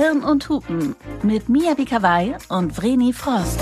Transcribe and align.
Hirn 0.00 0.24
und 0.24 0.48
Hupen 0.48 0.96
mit 1.22 1.50
Mia 1.50 1.74
Bikawai 1.74 2.34
und 2.48 2.72
Vreni 2.72 3.12
Frost. 3.12 3.60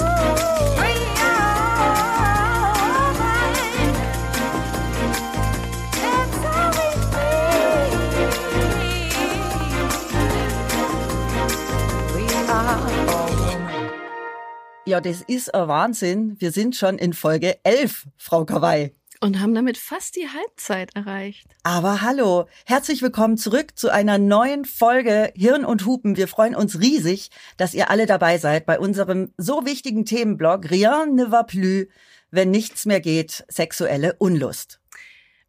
Ja, 14.84 15.00
das 15.00 15.22
ist 15.22 15.52
ein 15.52 15.66
Wahnsinn. 15.66 16.36
Wir 16.38 16.52
sind 16.52 16.76
schon 16.76 16.98
in 16.98 17.14
Folge 17.14 17.56
11, 17.64 18.06
Frau 18.16 18.44
Kawai. 18.44 18.92
Und 19.20 19.40
haben 19.40 19.52
damit 19.52 19.78
fast 19.78 20.14
die 20.14 20.28
Halbzeit 20.28 20.94
erreicht. 20.94 21.48
Aber 21.64 22.02
hallo, 22.02 22.46
herzlich 22.66 23.02
willkommen 23.02 23.36
zurück 23.36 23.76
zu 23.76 23.92
einer 23.92 24.16
neuen 24.16 24.64
Folge 24.64 25.32
Hirn 25.34 25.64
und 25.64 25.84
Hupen. 25.86 26.16
Wir 26.16 26.28
freuen 26.28 26.54
uns 26.54 26.78
riesig, 26.78 27.30
dass 27.56 27.74
ihr 27.74 27.90
alle 27.90 28.06
dabei 28.06 28.38
seid 28.38 28.64
bei 28.64 28.78
unserem 28.78 29.32
so 29.36 29.66
wichtigen 29.66 30.04
Themenblog 30.04 30.70
Rien 30.70 31.16
ne 31.16 31.32
va 31.32 31.42
plus, 31.42 31.86
wenn 32.30 32.52
nichts 32.52 32.86
mehr 32.86 33.00
geht, 33.00 33.44
sexuelle 33.48 34.14
Unlust. 34.18 34.78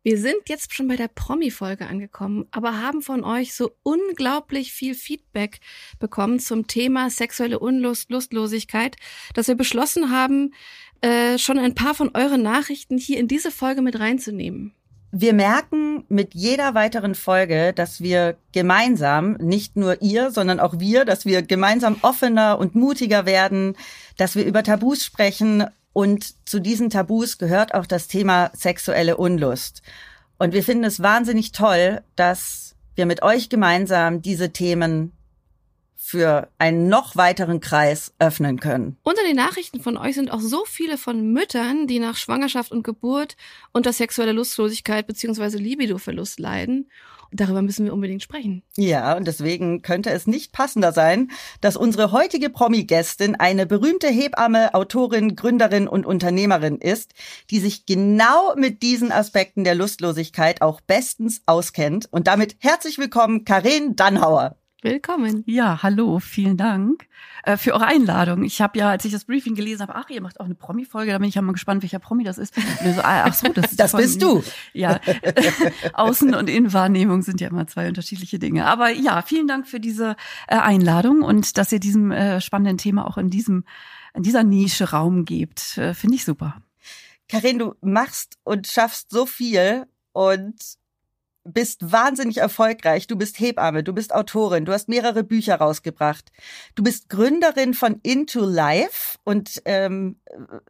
Wir 0.02 0.18
sind 0.18 0.48
jetzt 0.48 0.74
schon 0.74 0.88
bei 0.88 0.96
der 0.96 1.10
Promi-Folge 1.10 1.86
angekommen, 1.86 2.48
aber 2.52 2.82
haben 2.82 3.02
von 3.02 3.26
euch 3.26 3.54
so 3.54 3.76
unglaublich 3.84 4.72
viel 4.72 4.96
Feedback 4.96 5.60
bekommen 6.00 6.40
zum 6.40 6.68
Thema 6.68 7.10
sexuelle 7.10 7.60
Unlust, 7.60 8.10
Lustlosigkeit, 8.10 8.96
dass 9.34 9.50
wir 9.50 9.56
beschlossen 9.56 10.10
haben, 10.10 10.54
äh, 11.02 11.38
schon 11.38 11.58
ein 11.58 11.76
paar 11.76 11.94
von 11.94 12.12
euren 12.14 12.42
Nachrichten 12.42 12.98
hier 12.98 13.20
in 13.20 13.28
diese 13.28 13.52
Folge 13.52 13.82
mit 13.82 14.00
reinzunehmen. 14.00 14.74
Wir 15.12 15.34
merken 15.34 16.06
mit 16.08 16.36
jeder 16.36 16.76
weiteren 16.76 17.16
Folge, 17.16 17.74
dass 17.74 18.00
wir 18.00 18.38
gemeinsam, 18.52 19.34
nicht 19.40 19.76
nur 19.76 20.02
ihr, 20.04 20.30
sondern 20.30 20.60
auch 20.60 20.80
wir, 20.80 21.04
dass 21.04 21.26
wir 21.26 21.42
gemeinsam 21.42 21.98
offener 22.04 22.60
und 22.60 22.76
mutiger 22.76 23.26
werden, 23.26 23.76
dass 24.18 24.36
wir 24.36 24.46
über 24.46 24.62
Tabus 24.62 25.04
sprechen 25.04 25.66
und 25.94 26.48
zu 26.48 26.60
diesen 26.60 26.92
Tabus 26.92 27.40
gehört 27.40 27.74
auch 27.74 27.88
das 27.88 28.08
Thema 28.08 28.52
sexuelle 28.54 29.18
Unlust. 29.18 29.82
Und 30.38 30.54
wir 30.54 30.64
finden 30.64 30.84
es 30.84 31.02
wahnsinnig 31.02 31.52
toll, 31.52 32.02
dass 32.16 32.76
wir 32.96 33.06
mit 33.06 33.24
euch 33.24 33.50
gemeinsam 33.50 34.22
diese 34.22 34.52
Themen 34.52 35.12
für 36.02 36.48
einen 36.58 36.88
noch 36.88 37.18
weiteren 37.18 37.60
Kreis 37.60 38.14
öffnen 38.20 38.60
können. 38.60 38.98
Unter 39.04 39.22
den 39.24 39.36
Nachrichten 39.36 39.82
von 39.82 39.98
euch 39.98 40.16
sind 40.16 40.32
auch 40.32 40.40
so 40.40 40.64
viele 40.66 40.98
von 40.98 41.34
Müttern, 41.34 41.88
die 41.88 42.00
nach 42.00 42.16
Schwangerschaft 42.16 42.72
und 42.72 42.84
Geburt 42.84 43.36
unter 43.74 43.92
sexueller 43.92 44.34
Lustlosigkeit 44.34 45.06
bzw. 45.06 45.58
Libidoverlust 45.58 46.40
leiden 46.40 46.90
darüber 47.32 47.62
müssen 47.62 47.86
wir 47.86 47.94
unbedingt 47.94 48.24
sprechen. 48.24 48.64
Ja, 48.78 49.16
und 49.16 49.28
deswegen 49.28 49.82
könnte 49.82 50.10
es 50.12 50.28
nicht 50.28 50.52
passender 50.52 50.92
sein, 50.92 51.32
dass 51.62 51.78
unsere 51.78 52.12
heutige 52.12 52.50
Promi-Gästin 52.50 53.36
eine 53.36 53.66
berühmte 53.66 54.08
Hebamme, 54.08 54.74
Autorin, 54.74 55.36
Gründerin 55.36 55.88
und 55.88 56.06
Unternehmerin 56.06 56.78
ist, 56.78 57.14
die 57.50 57.60
sich 57.60 57.86
genau 57.86 58.56
mit 58.56 58.82
diesen 58.82 59.12
Aspekten 59.12 59.64
der 59.64 59.76
Lustlosigkeit 59.76 60.62
auch 60.62 60.82
bestens 60.82 61.42
auskennt. 61.46 62.08
Und 62.12 62.28
damit 62.28 62.56
herzlich 62.60 62.98
willkommen, 62.98 63.46
Karin 63.46 63.96
Dannhauer. 63.96 64.59
Willkommen. 64.82 65.44
Ja, 65.46 65.84
hallo, 65.84 66.20
vielen 66.20 66.56
Dank 66.56 67.06
äh, 67.44 67.58
für 67.58 67.74
eure 67.74 67.88
Einladung. 67.88 68.44
Ich 68.44 68.62
habe 68.62 68.80
ja, 68.80 68.90
als 68.90 69.04
ich 69.04 69.12
das 69.12 69.26
Briefing 69.26 69.54
gelesen 69.54 69.82
habe, 69.82 69.96
ach, 69.96 70.10
ihr 70.10 70.22
macht 70.22 70.40
auch 70.40 70.46
eine 70.46 70.56
Promi-Folge, 70.56 71.12
da 71.12 71.18
bin 71.18 71.28
ich 71.28 71.36
ja 71.36 71.42
mal 71.42 71.52
gespannt, 71.52 71.84
welcher 71.84 72.00
Promi 72.00 72.24
das 72.24 72.38
ist. 72.38 72.56
So, 72.56 73.02
ah, 73.02 73.26
ach 73.26 73.34
so, 73.34 73.50
das, 73.50 73.72
das 73.76 73.92
bist 73.92 74.22
du. 74.22 74.42
Ja, 74.72 74.96
Außen- 75.94 76.34
und 76.34 76.50
Innenwahrnehmung 76.50 77.24
sind 77.24 77.42
ja 77.42 77.50
immer 77.50 77.68
zwei 77.68 77.90
unterschiedliche 77.90 78.40
Dinge. 78.40 78.68
Aber 78.68 78.90
ja, 78.90 79.22
vielen 79.22 79.48
Dank 79.48 79.68
für 79.68 79.82
diese 79.82 80.16
äh, 80.48 80.56
Einladung 80.56 81.24
und 81.24 81.58
dass 81.58 81.74
ihr 81.74 81.82
diesem 81.82 82.12
äh, 82.12 82.40
spannenden 82.40 82.78
Thema 82.78 83.06
auch 83.06 83.18
in 83.18 83.30
diesem 83.30 83.66
in 84.14 84.24
dieser 84.24 84.44
Nische 84.46 84.92
Raum 84.92 85.26
gebt. 85.26 85.78
Äh, 85.78 85.94
Finde 85.94 86.16
ich 86.16 86.24
super. 86.24 86.62
Karin, 87.28 87.60
du 87.60 87.76
machst 87.82 88.38
und 88.46 88.66
schaffst 88.66 89.12
so 89.12 89.26
viel 89.26 89.88
und 90.14 90.79
bist 91.44 91.92
wahnsinnig 91.92 92.38
erfolgreich. 92.38 93.08
Du 93.08 93.16
bist 93.16 93.40
Hebamme, 93.40 93.84
du 93.84 93.94
bist 93.94 94.14
Autorin, 94.14 94.66
du 94.66 94.74
hast 94.74 94.90
mehrere 94.90 95.24
Bücher 95.24 95.56
rausgebracht. 95.56 96.32
Du 96.76 96.84
bist 96.84 97.10
Gründerin 97.10 97.74
von 97.74 98.00
Into 98.04 98.46
Life 98.46 99.18
und 99.24 99.62
ähm, 99.66 100.20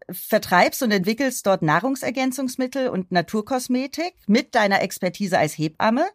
vertreibst 0.10 0.82
und 0.84 0.92
entwickelst 0.92 1.46
dort 1.46 1.62
Nahrungsergänzungsmittel 1.62 2.88
und 2.90 3.12
Naturkosmetik 3.12 4.14
mit 4.28 4.56
deiner 4.56 4.82
Expertise 4.82 5.38
als 5.38 5.58
Hebamme. 5.58 6.06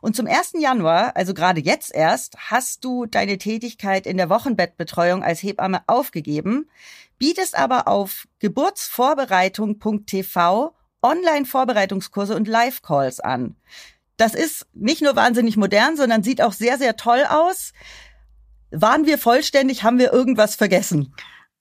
Und 0.00 0.16
zum 0.16 0.26
1. 0.26 0.54
Januar, 0.58 1.14
also 1.16 1.34
gerade 1.34 1.60
jetzt 1.60 1.94
erst, 1.94 2.36
hast 2.50 2.84
du 2.84 3.06
deine 3.06 3.38
Tätigkeit 3.38 4.06
in 4.06 4.16
der 4.16 4.30
Wochenbettbetreuung 4.30 5.22
als 5.22 5.40
Hebamme 5.42 5.82
aufgegeben, 5.86 6.68
bietest 7.18 7.56
aber 7.56 7.86
auf 7.86 8.26
geburtsvorbereitung.tv 8.40 10.74
Online-Vorbereitungskurse 11.00 12.34
und 12.34 12.48
Live-Calls 12.48 13.20
an. 13.20 13.54
Das 14.18 14.34
ist 14.34 14.66
nicht 14.74 15.00
nur 15.00 15.16
wahnsinnig 15.16 15.56
modern, 15.56 15.96
sondern 15.96 16.22
sieht 16.22 16.42
auch 16.42 16.52
sehr, 16.52 16.76
sehr 16.76 16.96
toll 16.96 17.24
aus. 17.28 17.72
Waren 18.70 19.06
wir 19.06 19.16
vollständig? 19.16 19.84
Haben 19.84 19.98
wir 19.98 20.12
irgendwas 20.12 20.56
vergessen? 20.56 21.14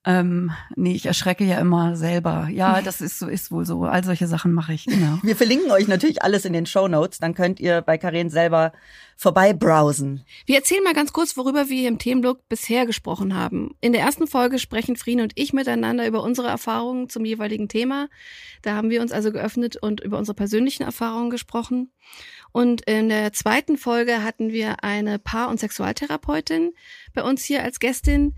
Ähm, 0.07 0.51
nee, 0.77 0.93
ich 0.93 1.05
erschrecke 1.05 1.43
ja 1.43 1.59
immer 1.59 1.97
selber. 1.97 2.47
Ja, 2.49 2.81
das 2.85 3.01
ist 3.01 3.19
so, 3.19 3.27
ist 3.27 3.51
wohl 3.51 3.65
so. 3.65 3.83
All 3.83 4.05
solche 4.05 4.25
Sachen 4.27 4.53
mache 4.53 4.73
ich, 4.73 4.85
genau. 4.85 5.19
Wir 5.21 5.35
verlinken 5.35 5.69
euch 5.69 5.89
natürlich 5.89 6.23
alles 6.23 6.45
in 6.45 6.53
den 6.53 6.65
Show 6.65 6.87
Notes. 6.87 7.19
Dann 7.19 7.33
könnt 7.33 7.59
ihr 7.59 7.81
bei 7.81 7.97
Karen 7.97 8.29
selber 8.29 8.71
vorbei 9.17 9.51
browsen. 9.51 10.23
Wir 10.45 10.55
erzählen 10.55 10.83
mal 10.83 10.93
ganz 10.93 11.11
kurz, 11.11 11.35
worüber 11.35 11.67
wir 11.67 11.89
im 11.89 11.99
Themenblog 11.99 12.47
bisher 12.47 12.85
gesprochen 12.85 13.35
haben. 13.35 13.75
In 13.81 13.91
der 13.91 14.01
ersten 14.01 14.27
Folge 14.27 14.59
sprechen 14.59 14.95
Frien 14.95 15.19
und 15.19 15.33
ich 15.35 15.51
miteinander 15.51 16.07
über 16.07 16.23
unsere 16.23 16.47
Erfahrungen 16.47 17.09
zum 17.09 17.25
jeweiligen 17.25 17.67
Thema. 17.67 18.07
Da 18.61 18.75
haben 18.75 18.89
wir 18.89 19.01
uns 19.01 19.11
also 19.11 19.33
geöffnet 19.33 19.75
und 19.75 19.99
über 19.99 20.17
unsere 20.17 20.35
persönlichen 20.35 20.83
Erfahrungen 20.83 21.31
gesprochen. 21.31 21.91
Und 22.51 22.81
in 22.81 23.09
der 23.09 23.33
zweiten 23.33 23.77
Folge 23.77 24.23
hatten 24.23 24.51
wir 24.51 24.83
eine 24.83 25.19
Paar- 25.19 25.49
und 25.49 25.59
Sexualtherapeutin 25.59 26.73
bei 27.13 27.23
uns 27.23 27.43
hier 27.43 27.63
als 27.63 27.79
Gästin, 27.79 28.35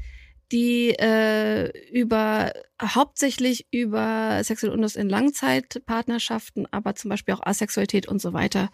die 0.51 0.89
äh, 0.89 1.69
über 1.91 2.51
hauptsächlich 2.81 3.67
über 3.71 4.43
sexuelle 4.43 4.73
Unlust 4.73 4.97
in 4.97 5.09
Langzeitpartnerschaften, 5.09 6.67
aber 6.71 6.95
zum 6.95 7.09
Beispiel 7.09 7.35
auch 7.35 7.45
Asexualität 7.45 8.07
und 8.07 8.19
so 8.21 8.33
weiter 8.33 8.69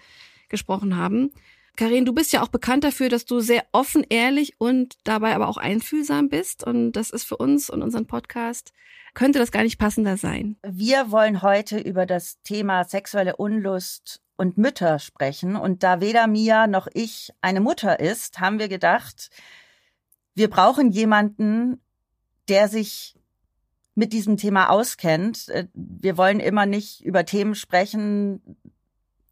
gesprochen 0.50 0.96
haben. 0.96 1.32
Karin, 1.76 2.06
du 2.06 2.14
bist 2.14 2.32
ja 2.32 2.42
auch 2.42 2.48
bekannt 2.48 2.86
dafür, 2.86 3.10
dass 3.10 3.26
du 3.26 3.42
sehr 3.42 3.66
offen, 3.74 4.06
ehrlich 4.08 4.56
und 4.60 4.96
dabei 5.04 5.36
aber 5.36 5.50
auch 5.50 5.58
einfühlsam 5.58 6.30
bist. 6.30 6.64
Und 6.66 6.94
das 6.94 7.10
ist 7.10 7.26
für 7.26 7.36
uns 7.36 7.70
und 7.70 7.82
unseren 7.82 8.08
Podcast, 8.08 8.72
könnte 9.14 9.40
das 9.40 9.52
gar 9.52 9.64
nicht 9.64 9.78
passender 9.78 10.16
sein. 10.16 10.56
Wir 10.64 11.12
wollen 11.12 11.42
heute 11.42 11.78
über 11.80 12.06
das 12.06 12.42
Thema 12.44 12.86
sexuelle 12.86 13.36
Unlust 13.36 14.22
und 14.38 14.58
Mütter 14.58 15.00
sprechen. 15.00 15.56
Und 15.56 15.84
da 15.84 16.02
weder 16.02 16.28
Mia 16.28 16.68
noch 16.68 16.88
ich 16.94 17.32
eine 17.42 17.62
Mutter 17.62 18.00
ist, 18.00 18.40
haben 18.40 18.60
wir 18.60 18.68
gedacht, 18.68 19.30
wir 20.34 20.50
brauchen 20.50 20.92
jemanden, 20.92 21.82
der 22.48 22.68
sich 22.68 23.16
mit 23.96 24.12
diesem 24.14 24.38
Thema 24.38 24.70
auskennt. 24.70 25.50
Äh, 25.50 25.68
wir 25.74 26.18
wollen 26.18 26.40
immer 26.40 26.66
nicht 26.66 27.04
über 27.04 27.26
Themen 27.26 27.56
sprechen 27.56 28.58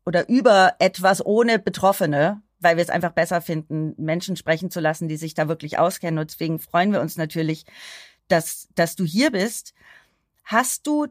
oder 0.06 0.28
über 0.30 0.75
etwas 0.80 1.25
ohne 1.25 1.59
Betroffene, 1.59 2.41
weil 2.59 2.78
wir 2.78 2.84
es 2.84 2.90
einfach 2.90 3.12
besser 3.12 3.41
finden, 3.41 3.94
Menschen 3.97 4.38
sprechen 4.38 4.72
zu 4.72 4.80
lassen, 4.80 5.08
die 5.08 5.18
sich 5.18 5.34
da 5.34 5.47
wirklich 5.47 5.78
auskennen. 5.78 6.20
Und 6.20 6.31
deswegen 6.31 6.59
freuen 6.59 6.94
wir 6.94 7.02
uns 7.02 7.18
natürlich, 7.18 7.66
dass, 8.30 8.70
dass 8.75 8.96
du 8.96 9.03
hier 9.03 9.31
bist. 9.31 9.74
Hast 10.46 10.88
du 10.88 11.08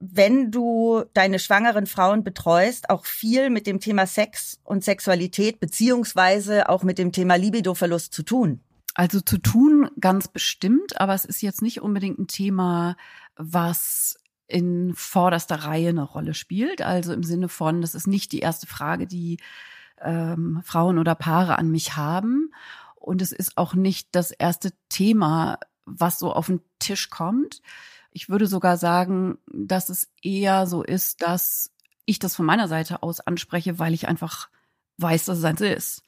wenn 0.00 0.50
du 0.50 1.04
deine 1.12 1.38
schwangeren 1.38 1.86
Frauen 1.86 2.24
betreust, 2.24 2.88
auch 2.88 3.04
viel 3.04 3.50
mit 3.50 3.66
dem 3.66 3.80
Thema 3.80 4.06
Sex 4.06 4.58
und 4.64 4.82
Sexualität 4.82 5.60
beziehungsweise 5.60 6.70
auch 6.70 6.82
mit 6.82 6.98
dem 6.98 7.12
Thema 7.12 7.36
Libidoverlust 7.36 8.12
zu 8.12 8.22
tun? 8.22 8.60
Also 8.94 9.20
zu 9.20 9.38
tun 9.38 9.90
ganz 10.00 10.26
bestimmt, 10.26 10.98
aber 11.00 11.14
es 11.14 11.26
ist 11.26 11.42
jetzt 11.42 11.62
nicht 11.62 11.82
unbedingt 11.82 12.18
ein 12.18 12.26
Thema, 12.26 12.96
was 13.36 14.16
in 14.48 14.94
vorderster 14.94 15.56
Reihe 15.56 15.90
eine 15.90 16.02
Rolle 16.02 16.34
spielt. 16.34 16.82
Also 16.82 17.12
im 17.12 17.22
Sinne 17.22 17.48
von, 17.48 17.82
das 17.82 17.94
ist 17.94 18.06
nicht 18.06 18.32
die 18.32 18.40
erste 18.40 18.66
Frage, 18.66 19.06
die 19.06 19.38
ähm, 20.00 20.60
Frauen 20.64 20.98
oder 20.98 21.14
Paare 21.14 21.58
an 21.58 21.70
mich 21.70 21.96
haben. 21.96 22.52
Und 22.96 23.22
es 23.22 23.32
ist 23.32 23.56
auch 23.56 23.74
nicht 23.74 24.08
das 24.12 24.30
erste 24.30 24.72
Thema, 24.88 25.58
was 25.84 26.18
so 26.18 26.32
auf 26.32 26.46
den 26.46 26.60
Tisch 26.78 27.10
kommt. 27.10 27.62
Ich 28.12 28.28
würde 28.28 28.46
sogar 28.46 28.76
sagen, 28.76 29.38
dass 29.46 29.88
es 29.88 30.10
eher 30.22 30.66
so 30.66 30.82
ist, 30.82 31.22
dass 31.22 31.72
ich 32.06 32.18
das 32.18 32.34
von 32.34 32.46
meiner 32.46 32.68
Seite 32.68 33.02
aus 33.02 33.20
anspreche, 33.20 33.78
weil 33.78 33.94
ich 33.94 34.08
einfach 34.08 34.48
weiß, 34.98 35.26
dass 35.26 35.38
es 35.38 35.44
eins 35.44 35.60
ist. 35.60 36.04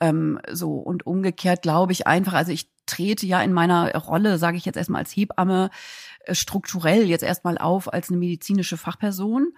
Ähm, 0.00 0.40
so 0.50 0.74
und 0.74 1.06
umgekehrt 1.06 1.62
glaube 1.62 1.92
ich 1.92 2.06
einfach, 2.06 2.32
also 2.32 2.52
ich 2.52 2.70
trete 2.86 3.26
ja 3.26 3.42
in 3.42 3.52
meiner 3.52 3.94
Rolle, 3.94 4.38
sage 4.38 4.56
ich 4.56 4.64
jetzt 4.64 4.76
erstmal 4.76 5.02
als 5.02 5.14
Hebamme, 5.14 5.70
äh, 6.24 6.34
strukturell 6.34 7.04
jetzt 7.04 7.22
erstmal 7.22 7.58
auf 7.58 7.92
als 7.92 8.08
eine 8.08 8.18
medizinische 8.18 8.78
Fachperson 8.78 9.52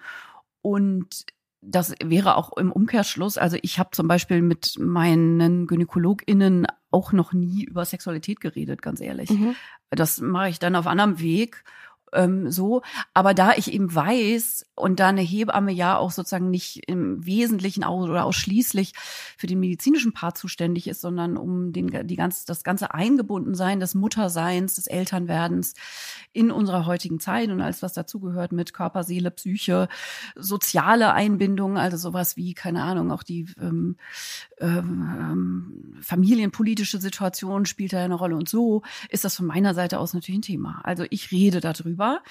und 0.60 1.26
das 1.60 1.94
wäre 2.02 2.36
auch 2.36 2.56
im 2.56 2.72
Umkehrschluss, 2.72 3.38
also 3.38 3.56
ich 3.62 3.78
habe 3.78 3.90
zum 3.92 4.08
Beispiel 4.08 4.42
mit 4.42 4.78
meinen 4.80 5.68
GynäkologInnen 5.68 6.66
auch 6.90 7.12
noch 7.12 7.32
nie 7.32 7.64
über 7.64 7.84
Sexualität 7.84 8.40
geredet, 8.40 8.82
ganz 8.82 9.00
ehrlich. 9.00 9.30
Mhm. 9.30 9.54
Das 9.94 10.20
mache 10.20 10.48
ich 10.48 10.58
dann 10.58 10.74
auf 10.76 10.86
anderem 10.86 11.20
Weg 11.20 11.64
ähm, 12.12 12.50
so. 12.50 12.82
Aber 13.14 13.34
da 13.34 13.52
ich 13.54 13.72
eben 13.72 13.94
weiß 13.94 14.66
und 14.74 15.00
da 15.00 15.08
eine 15.08 15.20
Hebamme 15.22 15.72
ja 15.72 15.96
auch 15.96 16.10
sozusagen 16.10 16.50
nicht 16.50 16.88
im 16.88 17.24
Wesentlichen 17.24 17.84
oder 17.84 18.24
ausschließlich 18.24 18.92
für 19.36 19.46
den 19.46 19.60
medizinischen 19.60 20.12
Part 20.12 20.38
zuständig 20.38 20.88
ist, 20.88 21.00
sondern 21.00 21.36
um 21.36 21.72
den, 21.72 22.06
die 22.06 22.16
ganze, 22.16 22.46
das 22.46 22.64
ganze 22.64 22.94
Eingebundensein 22.94 23.80
des 23.80 23.94
Mutterseins, 23.94 24.74
des 24.74 24.86
Elternwerdens 24.86 25.74
in 26.32 26.50
unserer 26.50 26.86
heutigen 26.86 27.20
Zeit 27.20 27.50
und 27.50 27.60
alles, 27.60 27.82
was 27.82 27.92
dazugehört 27.92 28.52
mit 28.52 28.72
Körper, 28.72 29.04
Seele, 29.04 29.30
Psyche, 29.30 29.88
soziale 30.36 31.12
Einbindung, 31.12 31.78
also 31.78 31.96
sowas 31.96 32.36
wie, 32.36 32.54
keine 32.54 32.82
Ahnung, 32.82 33.10
auch 33.10 33.22
die 33.22 33.46
ähm, 33.60 33.96
ähm, 34.58 35.96
familienpolitische 36.00 36.98
Situation 36.98 37.66
spielt 37.66 37.92
da 37.92 38.04
eine 38.04 38.14
Rolle 38.14 38.36
und 38.36 38.48
so 38.48 38.82
ist 39.08 39.24
das 39.24 39.36
von 39.36 39.46
meiner 39.46 39.74
Seite 39.74 39.98
aus 39.98 40.14
natürlich 40.14 40.38
ein 40.38 40.42
Thema. 40.42 40.80
Also 40.84 41.04
ich 41.10 41.30
rede 41.30 41.60
darüber 41.60 42.01
drüber, 42.02 42.22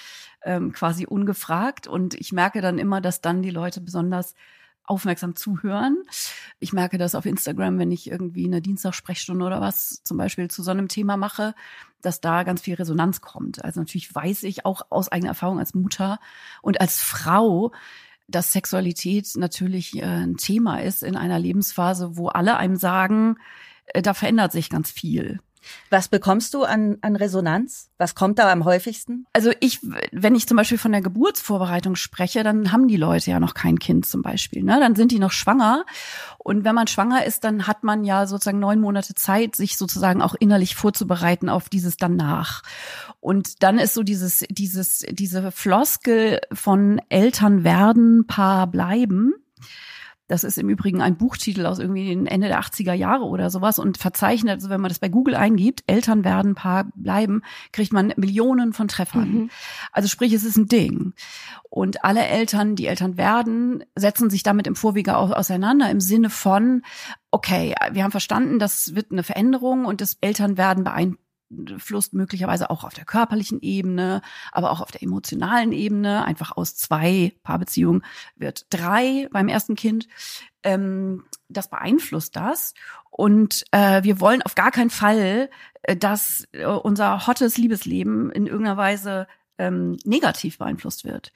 ähm, 0.43 0.71
quasi 0.71 1.05
ungefragt. 1.05 1.87
Und 1.87 2.13
ich 2.15 2.31
merke 2.31 2.61
dann 2.61 2.77
immer, 2.77 3.01
dass 3.01 3.21
dann 3.21 3.41
die 3.41 3.49
Leute 3.49 3.81
besonders 3.81 4.35
aufmerksam 4.83 5.35
zuhören. 5.35 6.03
Ich 6.59 6.73
merke 6.73 6.97
das 6.97 7.15
auf 7.15 7.25
Instagram, 7.25 7.79
wenn 7.79 7.91
ich 7.91 8.09
irgendwie 8.09 8.45
eine 8.45 8.61
Dienstagssprechstunde 8.61 9.45
oder 9.45 9.61
was 9.61 10.01
zum 10.03 10.17
Beispiel 10.17 10.49
zu 10.49 10.63
so 10.63 10.71
einem 10.71 10.87
Thema 10.87 11.17
mache, 11.17 11.53
dass 12.01 12.19
da 12.19 12.43
ganz 12.43 12.61
viel 12.61 12.73
Resonanz 12.73 13.21
kommt. 13.21 13.63
Also 13.63 13.79
natürlich 13.79 14.13
weiß 14.13 14.43
ich 14.43 14.65
auch 14.65 14.81
aus 14.89 15.09
eigener 15.09 15.29
Erfahrung 15.29 15.59
als 15.59 15.75
Mutter 15.75 16.19
und 16.61 16.81
als 16.81 16.99
Frau, 16.99 17.71
dass 18.27 18.53
Sexualität 18.53 19.29
natürlich 19.35 19.95
äh, 19.97 20.03
ein 20.03 20.37
Thema 20.37 20.81
ist 20.81 21.03
in 21.03 21.15
einer 21.15 21.39
Lebensphase, 21.39 22.17
wo 22.17 22.27
alle 22.27 22.57
einem 22.57 22.75
sagen, 22.75 23.37
äh, 23.85 24.01
da 24.01 24.13
verändert 24.13 24.51
sich 24.51 24.69
ganz 24.69 24.89
viel. 24.89 25.39
Was 25.89 26.07
bekommst 26.07 26.53
du 26.53 26.63
an, 26.63 26.97
an 27.01 27.15
Resonanz? 27.15 27.89
Was 27.97 28.15
kommt 28.15 28.39
da 28.39 28.51
am 28.51 28.65
häufigsten? 28.65 29.25
Also 29.33 29.51
ich, 29.59 29.79
wenn 30.11 30.35
ich 30.35 30.47
zum 30.47 30.57
Beispiel 30.57 30.77
von 30.77 30.91
der 30.91 31.01
Geburtsvorbereitung 31.01 31.95
spreche, 31.95 32.43
dann 32.43 32.71
haben 32.71 32.87
die 32.87 32.97
Leute 32.97 33.31
ja 33.31 33.39
noch 33.39 33.53
kein 33.53 33.79
Kind 33.79 34.05
zum 34.05 34.21
Beispiel. 34.21 34.63
Ne? 34.63 34.79
Dann 34.79 34.95
sind 34.95 35.11
die 35.11 35.19
noch 35.19 35.31
schwanger. 35.31 35.85
Und 36.37 36.63
wenn 36.63 36.75
man 36.75 36.87
schwanger 36.87 37.25
ist, 37.25 37.43
dann 37.43 37.67
hat 37.67 37.83
man 37.83 38.03
ja 38.03 38.25
sozusagen 38.25 38.59
neun 38.59 38.79
Monate 38.79 39.13
Zeit, 39.13 39.55
sich 39.55 39.77
sozusagen 39.77 40.21
auch 40.21 40.35
innerlich 40.39 40.75
vorzubereiten 40.75 41.49
auf 41.49 41.69
dieses 41.69 41.97
danach. 41.97 42.63
Und 43.19 43.61
dann 43.63 43.77
ist 43.77 43.93
so 43.93 44.03
dieses, 44.03 44.45
dieses, 44.49 45.05
diese 45.09 45.51
Floskel 45.51 46.39
von 46.51 46.99
Eltern 47.09 47.63
werden, 47.63 48.25
Paar 48.25 48.67
bleiben 48.67 49.33
das 50.31 50.45
ist 50.45 50.57
im 50.57 50.69
Übrigen 50.69 51.01
ein 51.01 51.17
Buchtitel 51.17 51.65
aus 51.65 51.77
irgendwie 51.79 52.07
den 52.07 52.25
Ende 52.25 52.47
der 52.47 52.61
80er 52.61 52.93
Jahre 52.93 53.25
oder 53.25 53.49
sowas 53.49 53.79
und 53.79 53.97
verzeichnet, 53.97 54.53
also 54.53 54.69
wenn 54.69 54.79
man 54.79 54.87
das 54.87 54.99
bei 54.99 55.09
Google 55.09 55.35
eingibt, 55.35 55.83
Eltern 55.87 56.23
werden, 56.23 56.55
Paar 56.55 56.85
bleiben, 56.95 57.41
kriegt 57.73 57.91
man 57.91 58.13
Millionen 58.15 58.71
von 58.71 58.87
Treffern. 58.87 59.31
Mhm. 59.31 59.49
Also 59.91 60.07
sprich, 60.07 60.31
es 60.31 60.45
ist 60.45 60.55
ein 60.55 60.67
Ding. 60.67 61.13
Und 61.69 62.05
alle 62.05 62.25
Eltern, 62.25 62.77
die 62.77 62.87
Eltern 62.87 63.17
werden, 63.17 63.83
setzen 63.95 64.29
sich 64.29 64.41
damit 64.41 64.67
im 64.67 64.75
Vorwege 64.75 65.17
auch 65.17 65.31
auseinander 65.31 65.89
im 65.91 65.99
Sinne 65.99 66.29
von, 66.29 66.83
okay, 67.29 67.75
wir 67.91 68.03
haben 68.03 68.11
verstanden, 68.11 68.57
das 68.57 68.95
wird 68.95 69.11
eine 69.11 69.23
Veränderung 69.23 69.83
und 69.83 69.99
das 69.99 70.17
Elternwerden 70.21 70.85
beeinflusst 70.85 71.30
beeinflusst, 71.51 72.13
möglicherweise 72.13 72.69
auch 72.69 72.83
auf 72.83 72.93
der 72.93 73.05
körperlichen 73.05 73.61
Ebene, 73.61 74.21
aber 74.51 74.71
auch 74.71 74.81
auf 74.81 74.91
der 74.91 75.03
emotionalen 75.03 75.71
Ebene. 75.71 76.25
Einfach 76.25 76.55
aus 76.55 76.75
zwei 76.75 77.33
Paarbeziehungen 77.43 78.03
wird 78.35 78.65
drei 78.69 79.27
beim 79.31 79.47
ersten 79.47 79.75
Kind. 79.75 80.07
Ähm, 80.63 81.23
das 81.49 81.69
beeinflusst 81.69 82.35
das. 82.35 82.73
Und 83.09 83.65
äh, 83.71 84.03
wir 84.03 84.19
wollen 84.19 84.41
auf 84.41 84.55
gar 84.55 84.71
keinen 84.71 84.89
Fall, 84.89 85.49
äh, 85.83 85.95
dass 85.95 86.47
äh, 86.53 86.65
unser 86.65 87.27
hottes 87.27 87.57
Liebesleben 87.57 88.31
in 88.31 88.47
irgendeiner 88.47 88.77
Weise 88.77 89.27
ähm, 89.61 89.97
negativ 90.03 90.57
beeinflusst 90.57 91.05
wird. 91.05 91.31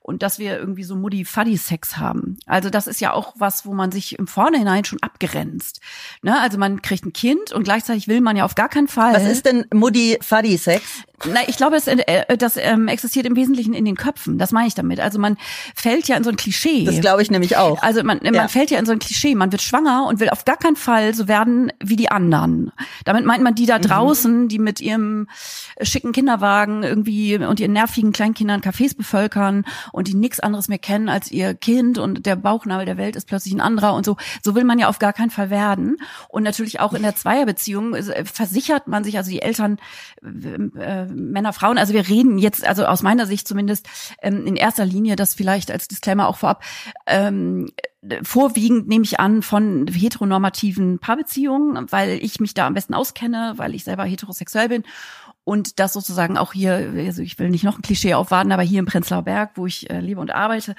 Und 0.00 0.22
dass 0.22 0.38
wir 0.38 0.58
irgendwie 0.58 0.84
so 0.84 0.96
Muddy-Fuddy-Sex 0.96 1.98
haben. 1.98 2.38
Also 2.46 2.70
das 2.70 2.86
ist 2.86 3.00
ja 3.00 3.12
auch 3.12 3.34
was, 3.36 3.66
wo 3.66 3.74
man 3.74 3.92
sich 3.92 4.18
im 4.18 4.26
Vornherein 4.26 4.84
schon 4.84 5.02
abgrenzt. 5.02 5.80
Ne? 6.22 6.40
Also 6.40 6.58
man 6.58 6.80
kriegt 6.80 7.04
ein 7.04 7.12
Kind 7.12 7.52
und 7.52 7.64
gleichzeitig 7.64 8.08
will 8.08 8.20
man 8.20 8.36
ja 8.36 8.44
auf 8.44 8.54
gar 8.54 8.68
keinen 8.68 8.88
Fall. 8.88 9.14
Was 9.14 9.24
ist 9.24 9.44
denn 9.44 9.66
Muddy-Fuddy-Sex? 9.72 11.04
Na, 11.24 11.40
ich 11.46 11.56
glaube, 11.56 11.76
es, 11.76 11.86
äh, 11.86 12.36
das 12.36 12.56
ähm, 12.56 12.88
existiert 12.88 13.26
im 13.26 13.36
Wesentlichen 13.36 13.72
in 13.72 13.84
den 13.84 13.96
Köpfen. 13.96 14.38
Das 14.38 14.52
meine 14.52 14.68
ich 14.68 14.74
damit. 14.74 15.00
Also 15.00 15.18
man 15.18 15.38
fällt 15.74 16.08
ja 16.08 16.16
in 16.16 16.24
so 16.24 16.30
ein 16.30 16.36
Klischee. 16.36 16.84
Das 16.84 17.00
glaube 17.00 17.22
ich 17.22 17.30
nämlich 17.30 17.56
auch. 17.56 17.82
Also 17.82 18.02
man, 18.04 18.20
man 18.22 18.34
ja. 18.34 18.48
fällt 18.48 18.70
ja 18.70 18.78
in 18.78 18.86
so 18.86 18.92
ein 18.92 18.98
Klischee. 18.98 19.34
Man 19.34 19.50
wird 19.50 19.62
schwanger 19.62 20.06
und 20.06 20.20
will 20.20 20.28
auf 20.28 20.44
gar 20.44 20.58
keinen 20.58 20.76
Fall 20.76 21.14
so 21.14 21.26
werden 21.26 21.72
wie 21.82 21.96
die 21.96 22.10
anderen. 22.10 22.70
Damit 23.04 23.24
meint 23.24 23.42
man 23.42 23.54
die 23.54 23.66
da 23.66 23.78
mhm. 23.78 23.82
draußen, 23.82 24.42
mhm. 24.42 24.48
die 24.48 24.58
mit 24.58 24.80
ihrem 24.80 25.28
schicken 25.80 26.12
Kinderwagen 26.12 26.82
irgendwie 26.82 27.36
und 27.36 27.60
ihren 27.66 27.72
nervigen 27.72 28.12
Kleinkindern 28.12 28.60
Cafés 28.60 28.96
bevölkern 28.96 29.64
und 29.92 30.08
die 30.08 30.14
nichts 30.14 30.40
anderes 30.40 30.68
mehr 30.68 30.78
kennen 30.78 31.08
als 31.08 31.30
ihr 31.30 31.54
Kind 31.54 31.98
und 31.98 32.24
der 32.24 32.36
Bauchnabel 32.36 32.86
der 32.86 32.96
Welt 32.96 33.16
ist 33.16 33.26
plötzlich 33.26 33.52
ein 33.54 33.60
anderer 33.60 33.94
und 33.94 34.06
so. 34.06 34.16
So 34.42 34.54
will 34.54 34.64
man 34.64 34.78
ja 34.78 34.88
auf 34.88 34.98
gar 34.98 35.12
keinen 35.12 35.30
Fall 35.30 35.50
werden. 35.50 35.96
Und 36.28 36.44
natürlich 36.44 36.80
auch 36.80 36.94
in 36.94 37.02
der 37.02 37.16
Zweierbeziehung 37.16 37.94
äh, 37.94 38.24
versichert 38.24 38.86
man 38.86 39.04
sich, 39.04 39.16
also 39.16 39.30
die 39.30 39.42
Eltern 39.42 39.78
äh, 40.22 41.04
Männer, 41.06 41.52
Frauen. 41.52 41.78
Also 41.78 41.92
wir 41.92 42.08
reden 42.08 42.38
jetzt, 42.38 42.66
also 42.66 42.86
aus 42.86 43.02
meiner 43.02 43.26
Sicht 43.26 43.48
zumindest 43.48 43.88
ähm, 44.22 44.46
in 44.46 44.56
erster 44.56 44.86
Linie, 44.86 45.16
das 45.16 45.34
vielleicht 45.34 45.70
als 45.70 45.88
Disclaimer 45.88 46.28
auch 46.28 46.36
vorab, 46.36 46.62
ähm, 47.06 47.70
vorwiegend 48.22 48.86
nehme 48.86 49.04
ich 49.04 49.18
an 49.18 49.42
von 49.42 49.86
heteronormativen 49.88 51.00
Paarbeziehungen, 51.00 51.90
weil 51.90 52.10
ich 52.22 52.38
mich 52.38 52.54
da 52.54 52.68
am 52.68 52.74
besten 52.74 52.94
auskenne, 52.94 53.54
weil 53.56 53.74
ich 53.74 53.82
selber 53.82 54.04
heterosexuell 54.04 54.68
bin 54.68 54.84
und 55.46 55.78
das 55.78 55.92
sozusagen 55.92 56.36
auch 56.36 56.52
hier, 56.52 56.92
also 56.96 57.22
ich 57.22 57.38
will 57.38 57.50
nicht 57.50 57.62
noch 57.62 57.78
ein 57.78 57.82
Klischee 57.82 58.14
aufwarten, 58.14 58.50
aber 58.50 58.64
hier 58.64 58.80
im 58.80 58.86
Prenzlauer 58.86 59.22
Berg, 59.22 59.52
wo 59.54 59.64
ich 59.66 59.88
äh, 59.88 60.00
lebe 60.00 60.20
und 60.20 60.32
arbeite, 60.32 60.74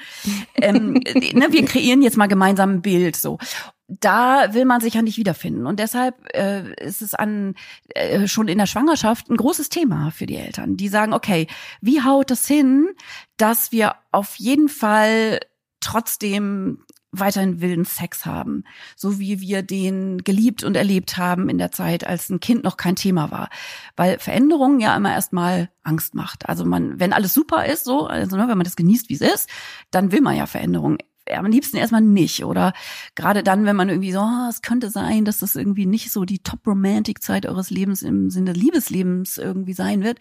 ähm, 0.55 0.93
ne, 1.33 1.47
wir 1.51 1.63
kreieren 1.63 2.01
jetzt 2.01 2.17
mal 2.17 2.27
gemeinsam 2.27 2.71
ein 2.71 2.81
Bild 2.81 3.15
so 3.15 3.39
da 3.87 4.53
will 4.53 4.65
man 4.65 4.81
sich 4.81 4.95
ja 4.95 5.01
nicht 5.01 5.17
wiederfinden. 5.17 5.65
Und 5.65 5.79
deshalb 5.79 6.15
äh, 6.35 6.73
ist 6.83 7.01
es 7.01 7.13
an 7.13 7.55
äh, 7.95 8.27
schon 8.27 8.49
in 8.49 8.57
der 8.57 8.65
Schwangerschaft 8.65 9.29
ein 9.29 9.37
großes 9.37 9.69
Thema 9.69 10.11
für 10.11 10.25
die 10.25 10.35
Eltern. 10.35 10.75
Die 10.75 10.89
sagen, 10.89 11.13
okay, 11.13 11.47
wie 11.79 12.03
haut 12.03 12.29
das 12.29 12.45
hin, 12.45 12.89
dass 13.37 13.71
wir 13.71 13.95
auf 14.11 14.35
jeden 14.35 14.67
Fall 14.67 15.39
trotzdem 15.79 16.83
weiterhin 17.19 17.61
wilden 17.61 17.85
Sex 17.85 18.25
haben, 18.25 18.63
so 18.95 19.19
wie 19.19 19.41
wir 19.41 19.61
den 19.61 20.23
geliebt 20.23 20.63
und 20.63 20.75
erlebt 20.75 21.17
haben 21.17 21.49
in 21.49 21.57
der 21.57 21.71
Zeit, 21.71 22.05
als 22.05 22.29
ein 22.29 22.39
Kind 22.39 22.63
noch 22.63 22.77
kein 22.77 22.95
Thema 22.95 23.31
war, 23.31 23.49
weil 23.95 24.19
Veränderung 24.19 24.79
ja 24.79 24.95
immer 24.95 25.13
erstmal 25.13 25.69
Angst 25.83 26.15
macht. 26.15 26.47
Also 26.49 26.65
man, 26.65 26.99
wenn 26.99 27.13
alles 27.13 27.33
super 27.33 27.65
ist, 27.65 27.85
so, 27.85 28.07
also 28.07 28.35
ne, 28.35 28.47
wenn 28.47 28.57
man 28.57 28.65
das 28.65 28.75
genießt, 28.75 29.09
wie 29.09 29.15
es 29.15 29.21
ist, 29.21 29.49
dann 29.91 30.11
will 30.11 30.21
man 30.21 30.35
ja 30.35 30.45
Veränderung 30.45 30.97
am 31.35 31.45
liebsten 31.45 31.77
erstmal 31.77 32.01
nicht. 32.01 32.43
Oder 32.43 32.73
gerade 33.15 33.43
dann, 33.43 33.65
wenn 33.65 33.75
man 33.75 33.89
irgendwie 33.89 34.11
so, 34.11 34.19
oh, 34.19 34.49
es 34.49 34.61
könnte 34.61 34.89
sein, 34.89 35.25
dass 35.25 35.39
das 35.39 35.55
irgendwie 35.55 35.85
nicht 35.85 36.11
so 36.11 36.25
die 36.25 36.39
Top-Romantic-Zeit 36.39 37.45
eures 37.45 37.69
Lebens 37.69 38.01
im 38.01 38.29
Sinne 38.29 38.53
Liebeslebens 38.53 39.37
irgendwie 39.37 39.73
sein 39.73 40.03
wird, 40.03 40.19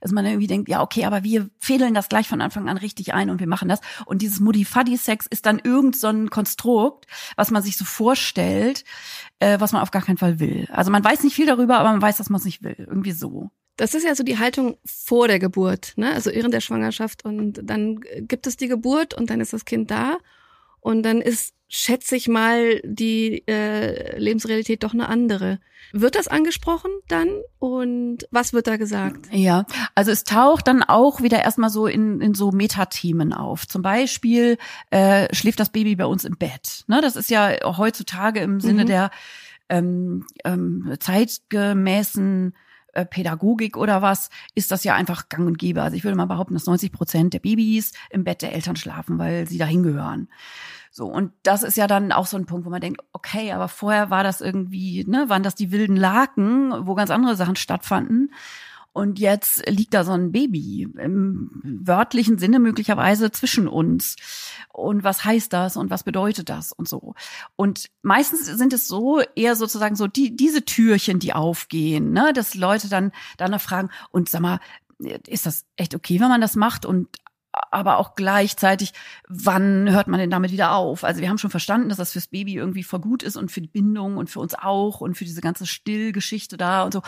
dass 0.00 0.12
man 0.12 0.24
irgendwie 0.24 0.46
denkt, 0.46 0.68
ja, 0.68 0.82
okay, 0.82 1.04
aber 1.04 1.24
wir 1.24 1.48
fädeln 1.58 1.94
das 1.94 2.08
gleich 2.08 2.28
von 2.28 2.40
Anfang 2.40 2.68
an 2.68 2.76
richtig 2.76 3.14
ein 3.14 3.30
und 3.30 3.40
wir 3.40 3.46
machen 3.46 3.68
das. 3.68 3.80
Und 4.06 4.22
dieses 4.22 4.40
Muddy-Fuddy-Sex 4.40 5.26
ist 5.26 5.46
dann 5.46 5.58
irgend 5.58 5.96
so 5.96 6.08
ein 6.08 6.30
Konstrukt, 6.30 7.06
was 7.36 7.50
man 7.50 7.62
sich 7.62 7.76
so 7.76 7.84
vorstellt, 7.84 8.84
äh, 9.38 9.60
was 9.60 9.72
man 9.72 9.82
auf 9.82 9.90
gar 9.90 10.02
keinen 10.02 10.18
Fall 10.18 10.40
will. 10.40 10.68
Also 10.72 10.90
man 10.90 11.04
weiß 11.04 11.22
nicht 11.24 11.34
viel 11.34 11.46
darüber, 11.46 11.78
aber 11.78 11.90
man 11.90 12.02
weiß, 12.02 12.16
dass 12.16 12.30
man 12.30 12.38
es 12.38 12.44
nicht 12.44 12.62
will. 12.62 12.76
Irgendwie 12.78 13.12
so. 13.12 13.50
Das 13.76 13.94
ist 13.94 14.04
ja 14.04 14.14
so 14.16 14.24
die 14.24 14.38
Haltung 14.38 14.76
vor 14.84 15.28
der 15.28 15.38
Geburt, 15.38 15.92
ne? 15.96 16.12
also 16.12 16.32
während 16.32 16.52
der 16.52 16.60
Schwangerschaft. 16.60 17.24
Und 17.24 17.60
dann 17.62 18.00
gibt 18.22 18.48
es 18.48 18.56
die 18.56 18.66
Geburt 18.66 19.14
und 19.14 19.30
dann 19.30 19.40
ist 19.40 19.52
das 19.52 19.64
Kind 19.64 19.90
da. 19.90 20.18
Und 20.80 21.02
dann 21.02 21.20
ist, 21.20 21.54
schätze 21.68 22.16
ich 22.16 22.28
mal, 22.28 22.80
die 22.84 23.46
äh, 23.46 24.18
Lebensrealität 24.18 24.82
doch 24.82 24.94
eine 24.94 25.08
andere. 25.08 25.60
Wird 25.92 26.16
das 26.16 26.28
angesprochen 26.28 26.90
dann 27.08 27.28
und 27.58 28.28
was 28.30 28.52
wird 28.52 28.66
da 28.66 28.76
gesagt? 28.76 29.32
Ja, 29.32 29.64
also 29.94 30.10
es 30.10 30.24
taucht 30.24 30.68
dann 30.68 30.82
auch 30.82 31.22
wieder 31.22 31.42
erstmal 31.42 31.70
so 31.70 31.86
in, 31.86 32.20
in 32.20 32.34
so 32.34 32.50
Metathemen 32.52 33.32
auf. 33.32 33.66
Zum 33.66 33.80
Beispiel 33.80 34.58
äh, 34.90 35.34
schläft 35.34 35.60
das 35.60 35.70
Baby 35.70 35.96
bei 35.96 36.04
uns 36.04 36.24
im 36.24 36.36
Bett. 36.36 36.84
Ne, 36.88 37.00
das 37.00 37.16
ist 37.16 37.30
ja 37.30 37.54
heutzutage 37.64 38.40
im 38.40 38.60
Sinne 38.60 38.82
mhm. 38.82 38.86
der 38.88 39.10
ähm, 39.70 40.26
ähm, 40.44 40.94
zeitgemäßen 40.98 42.54
äh, 42.98 43.06
Pädagogik 43.06 43.76
oder 43.76 44.02
was, 44.02 44.30
ist 44.54 44.70
das 44.70 44.82
ja 44.82 44.94
einfach 44.94 45.28
gang 45.28 45.46
und 45.46 45.58
gäbe. 45.58 45.82
Also 45.82 45.96
ich 45.96 46.04
würde 46.04 46.16
mal 46.16 46.26
behaupten, 46.26 46.54
dass 46.54 46.66
90 46.66 46.90
Prozent 46.90 47.34
der 47.34 47.38
Babys 47.38 47.92
im 48.10 48.24
Bett 48.24 48.42
der 48.42 48.52
Eltern 48.52 48.76
schlafen, 48.76 49.18
weil 49.18 49.46
sie 49.46 49.58
dahin 49.58 49.82
gehören. 49.82 50.28
So, 50.90 51.06
und 51.06 51.32
das 51.44 51.62
ist 51.62 51.76
ja 51.76 51.86
dann 51.86 52.10
auch 52.10 52.26
so 52.26 52.36
ein 52.36 52.46
Punkt, 52.46 52.66
wo 52.66 52.70
man 52.70 52.80
denkt, 52.80 53.00
okay, 53.12 53.52
aber 53.52 53.68
vorher 53.68 54.10
war 54.10 54.24
das 54.24 54.40
irgendwie, 54.40 55.04
ne, 55.06 55.28
waren 55.28 55.42
das 55.44 55.54
die 55.54 55.70
wilden 55.70 55.96
Laken, 55.96 56.86
wo 56.86 56.94
ganz 56.94 57.10
andere 57.10 57.36
Sachen 57.36 57.56
stattfanden. 57.56 58.32
Und 58.98 59.20
jetzt 59.20 59.64
liegt 59.70 59.94
da 59.94 60.02
so 60.02 60.10
ein 60.10 60.32
Baby 60.32 60.88
im 60.98 61.50
wörtlichen 61.62 62.36
Sinne 62.36 62.58
möglicherweise 62.58 63.30
zwischen 63.30 63.68
uns. 63.68 64.16
Und 64.72 65.04
was 65.04 65.24
heißt 65.24 65.52
das 65.52 65.76
und 65.76 65.88
was 65.88 66.02
bedeutet 66.02 66.48
das 66.48 66.72
und 66.72 66.88
so. 66.88 67.14
Und 67.54 67.90
meistens 68.02 68.46
sind 68.46 68.72
es 68.72 68.88
so 68.88 69.20
eher 69.36 69.54
sozusagen 69.54 69.94
so 69.94 70.08
die, 70.08 70.34
diese 70.34 70.64
Türchen, 70.64 71.20
die 71.20 71.32
aufgehen, 71.32 72.12
ne, 72.12 72.32
dass 72.34 72.56
Leute 72.56 72.88
dann 72.88 73.12
danach 73.36 73.60
fragen 73.60 73.90
und 74.10 74.28
sag 74.28 74.40
mal, 74.40 74.58
ist 75.28 75.46
das 75.46 75.64
echt 75.76 75.94
okay, 75.94 76.18
wenn 76.18 76.28
man 76.28 76.40
das 76.40 76.56
macht? 76.56 76.84
Und 76.84 77.06
aber 77.52 77.98
auch 77.98 78.14
gleichzeitig, 78.14 78.92
wann 79.28 79.90
hört 79.90 80.06
man 80.08 80.20
denn 80.20 80.30
damit 80.30 80.52
wieder 80.52 80.72
auf? 80.74 81.04
Also 81.04 81.20
wir 81.20 81.28
haben 81.28 81.38
schon 81.38 81.50
verstanden, 81.50 81.88
dass 81.88 81.98
das 81.98 82.12
fürs 82.12 82.28
Baby 82.28 82.54
irgendwie 82.54 82.82
voll 82.82 83.00
gut 83.00 83.22
ist 83.22 83.36
und 83.36 83.50
für 83.50 83.60
die 83.60 83.68
Bindung 83.68 84.16
und 84.16 84.30
für 84.30 84.40
uns 84.40 84.54
auch 84.54 85.00
und 85.00 85.16
für 85.16 85.24
diese 85.24 85.40
ganze 85.40 85.66
Stillgeschichte 85.66 86.56
da 86.56 86.82
und 86.82 86.92
so. 86.92 87.02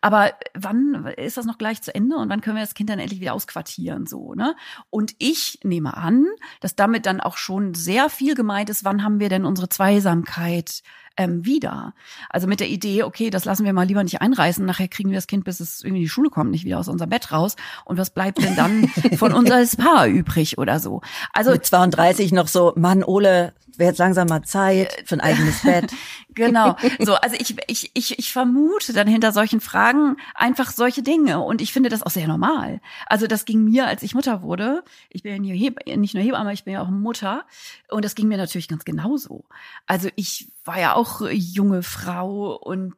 Aber 0.00 0.32
wann 0.54 1.06
ist 1.16 1.36
das 1.36 1.46
noch 1.46 1.58
gleich 1.58 1.82
zu 1.82 1.94
Ende 1.94 2.16
und 2.16 2.28
wann 2.28 2.40
können 2.40 2.56
wir 2.56 2.62
das 2.62 2.74
Kind 2.74 2.90
dann 2.90 2.98
endlich 2.98 3.20
wieder 3.20 3.34
ausquartieren 3.34 4.06
so, 4.06 4.34
ne? 4.34 4.56
Und 4.90 5.14
ich 5.18 5.60
nehme 5.62 5.96
an, 5.96 6.26
dass 6.60 6.76
damit 6.76 7.06
dann 7.06 7.20
auch 7.20 7.36
schon 7.36 7.74
sehr 7.74 8.10
viel 8.10 8.34
gemeint 8.34 8.70
ist, 8.70 8.84
wann 8.84 9.04
haben 9.04 9.20
wir 9.20 9.28
denn 9.28 9.44
unsere 9.44 9.68
Zweisamkeit 9.68 10.82
ähm, 11.16 11.44
wieder. 11.44 11.94
Also 12.28 12.46
mit 12.46 12.60
der 12.60 12.68
Idee, 12.68 13.02
okay, 13.02 13.30
das 13.30 13.44
lassen 13.44 13.64
wir 13.64 13.72
mal 13.72 13.86
lieber 13.86 14.02
nicht 14.02 14.20
einreißen, 14.20 14.64
nachher 14.64 14.88
kriegen 14.88 15.10
wir 15.10 15.16
das 15.16 15.26
Kind, 15.26 15.44
bis 15.44 15.60
es 15.60 15.82
irgendwie 15.82 16.00
in 16.00 16.04
die 16.04 16.08
Schule 16.08 16.30
kommt, 16.30 16.50
nicht 16.50 16.64
wieder 16.64 16.78
aus 16.78 16.88
unserem 16.88 17.10
Bett 17.10 17.32
raus. 17.32 17.56
Und 17.84 17.98
was 17.98 18.10
bleibt 18.10 18.42
denn 18.42 18.56
dann 18.56 18.88
von 19.16 19.32
uns 19.32 19.50
als 19.50 19.76
Paar 19.76 20.06
übrig 20.06 20.58
oder 20.58 20.80
so? 20.80 21.00
Also 21.32 21.52
mit 21.52 21.64
32 21.64 22.32
noch 22.32 22.48
so, 22.48 22.72
Mann, 22.76 23.04
Ole, 23.04 23.52
wäre 23.78 23.90
jetzt 23.90 23.98
langsam 23.98 24.28
mal 24.28 24.42
Zeit 24.42 25.04
für 25.04 25.14
ein 25.14 25.20
eigenes 25.20 25.62
Bett. 25.62 25.92
genau. 26.34 26.76
So, 27.00 27.14
also 27.14 27.36
ich, 27.38 27.56
ich, 27.68 27.90
ich, 27.94 28.18
ich 28.18 28.32
vermute 28.32 28.92
dann 28.92 29.06
hinter 29.06 29.32
solchen 29.32 29.60
Fragen 29.60 30.16
einfach 30.34 30.72
solche 30.72 31.02
Dinge. 31.02 31.40
Und 31.40 31.60
ich 31.60 31.72
finde 31.72 31.88
das 31.88 32.02
auch 32.02 32.10
sehr 32.10 32.28
normal. 32.28 32.80
Also 33.06 33.26
das 33.26 33.44
ging 33.44 33.64
mir, 33.64 33.86
als 33.86 34.02
ich 34.02 34.14
Mutter 34.14 34.42
wurde. 34.42 34.84
Ich 35.10 35.22
bin 35.22 35.44
ja 35.44 35.96
nicht 35.96 36.14
nur 36.14 36.22
Hebamme, 36.22 36.52
ich 36.52 36.64
bin 36.64 36.74
ja 36.74 36.82
auch 36.82 36.90
Mutter. 36.90 37.44
Und 37.90 38.04
das 38.04 38.14
ging 38.14 38.28
mir 38.28 38.38
natürlich 38.38 38.68
ganz 38.68 38.84
genauso. 38.84 39.44
Also 39.86 40.08
ich 40.16 40.50
war 40.64 40.80
ja 40.80 40.94
auch 40.94 41.22
junge 41.30 41.82
Frau 41.82 42.56
und 42.56 42.96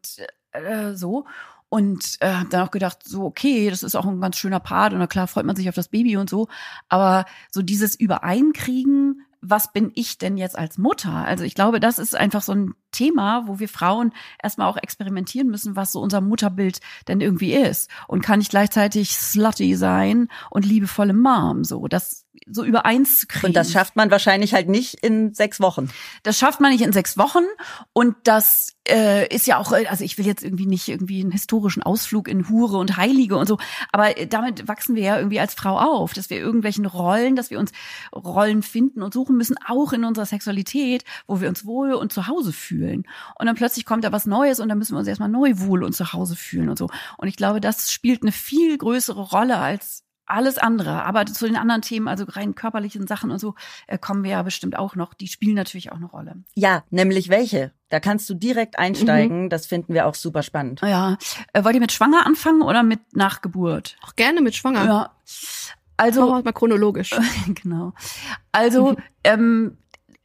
äh, 0.52 0.94
so. 0.94 1.26
Und 1.68 2.18
äh, 2.20 2.28
habe 2.28 2.48
dann 2.48 2.66
auch 2.66 2.70
gedacht, 2.70 3.00
so, 3.04 3.24
okay, 3.24 3.70
das 3.70 3.82
ist 3.82 3.96
auch 3.96 4.06
ein 4.06 4.20
ganz 4.20 4.36
schöner 4.36 4.60
Part 4.60 4.92
und 4.92 5.00
na 5.00 5.08
klar 5.08 5.26
freut 5.26 5.44
man 5.46 5.56
sich 5.56 5.68
auf 5.68 5.74
das 5.74 5.88
Baby 5.88 6.16
und 6.16 6.30
so. 6.30 6.46
Aber 6.88 7.26
so 7.50 7.60
dieses 7.60 7.96
Übereinkriegen 7.96 9.26
was 9.48 9.72
bin 9.72 9.90
ich 9.94 10.18
denn 10.18 10.36
jetzt 10.36 10.58
als 10.58 10.78
Mutter? 10.78 11.12
Also 11.12 11.44
ich 11.44 11.54
glaube, 11.54 11.80
das 11.80 11.98
ist 11.98 12.14
einfach 12.14 12.42
so 12.42 12.52
ein 12.52 12.74
Thema, 12.92 13.46
wo 13.46 13.58
wir 13.58 13.68
Frauen 13.68 14.12
erstmal 14.42 14.68
auch 14.68 14.76
experimentieren 14.76 15.48
müssen, 15.48 15.76
was 15.76 15.92
so 15.92 16.00
unser 16.00 16.20
Mutterbild 16.20 16.80
denn 17.08 17.20
irgendwie 17.20 17.54
ist. 17.54 17.90
Und 18.08 18.22
kann 18.22 18.40
ich 18.40 18.48
gleichzeitig 18.48 19.16
slutty 19.16 19.76
sein 19.76 20.28
und 20.50 20.64
liebevolle 20.64 21.14
Mom, 21.14 21.64
so. 21.64 21.88
Das 21.88 22.25
so 22.46 22.64
übereins 22.64 23.20
zu 23.20 23.26
kriegen. 23.26 23.46
Und 23.46 23.56
das 23.56 23.72
schafft 23.72 23.96
man 23.96 24.10
wahrscheinlich 24.10 24.54
halt 24.54 24.68
nicht 24.68 24.94
in 24.94 25.34
sechs 25.34 25.60
Wochen. 25.60 25.88
Das 26.22 26.38
schafft 26.38 26.60
man 26.60 26.72
nicht 26.72 26.82
in 26.82 26.92
sechs 26.92 27.18
Wochen. 27.18 27.44
Und 27.92 28.16
das 28.24 28.76
äh, 28.88 29.26
ist 29.34 29.46
ja 29.46 29.58
auch, 29.58 29.72
also 29.72 30.04
ich 30.04 30.18
will 30.18 30.26
jetzt 30.26 30.44
irgendwie 30.44 30.66
nicht 30.66 30.88
irgendwie 30.88 31.20
einen 31.20 31.32
historischen 31.32 31.82
Ausflug 31.82 32.28
in 32.28 32.48
Hure 32.48 32.78
und 32.78 32.96
Heilige 32.96 33.36
und 33.36 33.46
so, 33.46 33.58
aber 33.92 34.14
damit 34.28 34.68
wachsen 34.68 34.94
wir 34.94 35.02
ja 35.02 35.18
irgendwie 35.18 35.40
als 35.40 35.54
Frau 35.54 35.78
auf, 35.78 36.12
dass 36.12 36.30
wir 36.30 36.38
irgendwelchen 36.38 36.86
Rollen, 36.86 37.36
dass 37.36 37.50
wir 37.50 37.58
uns 37.58 37.72
Rollen 38.14 38.62
finden 38.62 39.02
und 39.02 39.12
suchen 39.12 39.36
müssen, 39.36 39.56
auch 39.66 39.92
in 39.92 40.04
unserer 40.04 40.26
Sexualität, 40.26 41.04
wo 41.26 41.40
wir 41.40 41.48
uns 41.48 41.64
wohl 41.66 41.92
und 41.94 42.12
zu 42.12 42.26
Hause 42.26 42.52
fühlen. 42.52 43.04
Und 43.38 43.46
dann 43.46 43.56
plötzlich 43.56 43.84
kommt 43.84 44.04
da 44.04 44.12
was 44.12 44.26
Neues 44.26 44.60
und 44.60 44.68
dann 44.68 44.78
müssen 44.78 44.94
wir 44.94 45.00
uns 45.00 45.08
erstmal 45.08 45.28
neu 45.28 45.52
wohl 45.56 45.82
und 45.82 45.94
zu 45.94 46.12
Hause 46.12 46.36
fühlen 46.36 46.68
und 46.68 46.78
so. 46.78 46.88
Und 47.18 47.28
ich 47.28 47.36
glaube, 47.36 47.60
das 47.60 47.90
spielt 47.90 48.22
eine 48.22 48.32
viel 48.32 48.78
größere 48.78 49.20
Rolle 49.20 49.58
als 49.58 50.05
alles 50.26 50.58
andere. 50.58 51.04
Aber 51.04 51.26
zu 51.26 51.46
den 51.46 51.56
anderen 51.56 51.82
Themen, 51.82 52.08
also 52.08 52.24
rein 52.28 52.54
körperlichen 52.54 53.06
Sachen 53.06 53.30
und 53.30 53.38
so, 53.38 53.54
äh, 53.86 53.98
kommen 53.98 54.24
wir 54.24 54.32
ja 54.32 54.42
bestimmt 54.42 54.78
auch 54.78 54.94
noch. 54.94 55.14
Die 55.14 55.28
spielen 55.28 55.54
natürlich 55.54 55.92
auch 55.92 55.96
eine 55.96 56.06
Rolle. 56.06 56.34
Ja, 56.54 56.84
nämlich 56.90 57.28
welche? 57.28 57.72
Da 57.88 58.00
kannst 58.00 58.28
du 58.28 58.34
direkt 58.34 58.78
einsteigen. 58.78 59.44
Mhm. 59.44 59.50
Das 59.50 59.66
finden 59.66 59.94
wir 59.94 60.06
auch 60.06 60.14
super 60.14 60.42
spannend. 60.42 60.80
Ja. 60.82 61.16
Äh, 61.52 61.64
wollt 61.64 61.74
ihr 61.74 61.80
mit 61.80 61.92
Schwanger 61.92 62.26
anfangen 62.26 62.62
oder 62.62 62.82
mit 62.82 63.16
Nachgeburt? 63.16 63.96
Auch 64.02 64.16
gerne 64.16 64.40
mit 64.40 64.54
Schwanger. 64.56 64.84
Ja. 64.84 65.10
Also 65.96 66.42
mal 66.42 66.52
chronologisch. 66.52 67.10
genau. 67.62 67.94
Also 68.52 68.96
ähm, 69.24 69.78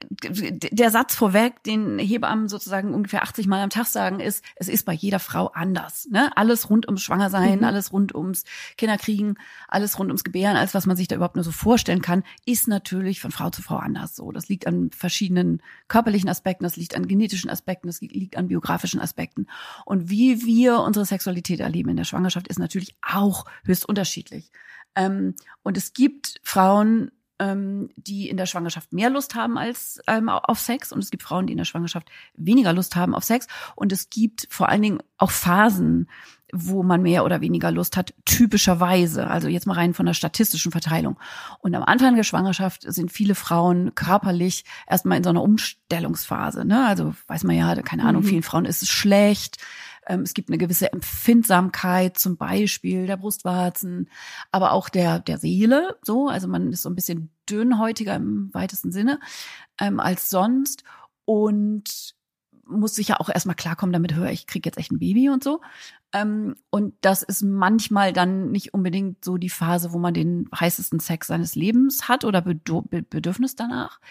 der 0.10 0.92
Satz 0.92 1.16
vorweg, 1.16 1.64
den 1.64 2.00
Hebammen 2.00 2.48
sozusagen 2.48 2.94
ungefähr 2.94 3.24
80 3.24 3.48
Mal 3.48 3.62
am 3.62 3.70
Tag 3.70 3.86
sagen, 3.86 4.20
ist, 4.20 4.44
es 4.56 4.68
ist 4.68 4.86
bei 4.86 4.94
jeder 4.94 5.20
Frau 5.20 5.48
anders. 5.48 6.08
Ne? 6.12 6.36
Alles 6.36 6.70
rund 6.70 6.88
ums 6.88 7.02
Schwangersein, 7.02 7.60
mhm. 7.60 7.64
alles 7.66 7.94
rund 7.94 8.16
ums 8.16 8.44
Kinderkriegen, 8.78 9.38
alles 9.68 10.00
rund 10.00 10.10
ums 10.10 10.24
Gebären, 10.24 10.58
alles, 10.58 10.74
was 10.74 10.86
man 10.86 10.98
sich 10.98 11.08
da 11.08 11.16
überhaupt 11.16 11.36
nur 11.36 11.44
so 11.44 11.52
vorstellen 11.52 12.02
kann, 12.02 12.24
ist 12.46 12.68
natürlich 12.68 13.22
von 13.22 13.32
Frau 13.32 13.50
zu 13.50 13.62
Frau 13.62 13.78
anders 13.78 14.16
so. 14.16 14.32
Das 14.32 14.50
liegt 14.50 14.68
an 14.68 14.90
verschiedenen 14.92 15.62
körperlichen 15.88 16.30
Aspekten, 16.30 16.64
das 16.64 16.78
liegt 16.78 16.96
an 16.96 17.08
genetischen 17.08 17.50
Aspekten, 17.50 17.88
das 17.88 18.02
liegt 18.02 18.38
an 18.38 18.48
biografischen 18.48 19.00
Aspekten. 19.00 19.48
Und 19.86 20.10
wie 20.10 20.46
wir 20.46 20.80
unsere 20.80 21.06
Sexualität 21.06 21.60
erleben 21.60 21.90
in 21.90 21.98
der 21.98 22.04
Schwangerschaft, 22.04 22.48
ist 22.48 22.60
natürlich 22.60 22.96
auch 23.02 23.46
höchst 23.64 23.88
unterschiedlich. 23.88 24.52
Ähm, 24.96 25.36
und 25.64 25.78
es 25.78 25.94
gibt 25.94 26.40
Frauen, 26.44 27.12
ähm, 27.42 27.90
die 27.96 28.30
in 28.30 28.38
der 28.38 28.46
Schwangerschaft 28.46 28.94
mehr 28.94 29.10
Lust 29.10 29.34
haben 29.34 29.58
als 29.58 30.00
ähm, 30.08 30.30
auf 30.30 30.60
Sex 30.60 30.92
und 30.92 31.00
es 31.00 31.10
gibt 31.10 31.24
Frauen, 31.24 31.48
die 31.48 31.54
in 31.54 31.58
der 31.58 31.66
Schwangerschaft 31.66 32.10
weniger 32.36 32.72
Lust 32.72 32.96
haben 32.96 33.16
auf 33.16 33.24
Sex 33.24 33.48
und 33.76 33.92
es 33.92 34.10
gibt 34.12 34.48
vor 34.50 34.70
allen 34.70 34.84
Dingen 34.84 35.00
auch 35.18 35.32
Phasen, 35.32 36.08
wo 36.54 36.84
man 36.84 37.02
mehr 37.02 37.26
oder 37.26 37.42
weniger 37.42 37.72
Lust 37.72 37.98
hat, 37.98 38.14
typischerweise. 38.26 39.28
Also 39.28 39.48
jetzt 39.48 39.66
mal 39.68 39.74
rein 39.74 39.94
von 39.94 40.06
der 40.06 40.14
statistischen 40.14 40.72
Verteilung. 40.72 41.18
Und 41.60 41.74
am 41.74 41.84
Anfang 41.84 42.16
der 42.16 42.24
Schwangerschaft 42.24 42.84
sind 42.86 43.12
viele 43.12 43.36
Frauen 43.36 43.96
körperlich 43.96 44.66
erstmal 44.86 45.18
in 45.18 45.24
so 45.24 45.30
einer 45.30 45.42
Umstellungsphase. 45.42 46.66
Ne? 46.66 46.86
Also 46.86 47.16
weiß 47.28 47.46
man 47.46 47.56
ja, 47.56 47.74
keine 47.82 48.04
Ahnung, 48.04 48.24
mhm. 48.24 48.28
vielen 48.28 48.44
Frauen 48.44 48.66
ist 48.66 48.82
es 48.82 48.90
schlecht. 48.90 49.58
Ähm, 50.12 50.22
es 50.22 50.34
gibt 50.34 50.50
eine 50.50 50.58
gewisse 50.58 50.92
Empfindsamkeit, 50.92 52.18
zum 52.18 52.36
Beispiel 52.36 53.08
der 53.08 53.16
Brustwarzen, 53.16 54.10
aber 54.52 54.74
auch 54.74 54.90
der, 54.90 55.20
der 55.20 55.38
Seele, 55.38 55.98
so. 56.04 56.28
Also 56.28 56.50
man 56.50 56.74
ist 56.74 56.82
so 56.82 56.90
ein 56.90 56.96
bisschen 56.96 57.32
dünnhäutiger 57.50 58.16
im 58.16 58.54
weitesten 58.54 58.92
Sinne 58.92 59.20
ähm, 59.80 60.02
als 60.02 60.30
sonst 60.30 60.84
und 61.24 62.16
muss 62.66 62.96
sich 62.96 63.10
ja 63.10 63.20
auch 63.20 63.30
erstmal 63.30 63.56
klarkommen, 63.56 63.94
damit 63.94 64.14
höre 64.14 64.32
ich 64.32 64.48
kriege 64.48 64.68
jetzt 64.68 64.78
echt 64.78 64.92
ein 64.92 65.00
Baby 65.00 65.30
und 65.30 65.44
so. 65.44 65.62
Ähm, 66.14 66.56
und 66.70 66.94
das 67.02 67.24
ist 67.24 67.42
manchmal 67.42 68.12
dann 68.12 68.52
nicht 68.52 68.74
unbedingt 68.74 69.24
so 69.24 69.38
die 69.38 69.50
Phase, 69.50 69.94
wo 69.94 69.98
man 69.98 70.14
den 70.14 70.50
heißesten 70.58 71.00
Sex 71.00 71.28
seines 71.28 71.56
Lebens 71.56 72.10
hat 72.10 72.26
oder 72.26 72.42
Bedürfnis 72.42 73.56
danach. 73.56 74.02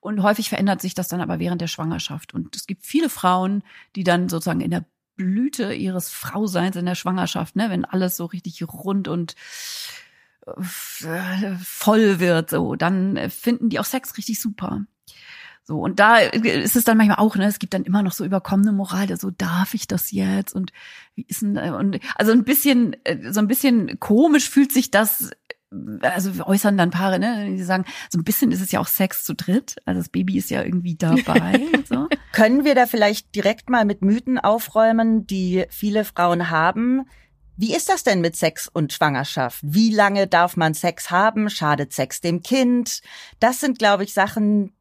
Und 0.00 0.22
häufig 0.22 0.48
verändert 0.48 0.80
sich 0.80 0.94
das 0.94 1.08
dann 1.08 1.20
aber 1.20 1.38
während 1.38 1.60
der 1.60 1.68
Schwangerschaft. 1.68 2.32
Und 2.32 2.56
es 2.56 2.66
gibt 2.66 2.86
viele 2.86 3.10
Frauen, 3.10 3.62
die 3.96 4.04
dann 4.04 4.30
sozusagen 4.30 4.62
in 4.62 4.70
der 4.70 4.86
Blüte 5.22 5.72
ihres 5.72 6.10
Frauseins 6.10 6.76
in 6.76 6.86
der 6.86 6.94
Schwangerschaft, 6.94 7.54
ne, 7.54 7.70
wenn 7.70 7.84
alles 7.84 8.16
so 8.16 8.24
richtig 8.24 8.62
rund 8.66 9.06
und 9.06 9.34
äh, 10.46 11.54
voll 11.62 12.18
wird, 12.18 12.50
so, 12.50 12.74
dann 12.74 13.30
finden 13.30 13.68
die 13.68 13.78
auch 13.78 13.84
Sex 13.84 14.16
richtig 14.16 14.40
super. 14.40 14.84
So, 15.64 15.78
und 15.78 16.00
da 16.00 16.16
ist 16.16 16.74
es 16.74 16.82
dann 16.82 16.96
manchmal 16.96 17.18
auch, 17.18 17.36
ne, 17.36 17.46
es 17.46 17.60
gibt 17.60 17.72
dann 17.72 17.84
immer 17.84 18.02
noch 18.02 18.10
so 18.10 18.24
überkommene 18.24 18.72
Moral, 18.72 19.16
so 19.16 19.30
darf 19.30 19.74
ich 19.74 19.86
das 19.86 20.10
jetzt 20.10 20.54
und 20.56 20.72
wie 21.14 21.24
ist 21.28 21.42
denn, 21.42 21.56
und 21.56 22.00
also 22.16 22.32
ein 22.32 22.42
bisschen, 22.42 22.96
äh, 23.04 23.32
so 23.32 23.38
ein 23.38 23.46
bisschen 23.46 24.00
komisch 24.00 24.50
fühlt 24.50 24.72
sich 24.72 24.90
das 24.90 25.30
also 26.02 26.44
äußern 26.44 26.76
dann 26.76 26.90
Paare, 26.90 27.18
ne, 27.18 27.46
die 27.50 27.62
sagen, 27.62 27.84
so 28.10 28.18
ein 28.18 28.24
bisschen 28.24 28.52
ist 28.52 28.60
es 28.60 28.72
ja 28.72 28.80
auch 28.80 28.86
Sex 28.86 29.24
zu 29.24 29.34
dritt. 29.34 29.76
Also 29.84 30.00
das 30.00 30.08
Baby 30.08 30.38
ist 30.38 30.50
ja 30.50 30.62
irgendwie 30.62 30.96
dabei. 30.96 31.60
so. 31.88 32.08
Können 32.32 32.64
wir 32.64 32.74
da 32.74 32.86
vielleicht 32.86 33.34
direkt 33.34 33.70
mal 33.70 33.84
mit 33.84 34.02
Mythen 34.02 34.38
aufräumen, 34.38 35.26
die 35.26 35.64
viele 35.70 36.04
Frauen 36.04 36.50
haben? 36.50 37.06
Wie 37.56 37.74
ist 37.74 37.88
das 37.88 38.02
denn 38.02 38.20
mit 38.20 38.34
Sex 38.34 38.68
und 38.72 38.92
Schwangerschaft? 38.92 39.60
Wie 39.62 39.94
lange 39.94 40.26
darf 40.26 40.56
man 40.56 40.74
Sex 40.74 41.10
haben? 41.10 41.50
Schadet 41.50 41.92
Sex 41.92 42.20
dem 42.20 42.42
Kind? 42.42 43.02
Das 43.40 43.60
sind, 43.60 43.78
glaube 43.78 44.04
ich, 44.04 44.14
Sachen, 44.14 44.72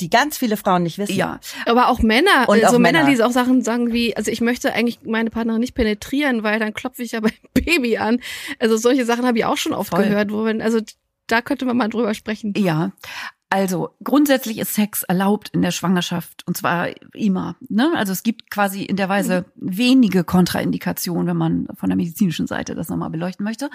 die 0.00 0.10
ganz 0.10 0.38
viele 0.38 0.56
Frauen 0.56 0.82
nicht 0.82 0.98
wissen. 0.98 1.14
Ja, 1.14 1.38
aber 1.66 1.88
auch 1.88 2.00
Männer, 2.00 2.48
und 2.48 2.62
also 2.62 2.76
auch 2.76 2.80
Männer, 2.80 3.04
Männer, 3.04 3.14
die 3.14 3.22
auch 3.22 3.30
Sachen 3.30 3.62
sagen 3.62 3.92
wie, 3.92 4.16
also 4.16 4.30
ich 4.30 4.40
möchte 4.40 4.72
eigentlich 4.72 5.00
meine 5.04 5.30
Partnerin 5.30 5.60
nicht 5.60 5.74
penetrieren, 5.74 6.42
weil 6.42 6.58
dann 6.58 6.74
klopfe 6.74 7.02
ich 7.02 7.12
ja 7.12 7.20
beim 7.20 7.32
Baby 7.54 7.98
an. 7.98 8.20
Also 8.58 8.76
solche 8.76 9.04
Sachen 9.04 9.26
habe 9.26 9.38
ich 9.38 9.44
auch 9.44 9.56
schon 9.56 9.72
oft 9.72 9.90
Voll. 9.90 10.04
gehört, 10.04 10.32
wo 10.32 10.42
man, 10.42 10.60
also 10.60 10.80
da 11.26 11.40
könnte 11.40 11.64
man 11.64 11.76
mal 11.76 11.88
drüber 11.88 12.14
sprechen. 12.14 12.52
Ja, 12.56 12.92
Also 13.52 13.90
grundsätzlich 14.02 14.56
ist 14.56 14.72
Sex 14.72 15.02
erlaubt 15.02 15.50
in 15.50 15.60
der 15.60 15.72
Schwangerschaft 15.72 16.42
und 16.46 16.56
zwar 16.56 16.88
immer. 17.12 17.54
Ne? 17.68 17.92
Also 17.96 18.10
es 18.10 18.22
gibt 18.22 18.50
quasi 18.50 18.82
in 18.82 18.96
der 18.96 19.10
Weise 19.10 19.44
mhm. 19.56 19.76
wenige 19.76 20.24
Kontraindikationen, 20.24 21.26
wenn 21.26 21.36
man 21.36 21.68
von 21.74 21.90
der 21.90 21.96
medizinischen 21.98 22.46
Seite 22.46 22.74
das 22.74 22.88
nochmal 22.88 23.10
beleuchten 23.10 23.44
möchte. 23.44 23.68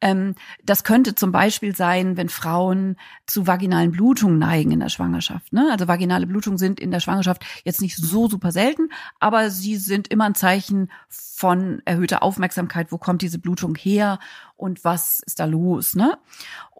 Ähm, 0.00 0.36
das 0.64 0.84
könnte 0.84 1.14
zum 1.16 1.32
Beispiel 1.32 1.76
sein, 1.76 2.16
wenn 2.16 2.30
Frauen 2.30 2.96
zu 3.26 3.46
vaginalen 3.46 3.90
Blutungen 3.90 4.38
neigen 4.38 4.70
in 4.70 4.80
der 4.80 4.88
Schwangerschaft. 4.88 5.52
Ne? 5.52 5.68
Also 5.70 5.86
vaginale 5.86 6.26
Blutungen 6.26 6.56
sind 6.56 6.80
in 6.80 6.90
der 6.90 7.00
Schwangerschaft 7.00 7.44
jetzt 7.62 7.82
nicht 7.82 7.98
so 7.98 8.26
super 8.26 8.52
selten, 8.52 8.88
aber 9.18 9.50
sie 9.50 9.76
sind 9.76 10.08
immer 10.08 10.24
ein 10.24 10.34
Zeichen 10.34 10.90
von 11.10 11.82
erhöhter 11.84 12.22
Aufmerksamkeit. 12.22 12.90
Wo 12.90 12.96
kommt 12.96 13.20
diese 13.20 13.38
Blutung 13.38 13.74
her 13.74 14.18
und 14.56 14.82
was 14.82 15.20
ist 15.20 15.40
da 15.40 15.44
los? 15.44 15.94
Ne? 15.94 16.16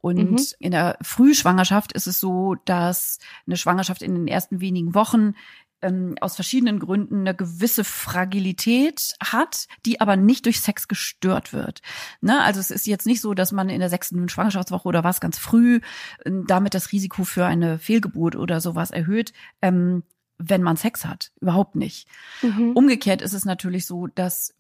Und 0.00 0.30
mhm. 0.30 0.38
in 0.59 0.71
der 0.73 0.99
Frühschwangerschaft 1.02 1.92
ist 1.92 2.07
es 2.07 2.21
so, 2.21 2.57
dass 2.64 3.19
eine 3.47 3.57
Schwangerschaft 3.57 4.02
in 4.02 4.14
den 4.14 4.28
ersten 4.28 4.61
wenigen 4.61 4.95
Wochen 4.95 5.35
ähm, 5.83 6.14
aus 6.21 6.35
verschiedenen 6.35 6.78
Gründen 6.78 7.21
eine 7.21 7.35
gewisse 7.35 7.85
Fragilität 7.85 9.14
hat, 9.23 9.66
die 9.87 10.00
aber 10.00 10.16
nicht 10.16 10.47
durch 10.47 10.61
Sex 10.61 10.88
gestört 10.88 11.52
wird. 11.52 11.80
Ne? 12.21 12.40
Also 12.42 12.61
es 12.61 12.71
ist 12.71 12.87
jetzt 12.87 13.07
nicht 13.07 13.21
so, 13.21 13.35
dass 13.35 13.52
man 13.52 13.69
in 13.69 13.80
der 13.80 13.88
sechsten 13.88 14.28
Schwangerschaftswoche 14.28 14.88
oder 14.88 15.04
was 15.04 15.21
ganz 15.21 15.38
früh 15.38 15.80
äh, 16.25 16.30
damit 16.47 16.75
das 16.75 16.92
Risiko 16.92 17.25
für 17.25 17.47
eine 17.47 17.78
Fehlgeburt 17.78 18.37
oder 18.37 18.61
sowas 18.61 18.90
erhöht. 18.90 19.33
Ähm, 19.62 20.02
wenn 20.42 20.62
man 20.62 20.76
Sex 20.76 21.04
hat. 21.04 21.32
Überhaupt 21.40 21.76
nicht. 21.76 22.09
Mhm. 22.42 22.73
Umgekehrt 22.73 23.20
ist 23.20 23.35
es 23.35 23.44
natürlich 23.44 23.87
so, 23.87 24.06
dass, 24.06 24.54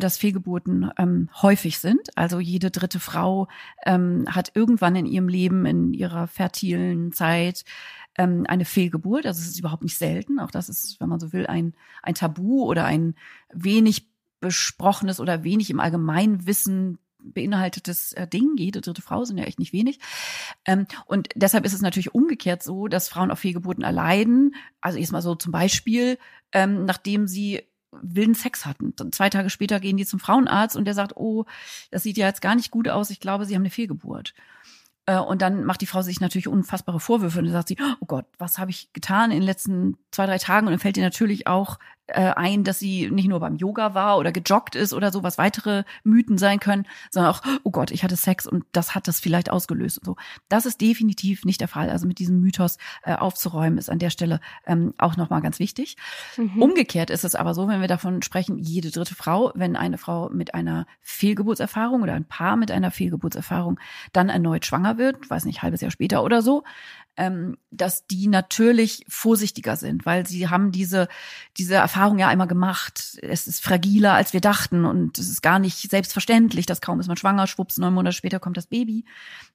dass 0.00 0.18
Fehlgeburten 0.18 0.90
ähm, 0.98 1.30
häufig 1.40 1.78
sind. 1.78 2.10
Also 2.14 2.40
jede 2.40 2.70
dritte 2.70 3.00
Frau 3.00 3.48
ähm, 3.86 4.26
hat 4.28 4.52
irgendwann 4.54 4.96
in 4.96 5.06
ihrem 5.06 5.28
Leben, 5.28 5.64
in 5.64 5.94
ihrer 5.94 6.26
fertilen 6.26 7.12
Zeit, 7.12 7.64
ähm, 8.18 8.44
eine 8.46 8.66
Fehlgeburt. 8.66 9.26
Also 9.26 9.40
es 9.40 9.48
ist 9.48 9.58
überhaupt 9.58 9.82
nicht 9.82 9.96
selten. 9.96 10.38
Auch 10.38 10.50
das 10.50 10.68
ist, 10.68 11.00
wenn 11.00 11.08
man 11.08 11.20
so 11.20 11.32
will, 11.32 11.46
ein, 11.46 11.74
ein 12.02 12.14
Tabu 12.14 12.64
oder 12.64 12.84
ein 12.84 13.14
wenig 13.52 14.08
besprochenes 14.40 15.20
oder 15.20 15.42
wenig 15.42 15.70
im 15.70 15.80
Allgemeinwissen 15.80 16.98
beinhaltetes 17.32 18.12
äh, 18.12 18.26
Ding. 18.26 18.56
Jede 18.56 18.80
dritte 18.80 19.02
Frau 19.02 19.24
sind 19.24 19.38
ja 19.38 19.44
echt 19.44 19.58
nicht 19.58 19.72
wenig. 19.72 20.00
Ähm, 20.64 20.86
und 21.06 21.28
deshalb 21.34 21.64
ist 21.64 21.72
es 21.72 21.82
natürlich 21.82 22.14
umgekehrt 22.14 22.62
so, 22.62 22.88
dass 22.88 23.08
Frauen 23.08 23.30
auf 23.30 23.40
Fehlgeburten 23.40 23.84
erleiden. 23.84 24.54
Also 24.80 24.98
erstmal 24.98 25.22
so 25.22 25.34
zum 25.34 25.52
Beispiel, 25.52 26.18
ähm, 26.52 26.84
nachdem 26.84 27.26
sie 27.26 27.62
wilden 27.90 28.34
Sex 28.34 28.66
hatten. 28.66 28.94
Dann 28.96 29.12
zwei 29.12 29.30
Tage 29.30 29.50
später 29.50 29.80
gehen 29.80 29.96
die 29.96 30.06
zum 30.06 30.20
Frauenarzt 30.20 30.76
und 30.76 30.84
der 30.84 30.94
sagt, 30.94 31.16
oh, 31.16 31.46
das 31.90 32.02
sieht 32.02 32.18
ja 32.18 32.26
jetzt 32.26 32.42
gar 32.42 32.54
nicht 32.54 32.70
gut 32.70 32.88
aus. 32.88 33.10
Ich 33.10 33.20
glaube, 33.20 33.46
sie 33.46 33.54
haben 33.54 33.62
eine 33.62 33.70
Fehlgeburt. 33.70 34.34
Äh, 35.06 35.18
und 35.18 35.42
dann 35.42 35.64
macht 35.64 35.80
die 35.80 35.86
Frau 35.86 36.02
sich 36.02 36.20
natürlich 36.20 36.48
unfassbare 36.48 37.00
Vorwürfe 37.00 37.38
und 37.38 37.46
dann 37.46 37.54
sagt 37.54 37.68
sie, 37.68 37.78
oh 38.00 38.06
Gott, 38.06 38.26
was 38.38 38.58
habe 38.58 38.70
ich 38.70 38.92
getan 38.92 39.30
in 39.30 39.38
den 39.38 39.46
letzten 39.46 39.96
zwei, 40.10 40.26
drei 40.26 40.38
Tagen? 40.38 40.66
Und 40.66 40.72
dann 40.72 40.80
fällt 40.80 40.96
ihr 40.96 41.02
natürlich 41.02 41.46
auch 41.46 41.78
äh, 42.08 42.32
ein, 42.34 42.64
dass 42.64 42.78
sie 42.78 43.10
nicht 43.10 43.28
nur 43.28 43.40
beim 43.40 43.56
Yoga 43.56 43.94
war 43.94 44.18
oder 44.18 44.32
gejoggt 44.32 44.74
ist 44.74 44.92
oder 44.92 45.12
so, 45.12 45.22
was 45.22 45.38
weitere 45.38 45.84
Mythen 46.04 46.38
sein 46.38 46.58
können, 46.58 46.86
sondern 47.10 47.32
auch, 47.32 47.42
oh 47.64 47.70
Gott, 47.70 47.90
ich 47.90 48.02
hatte 48.02 48.16
Sex 48.16 48.46
und 48.46 48.64
das 48.72 48.94
hat 48.94 49.08
das 49.08 49.20
vielleicht 49.20 49.50
ausgelöst 49.50 49.98
und 49.98 50.04
so. 50.04 50.16
Das 50.48 50.66
ist 50.66 50.80
definitiv 50.80 51.44
nicht 51.44 51.60
der 51.60 51.68
Fall. 51.68 51.90
Also 51.90 52.06
mit 52.06 52.18
diesem 52.18 52.40
Mythos 52.40 52.78
äh, 53.02 53.14
aufzuräumen, 53.14 53.78
ist 53.78 53.90
an 53.90 53.98
der 53.98 54.10
Stelle 54.10 54.40
ähm, 54.66 54.94
auch 54.98 55.16
nochmal 55.16 55.42
ganz 55.42 55.58
wichtig. 55.58 55.96
Mhm. 56.36 56.62
Umgekehrt 56.62 57.10
ist 57.10 57.24
es 57.24 57.34
aber 57.34 57.54
so, 57.54 57.68
wenn 57.68 57.80
wir 57.80 57.88
davon 57.88 58.22
sprechen, 58.22 58.58
jede 58.58 58.90
dritte 58.90 59.14
Frau, 59.14 59.52
wenn 59.54 59.76
eine 59.76 59.98
Frau 59.98 60.30
mit 60.30 60.54
einer 60.54 60.86
Fehlgeburtserfahrung 61.00 62.02
oder 62.02 62.14
ein 62.14 62.24
Paar 62.24 62.56
mit 62.56 62.70
einer 62.70 62.90
Fehlgeburtserfahrung 62.90 63.78
dann 64.12 64.28
erneut 64.28 64.64
schwanger 64.64 64.98
wird, 64.98 65.28
weiß 65.28 65.44
nicht, 65.44 65.62
halbes 65.62 65.80
Jahr 65.80 65.90
später 65.90 66.24
oder 66.24 66.42
so, 66.42 66.64
ähm, 67.18 67.58
dass 67.72 68.06
die 68.06 68.28
natürlich 68.28 69.04
vorsichtiger 69.08 69.76
sind, 69.76 70.06
weil 70.06 70.26
sie 70.26 70.48
haben 70.48 70.70
diese, 70.70 71.08
diese 71.58 71.74
Erfahrung 71.74 72.18
ja 72.18 72.28
einmal 72.28 72.46
gemacht. 72.46 73.18
Es 73.20 73.48
ist 73.48 73.62
fragiler, 73.62 74.14
als 74.14 74.32
wir 74.32 74.40
dachten 74.40 74.84
und 74.84 75.18
es 75.18 75.28
ist 75.28 75.42
gar 75.42 75.58
nicht 75.58 75.90
selbstverständlich, 75.90 76.64
dass 76.64 76.80
kaum 76.80 77.00
ist 77.00 77.08
man 77.08 77.16
schwanger, 77.16 77.48
schwupps, 77.48 77.76
neun 77.76 77.92
Monate 77.92 78.16
später 78.16 78.38
kommt 78.38 78.56
das 78.56 78.68
Baby. 78.68 79.04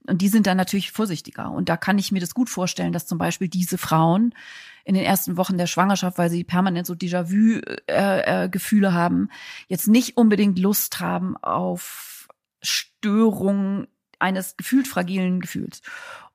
Und 0.05 0.21
die 0.21 0.27
sind 0.27 0.45
dann 0.45 0.57
natürlich 0.57 0.91
vorsichtiger. 0.91 1.49
Und 1.51 1.69
da 1.69 1.77
kann 1.77 1.97
ich 1.97 2.11
mir 2.11 2.19
das 2.19 2.33
gut 2.33 2.49
vorstellen, 2.49 2.91
dass 2.91 3.07
zum 3.07 3.17
Beispiel 3.17 3.47
diese 3.47 3.77
Frauen 3.77 4.35
in 4.83 4.95
den 4.95 5.05
ersten 5.05 5.37
Wochen 5.37 5.57
der 5.57 5.67
Schwangerschaft, 5.67 6.17
weil 6.17 6.29
sie 6.29 6.43
permanent 6.43 6.85
so 6.85 6.93
Déjà-vu-Gefühle 6.93 8.87
äh, 8.87 8.89
äh, 8.89 8.93
haben, 8.93 9.29
jetzt 9.69 9.87
nicht 9.87 10.17
unbedingt 10.17 10.59
Lust 10.59 10.99
haben 10.99 11.37
auf 11.37 12.27
Störungen 12.61 13.87
eines 14.19 14.57
gefühlt 14.57 14.87
fragilen 14.87 15.39
Gefühls 15.41 15.81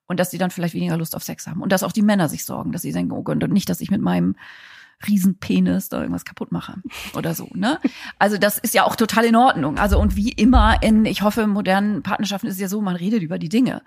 und 0.08 0.18
dass 0.18 0.30
sie 0.30 0.38
dann 0.38 0.50
vielleicht 0.50 0.74
weniger 0.74 0.96
Lust 0.96 1.14
auf 1.14 1.22
Sex 1.22 1.46
haben 1.46 1.62
und 1.62 1.70
dass 1.70 1.84
auch 1.84 1.92
die 1.92 2.02
Männer 2.02 2.28
sich 2.28 2.44
sorgen, 2.44 2.72
dass 2.72 2.82
sie 2.82 2.92
denken, 2.92 3.12
oh 3.12 3.22
Gott, 3.22 3.38
nicht, 3.48 3.68
dass 3.68 3.80
ich 3.80 3.90
mit 3.90 4.00
meinem 4.00 4.34
Riesenpenis 5.06 5.90
da 5.90 6.00
irgendwas 6.00 6.24
kaputt 6.24 6.50
mache 6.50 6.74
oder 7.14 7.32
so, 7.34 7.48
ne? 7.54 7.78
Also 8.18 8.36
das 8.36 8.58
ist 8.58 8.74
ja 8.74 8.84
auch 8.84 8.96
total 8.96 9.26
in 9.26 9.36
Ordnung. 9.36 9.78
Also 9.78 10.00
und 10.00 10.16
wie 10.16 10.32
immer 10.32 10.82
in, 10.82 11.04
ich 11.04 11.22
hoffe, 11.22 11.46
modernen 11.46 12.02
Partnerschaften 12.02 12.49
ist 12.49 12.54
es 12.54 12.60
ja 12.60 12.68
so, 12.68 12.80
man 12.80 12.97
redet 12.97 13.23
über 13.23 13.38
die 13.38 13.49
Dinge. 13.49 13.82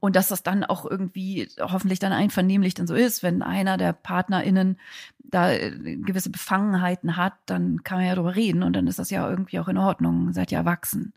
Und 0.00 0.16
dass 0.16 0.28
das 0.28 0.42
dann 0.42 0.64
auch 0.64 0.86
irgendwie 0.86 1.48
hoffentlich 1.60 1.98
dann 1.98 2.12
einvernehmlich 2.12 2.74
dann 2.74 2.86
so 2.86 2.94
ist, 2.94 3.22
wenn 3.22 3.42
einer 3.42 3.76
der 3.76 3.92
PartnerInnen 3.92 4.78
da 5.18 5.52
äh, 5.52 5.70
gewisse 5.96 6.30
Befangenheiten 6.30 7.16
hat, 7.16 7.34
dann 7.46 7.82
kann 7.82 7.98
man 7.98 8.06
ja 8.06 8.14
darüber 8.14 8.34
reden 8.34 8.62
und 8.62 8.74
dann 8.74 8.86
ist 8.86 8.98
das 8.98 9.10
ja 9.10 9.28
irgendwie 9.28 9.58
auch 9.58 9.68
in 9.68 9.78
Ordnung, 9.78 10.32
seid 10.32 10.50
ja 10.50 10.60
erwachsen. 10.60 11.12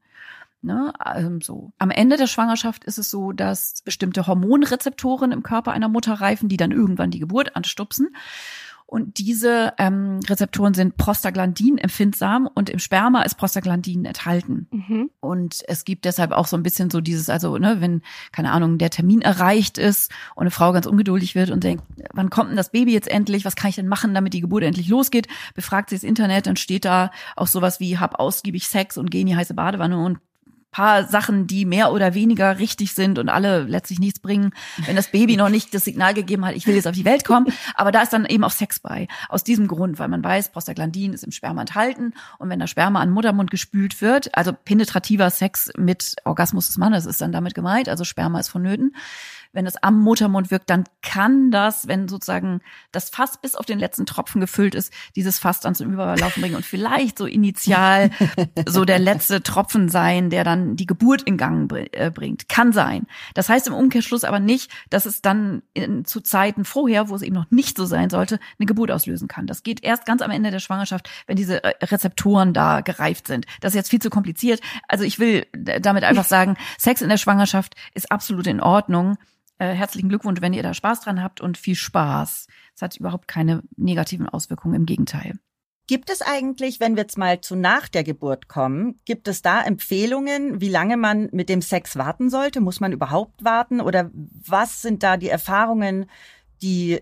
Ne? 0.62 0.94
Also 0.98 1.40
so. 1.42 1.72
Am 1.78 1.92
Ende 1.92 2.18
der 2.18 2.28
Schwangerschaft 2.28 2.84
ist 2.84 2.98
es 2.98 3.10
so, 3.10 3.32
dass 3.32 3.82
bestimmte 3.84 4.28
Hormonrezeptoren 4.28 5.32
im 5.32 5.44
Körper 5.44 5.72
einer 5.72 5.90
Mutter 5.90 6.14
reifen, 6.14 6.50
die 6.50 6.58
dann 6.58 6.72
irgendwann 6.72 7.12
die 7.12 7.20
Geburt 7.20 7.56
anstupsen. 7.56 8.10
Und 8.90 9.18
diese 9.18 9.74
ähm, 9.78 10.22
Rezeptoren 10.30 10.74
sind 10.74 10.96
Prostaglandin 10.96 11.78
empfindsam 11.78 12.48
und 12.48 12.70
im 12.70 12.80
Sperma 12.80 13.24
ist 13.24 13.36
Prostaglandin 13.36 14.06
enthalten. 14.06 14.68
Mhm. 14.72 15.10
Und 15.20 15.62
es 15.68 15.84
gibt 15.84 16.06
deshalb 16.06 16.32
auch 16.32 16.48
so 16.48 16.56
ein 16.56 16.64
bisschen 16.64 16.90
so 16.90 17.02
dieses, 17.02 17.30
also 17.30 17.58
ne, 17.58 17.82
wenn, 17.82 18.02
keine 18.32 18.50
Ahnung, 18.50 18.78
der 18.78 18.90
Termin 18.90 19.22
erreicht 19.22 19.78
ist 19.78 20.10
und 20.36 20.44
eine 20.44 20.52
Frau 20.52 20.72
ganz 20.72 20.86
ungeduldig 20.86 21.36
wird 21.36 21.52
und 21.52 21.66
denkt, 21.66 21.84
wann 22.14 22.30
kommt 22.30 22.52
denn 22.52 22.56
das 22.56 22.72
Baby 22.72 22.94
jetzt 22.94 23.10
endlich? 23.10 23.44
Was 23.44 23.58
kann 23.58 23.70
ich 23.70 23.76
denn 23.76 23.90
machen, 23.90 24.14
damit 24.14 24.34
die 24.34 24.42
Geburt 24.42 24.64
endlich 24.64 24.88
losgeht? 24.88 25.28
Befragt 25.54 25.90
sie 25.90 25.98
das 25.98 26.04
Internet, 26.04 26.48
dann 26.48 26.56
steht 26.56 26.86
da 26.86 27.12
auch 27.36 27.48
sowas 27.48 27.82
wie, 27.82 27.98
hab 27.98 28.22
ausgiebig 28.22 28.70
Sex 28.70 28.98
und 28.98 29.12
geh 29.12 29.20
in 29.20 29.28
die 29.28 29.36
heiße 29.36 29.54
Badewanne 29.54 29.98
und 29.98 30.20
paar 30.72 31.06
Sachen, 31.06 31.48
die 31.48 31.66
mehr 31.66 31.92
oder 31.92 32.14
weniger 32.14 32.60
richtig 32.60 32.94
sind 32.94 33.20
und 33.20 33.30
alle 33.30 33.64
letztlich 33.64 34.00
nichts 34.00 34.20
bringen, 34.20 34.52
wenn 34.86 34.96
das 34.96 35.10
Baby 35.12 35.38
noch 35.38 35.50
nicht 35.50 35.74
das 35.74 35.86
Signal 35.86 36.14
gegeben 36.14 36.46
hat, 36.46 36.56
ich 36.56 36.68
will 36.68 36.76
jetzt 36.76 36.88
auf 36.88 36.96
die 36.96 37.06
Welt 37.06 37.26
kommen. 37.26 37.48
Aber 37.76 37.92
da 37.92 38.02
ist 38.02 38.14
dann 38.14 38.26
eben 38.26 38.44
auch 38.44 38.52
Sex 38.52 38.80
bei. 38.80 39.08
Aus 39.30 39.44
diesem 39.44 39.68
Grund, 39.68 39.98
weil 40.00 40.08
man 40.08 40.24
weiß, 40.24 40.50
Prostaglandin 40.50 41.14
ist 41.14 41.24
im 41.24 41.32
Sperma 41.32 41.62
enthalten 41.62 42.14
und 42.38 42.50
wenn 42.50 42.60
der 42.60 42.68
Sperma 42.68 43.02
an 43.02 43.12
Muttermund 43.12 43.50
gespült 43.50 44.02
wird, 44.02 44.36
also 44.36 44.52
penetrativer 44.54 45.30
Sex 45.30 45.72
mit 45.78 46.16
Orgasmus 46.26 46.68
des 46.68 46.78
Mannes 46.78 47.06
ist 47.06 47.22
dann 47.22 47.32
damit 47.32 47.54
gemeint, 47.54 47.90
also 47.90 48.04
Sperma 48.04 48.40
ist 48.40 48.50
vonnöten, 48.50 48.96
wenn 49.58 49.66
es 49.66 49.76
am 49.82 50.00
Muttermund 50.00 50.52
wirkt, 50.52 50.70
dann 50.70 50.84
kann 51.02 51.50
das, 51.50 51.88
wenn 51.88 52.08
sozusagen 52.08 52.62
das 52.92 53.10
Fass 53.10 53.42
bis 53.42 53.56
auf 53.56 53.66
den 53.66 53.80
letzten 53.80 54.06
Tropfen 54.06 54.40
gefüllt 54.40 54.76
ist, 54.76 54.94
dieses 55.16 55.40
Fass 55.40 55.62
dann 55.62 55.74
zum 55.74 55.92
Überlaufen 55.92 56.44
bringen 56.44 56.54
und 56.54 56.64
vielleicht 56.64 57.18
so 57.18 57.26
initial 57.26 58.12
so 58.68 58.86
der 58.86 59.00
letzte 59.00 59.42
Tropfen 59.42 59.90
sein, 59.90 60.30
der 60.30 60.44
dann 60.44 60.76
die 60.76 60.86
Geburt 60.86 61.24
in 61.24 61.38
Gang 61.38 61.74
äh, 61.74 62.12
bringt. 62.14 62.48
Kann 62.50 62.72
sein. 62.72 63.08
Das 63.34 63.50
heißt 63.50 63.66
im 63.66 63.74
Umkehrschluss 63.74 64.26
aber 64.26 64.40
nicht, 64.40 64.72
dass 64.92 65.08
es 65.08 65.24
dann 65.24 65.64
in, 65.74 66.06
zu 66.06 66.22
Zeiten 66.22 66.64
vorher, 66.64 67.10
wo 67.10 67.16
es 67.16 67.24
eben 67.24 67.34
noch 67.34 67.50
nicht 67.50 67.78
so 67.78 67.88
sein 67.88 68.12
sollte, 68.12 68.40
eine 68.60 68.68
Geburt 68.68 68.92
auslösen 68.92 69.28
kann. 69.28 69.48
Das 69.48 69.64
geht 69.64 69.84
erst 69.84 70.06
ganz 70.06 70.22
am 70.22 70.30
Ende 70.30 70.52
der 70.52 70.60
Schwangerschaft, 70.60 71.10
wenn 71.26 71.36
diese 71.36 71.64
Rezeptoren 71.82 72.54
da 72.54 72.82
gereift 72.82 73.26
sind. 73.26 73.48
Das 73.60 73.72
ist 73.72 73.76
jetzt 73.76 73.90
viel 73.90 74.04
zu 74.04 74.12
kompliziert. 74.12 74.62
Also 74.88 75.04
ich 75.04 75.18
will 75.18 75.48
damit 75.54 76.04
einfach 76.04 76.26
sagen, 76.26 76.58
Sex 76.78 77.02
in 77.02 77.10
der 77.10 77.18
Schwangerschaft 77.18 77.74
ist 77.96 78.12
absolut 78.12 78.46
in 78.46 78.62
Ordnung. 78.62 79.18
Äh, 79.60 79.74
herzlichen 79.74 80.10
Glückwunsch, 80.10 80.42
wenn 80.42 80.54
ihr 80.54 80.64
da 80.64 80.74
Spaß 80.74 81.02
dran 81.02 81.24
habt 81.24 81.42
und 81.42 81.58
viel 81.58 81.76
Spaß. 81.76 82.48
Es 82.76 82.82
hat 82.82 82.96
überhaupt 82.98 83.28
keine 83.28 83.64
negativen 83.76 84.30
Auswirkungen, 84.30 84.76
im 84.76 84.86
Gegenteil. 84.86 85.40
Gibt 85.88 86.10
es 86.10 86.22
eigentlich, 86.22 86.80
wenn 86.80 86.96
wir 86.96 87.04
jetzt 87.04 87.18
mal 87.18 87.40
zu 87.40 87.56
nach 87.56 87.88
der 87.88 88.04
Geburt 88.04 88.50
kommen, 88.50 89.00
gibt 89.06 89.28
es 89.30 89.42
da 89.42 89.62
Empfehlungen, 89.62 90.60
wie 90.60 90.70
lange 90.70 90.98
man 90.98 91.30
mit 91.32 91.48
dem 91.48 91.62
Sex 91.62 91.96
warten 91.96 92.30
sollte? 92.30 92.60
Muss 92.60 92.82
man 92.82 92.92
überhaupt 92.92 93.44
warten? 93.44 93.80
Oder 93.80 94.12
was 94.14 94.82
sind 94.82 95.02
da 95.02 95.16
die 95.16 95.30
Erfahrungen, 95.30 96.08
die 96.62 97.02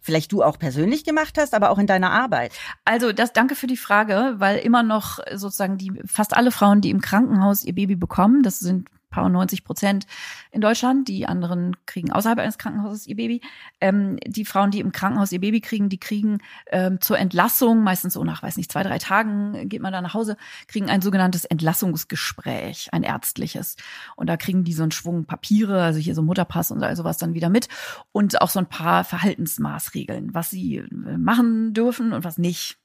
vielleicht 0.00 0.30
du 0.32 0.42
auch 0.42 0.58
persönlich 0.58 1.04
gemacht 1.04 1.36
hast, 1.36 1.52
aber 1.52 1.70
auch 1.70 1.78
in 1.78 1.88
deiner 1.88 2.12
Arbeit? 2.12 2.52
Also 2.84 3.12
das 3.12 3.32
danke 3.32 3.56
für 3.56 3.66
die 3.66 3.76
Frage, 3.76 4.34
weil 4.38 4.58
immer 4.58 4.84
noch 4.84 5.18
sozusagen 5.34 5.76
die 5.76 5.92
fast 6.06 6.34
alle 6.36 6.52
Frauen, 6.52 6.80
die 6.80 6.90
im 6.90 7.00
Krankenhaus 7.00 7.64
ihr 7.64 7.74
Baby 7.74 7.96
bekommen, 7.96 8.44
das 8.44 8.60
sind 8.60 8.88
paar 9.12 9.28
90 9.28 9.62
Prozent 9.62 10.06
in 10.50 10.60
Deutschland. 10.60 11.06
Die 11.06 11.26
anderen 11.26 11.76
kriegen 11.86 12.10
außerhalb 12.10 12.40
eines 12.40 12.58
Krankenhauses 12.58 13.06
ihr 13.06 13.14
Baby. 13.14 13.40
Ähm, 13.80 14.18
die 14.26 14.44
Frauen, 14.44 14.72
die 14.72 14.80
im 14.80 14.90
Krankenhaus 14.90 15.30
ihr 15.30 15.40
Baby 15.40 15.60
kriegen, 15.60 15.88
die 15.88 16.00
kriegen 16.00 16.38
ähm, 16.66 17.00
zur 17.00 17.18
Entlassung, 17.18 17.84
meistens 17.84 18.14
so 18.14 18.24
nach, 18.24 18.42
weiß 18.42 18.56
nicht, 18.56 18.72
zwei, 18.72 18.82
drei 18.82 18.98
Tagen 18.98 19.68
geht 19.68 19.82
man 19.82 19.92
da 19.92 20.02
nach 20.02 20.14
Hause, 20.14 20.36
kriegen 20.66 20.90
ein 20.90 21.02
sogenanntes 21.02 21.44
Entlassungsgespräch, 21.44 22.88
ein 22.92 23.04
ärztliches. 23.04 23.76
Und 24.16 24.28
da 24.28 24.36
kriegen 24.36 24.64
die 24.64 24.72
so 24.72 24.82
einen 24.82 24.92
Schwung 24.92 25.26
Papiere, 25.26 25.82
also 25.82 26.00
hier 26.00 26.14
so 26.14 26.22
Mutterpass 26.22 26.72
und 26.72 26.82
all 26.82 26.96
sowas 26.96 27.18
dann 27.18 27.34
wieder 27.34 27.48
mit. 27.48 27.68
Und 28.10 28.40
auch 28.40 28.50
so 28.50 28.58
ein 28.58 28.66
paar 28.66 29.04
Verhaltensmaßregeln, 29.04 30.34
was 30.34 30.50
sie 30.50 30.78
äh, 30.78 31.18
machen 31.18 31.74
dürfen 31.74 32.12
und 32.12 32.24
was 32.24 32.38
nicht. 32.38 32.81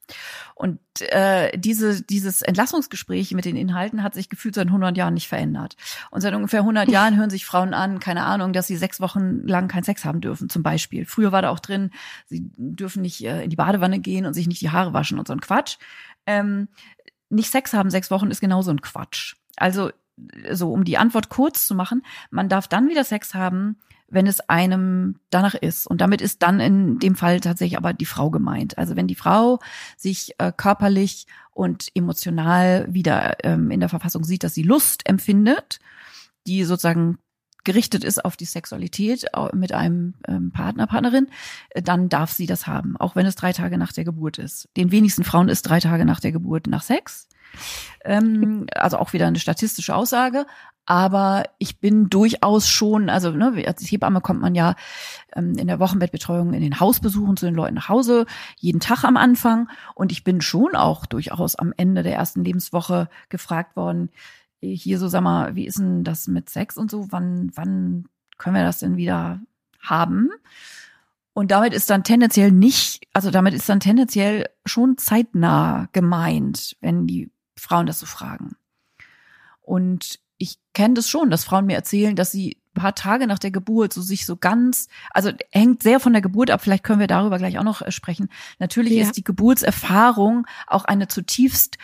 Und 0.55 0.79
äh, 0.99 1.57
diese, 1.57 2.01
dieses 2.01 2.41
Entlassungsgespräch 2.41 3.31
mit 3.33 3.45
den 3.45 3.55
Inhalten 3.55 4.03
hat 4.03 4.13
sich 4.13 4.29
gefühlt 4.29 4.55
seit 4.55 4.67
100 4.67 4.97
Jahren 4.97 5.13
nicht 5.13 5.27
verändert. 5.27 5.75
Und 6.09 6.21
seit 6.21 6.33
ungefähr 6.33 6.61
100 6.61 6.87
Jahren 6.91 7.17
hören 7.17 7.29
sich 7.29 7.45
Frauen 7.45 7.73
an, 7.73 7.99
keine 7.99 8.23
Ahnung, 8.23 8.53
dass 8.53 8.67
sie 8.67 8.77
sechs 8.77 8.99
Wochen 8.99 9.45
lang 9.47 9.67
keinen 9.67 9.83
Sex 9.83 10.05
haben 10.05 10.21
dürfen, 10.21 10.49
zum 10.49 10.63
Beispiel. 10.63 11.05
Früher 11.05 11.31
war 11.31 11.41
da 11.41 11.49
auch 11.49 11.59
drin, 11.59 11.91
sie 12.25 12.41
dürfen 12.55 13.01
nicht 13.01 13.23
äh, 13.23 13.43
in 13.43 13.49
die 13.49 13.55
Badewanne 13.55 13.99
gehen 13.99 14.25
und 14.25 14.33
sich 14.33 14.47
nicht 14.47 14.61
die 14.61 14.71
Haare 14.71 14.93
waschen 14.93 15.19
und 15.19 15.27
so 15.27 15.33
ein 15.33 15.41
Quatsch. 15.41 15.77
Ähm, 16.25 16.67
nicht 17.29 17.51
Sex 17.51 17.73
haben 17.73 17.89
sechs 17.89 18.09
Wochen 18.09 18.31
ist 18.31 18.41
genauso 18.41 18.71
ein 18.71 18.81
Quatsch. 18.81 19.35
Also 19.57 19.91
so, 20.51 20.71
um 20.71 20.83
die 20.83 20.97
Antwort 20.97 21.29
kurz 21.29 21.67
zu 21.67 21.75
machen, 21.75 22.03
man 22.31 22.49
darf 22.49 22.67
dann 22.67 22.89
wieder 22.89 23.03
Sex 23.03 23.33
haben, 23.33 23.77
wenn 24.09 24.27
es 24.27 24.39
einem 24.41 25.19
danach 25.29 25.55
ist. 25.55 25.87
Und 25.87 26.01
damit 26.01 26.21
ist 26.21 26.41
dann 26.41 26.59
in 26.59 26.99
dem 26.99 27.15
Fall 27.15 27.39
tatsächlich 27.39 27.77
aber 27.77 27.93
die 27.93 28.05
Frau 28.05 28.29
gemeint. 28.29 28.77
Also 28.77 28.95
wenn 28.95 29.07
die 29.07 29.15
Frau 29.15 29.59
sich 29.97 30.33
äh, 30.37 30.51
körperlich 30.55 31.27
und 31.51 31.89
emotional 31.93 32.87
wieder 32.89 33.43
ähm, 33.43 33.71
in 33.71 33.79
der 33.79 33.89
Verfassung 33.89 34.23
sieht, 34.23 34.43
dass 34.43 34.53
sie 34.53 34.63
Lust 34.63 35.07
empfindet, 35.07 35.79
die 36.45 36.63
sozusagen 36.63 37.17
gerichtet 37.67 38.05
ist 38.05 38.23
auf 38.23 38.37
die 38.37 38.45
Sexualität 38.45 39.25
mit 39.53 39.73
einem 39.73 40.13
ähm, 40.25 40.51
Partner, 40.51 40.87
Partnerin, 40.87 41.27
äh, 41.71 41.81
dann 41.81 42.07
darf 42.07 42.31
sie 42.31 42.45
das 42.45 42.65
haben, 42.65 42.95
auch 42.95 43.17
wenn 43.17 43.25
es 43.25 43.35
drei 43.35 43.51
Tage 43.51 43.77
nach 43.77 43.91
der 43.91 44.05
Geburt 44.05 44.37
ist. 44.37 44.69
Den 44.77 44.91
wenigsten 44.91 45.25
Frauen 45.25 45.49
ist 45.49 45.63
drei 45.63 45.81
Tage 45.81 46.05
nach 46.05 46.21
der 46.21 46.31
Geburt 46.31 46.67
nach 46.67 46.81
Sex. 46.81 47.27
Ähm, 48.05 48.67
also 48.73 48.97
auch 48.97 49.11
wieder 49.11 49.27
eine 49.27 49.39
statistische 49.39 49.93
Aussage. 49.93 50.45
Aber 50.87 51.43
ich 51.59 51.81
bin 51.81 52.09
durchaus 52.09 52.69
schon, 52.69 53.09
also 53.09 53.31
ne, 53.31 53.65
als 53.67 53.83
Hebamme 53.83 54.21
kommt 54.21 54.39
man 54.39 54.55
ja 54.55 54.75
ähm, 55.35 55.55
in 55.57 55.67
der 55.67 55.79
Wochenbettbetreuung 55.79 56.53
in 56.53 56.61
den 56.61 56.79
Hausbesuchen 56.79 57.35
zu 57.35 57.45
den 57.45 57.55
Leuten 57.55 57.75
nach 57.75 57.89
Hause, 57.89 58.25
jeden 58.55 58.79
Tag 58.79 59.03
am 59.03 59.17
Anfang. 59.17 59.69
Und 59.95 60.13
ich 60.13 60.23
bin 60.23 60.39
schon 60.39 60.75
auch 60.75 61.05
durchaus 61.05 61.55
am 61.55 61.73
Ende 61.75 62.03
der 62.03 62.15
ersten 62.15 62.41
Lebenswoche 62.41 63.09
gefragt 63.27 63.75
worden, 63.75 64.09
hier 64.61 64.97
so, 64.97 65.09
sag 65.09 65.21
mal, 65.21 65.55
wie 65.55 65.67
ist 65.67 65.77
denn 65.77 66.05
das 66.05 66.27
mit 66.27 66.49
Sex 66.49 66.77
und 66.77 66.89
so? 66.89 67.11
Wann, 67.11 67.51
wann 67.53 68.05
können 68.37 68.55
wir 68.55 68.63
das 68.63 68.79
denn 68.79 68.95
wieder 68.95 69.41
haben? 69.81 70.29
Und 71.33 71.51
damit 71.51 71.73
ist 71.73 71.89
dann 71.89 72.05
tendenziell 72.05 72.53
nicht, 72.53 73.07
also 73.11 73.29
damit 73.29 73.53
ist 73.53 73.67
dann 73.67 73.81
tendenziell 73.81 74.49
schon 74.65 74.97
zeitnah 74.97 75.89
gemeint, 75.91 76.77
wenn 76.79 77.07
die 77.07 77.29
Frauen 77.57 77.87
das 77.87 77.99
so 77.99 78.05
fragen. 78.05 78.55
Und 79.61 80.19
ich 80.37 80.57
kenne 80.73 80.95
das 80.95 81.09
schon, 81.09 81.29
dass 81.29 81.43
Frauen 81.43 81.65
mir 81.65 81.75
erzählen, 81.75 82.15
dass 82.15 82.31
sie 82.31 82.57
ein 82.75 82.81
paar 82.81 82.95
Tage 82.95 83.27
nach 83.27 83.39
der 83.39 83.51
Geburt 83.51 83.93
so 83.93 84.01
sich 84.01 84.25
so 84.25 84.37
ganz, 84.37 84.87
also 85.11 85.31
hängt 85.51 85.83
sehr 85.83 85.99
von 85.99 86.13
der 86.13 86.21
Geburt 86.21 86.51
ab, 86.51 86.61
vielleicht 86.61 86.83
können 86.83 86.99
wir 86.99 87.07
darüber 87.07 87.37
gleich 87.37 87.57
auch 87.57 87.63
noch 87.63 87.81
äh, 87.81 87.91
sprechen. 87.91 88.29
Natürlich 88.59 88.93
ja. 88.93 89.03
ist 89.03 89.17
die 89.17 89.23
Geburtserfahrung 89.23 90.45
auch 90.67 90.85
eine 90.85 91.07
zutiefst 91.07 91.77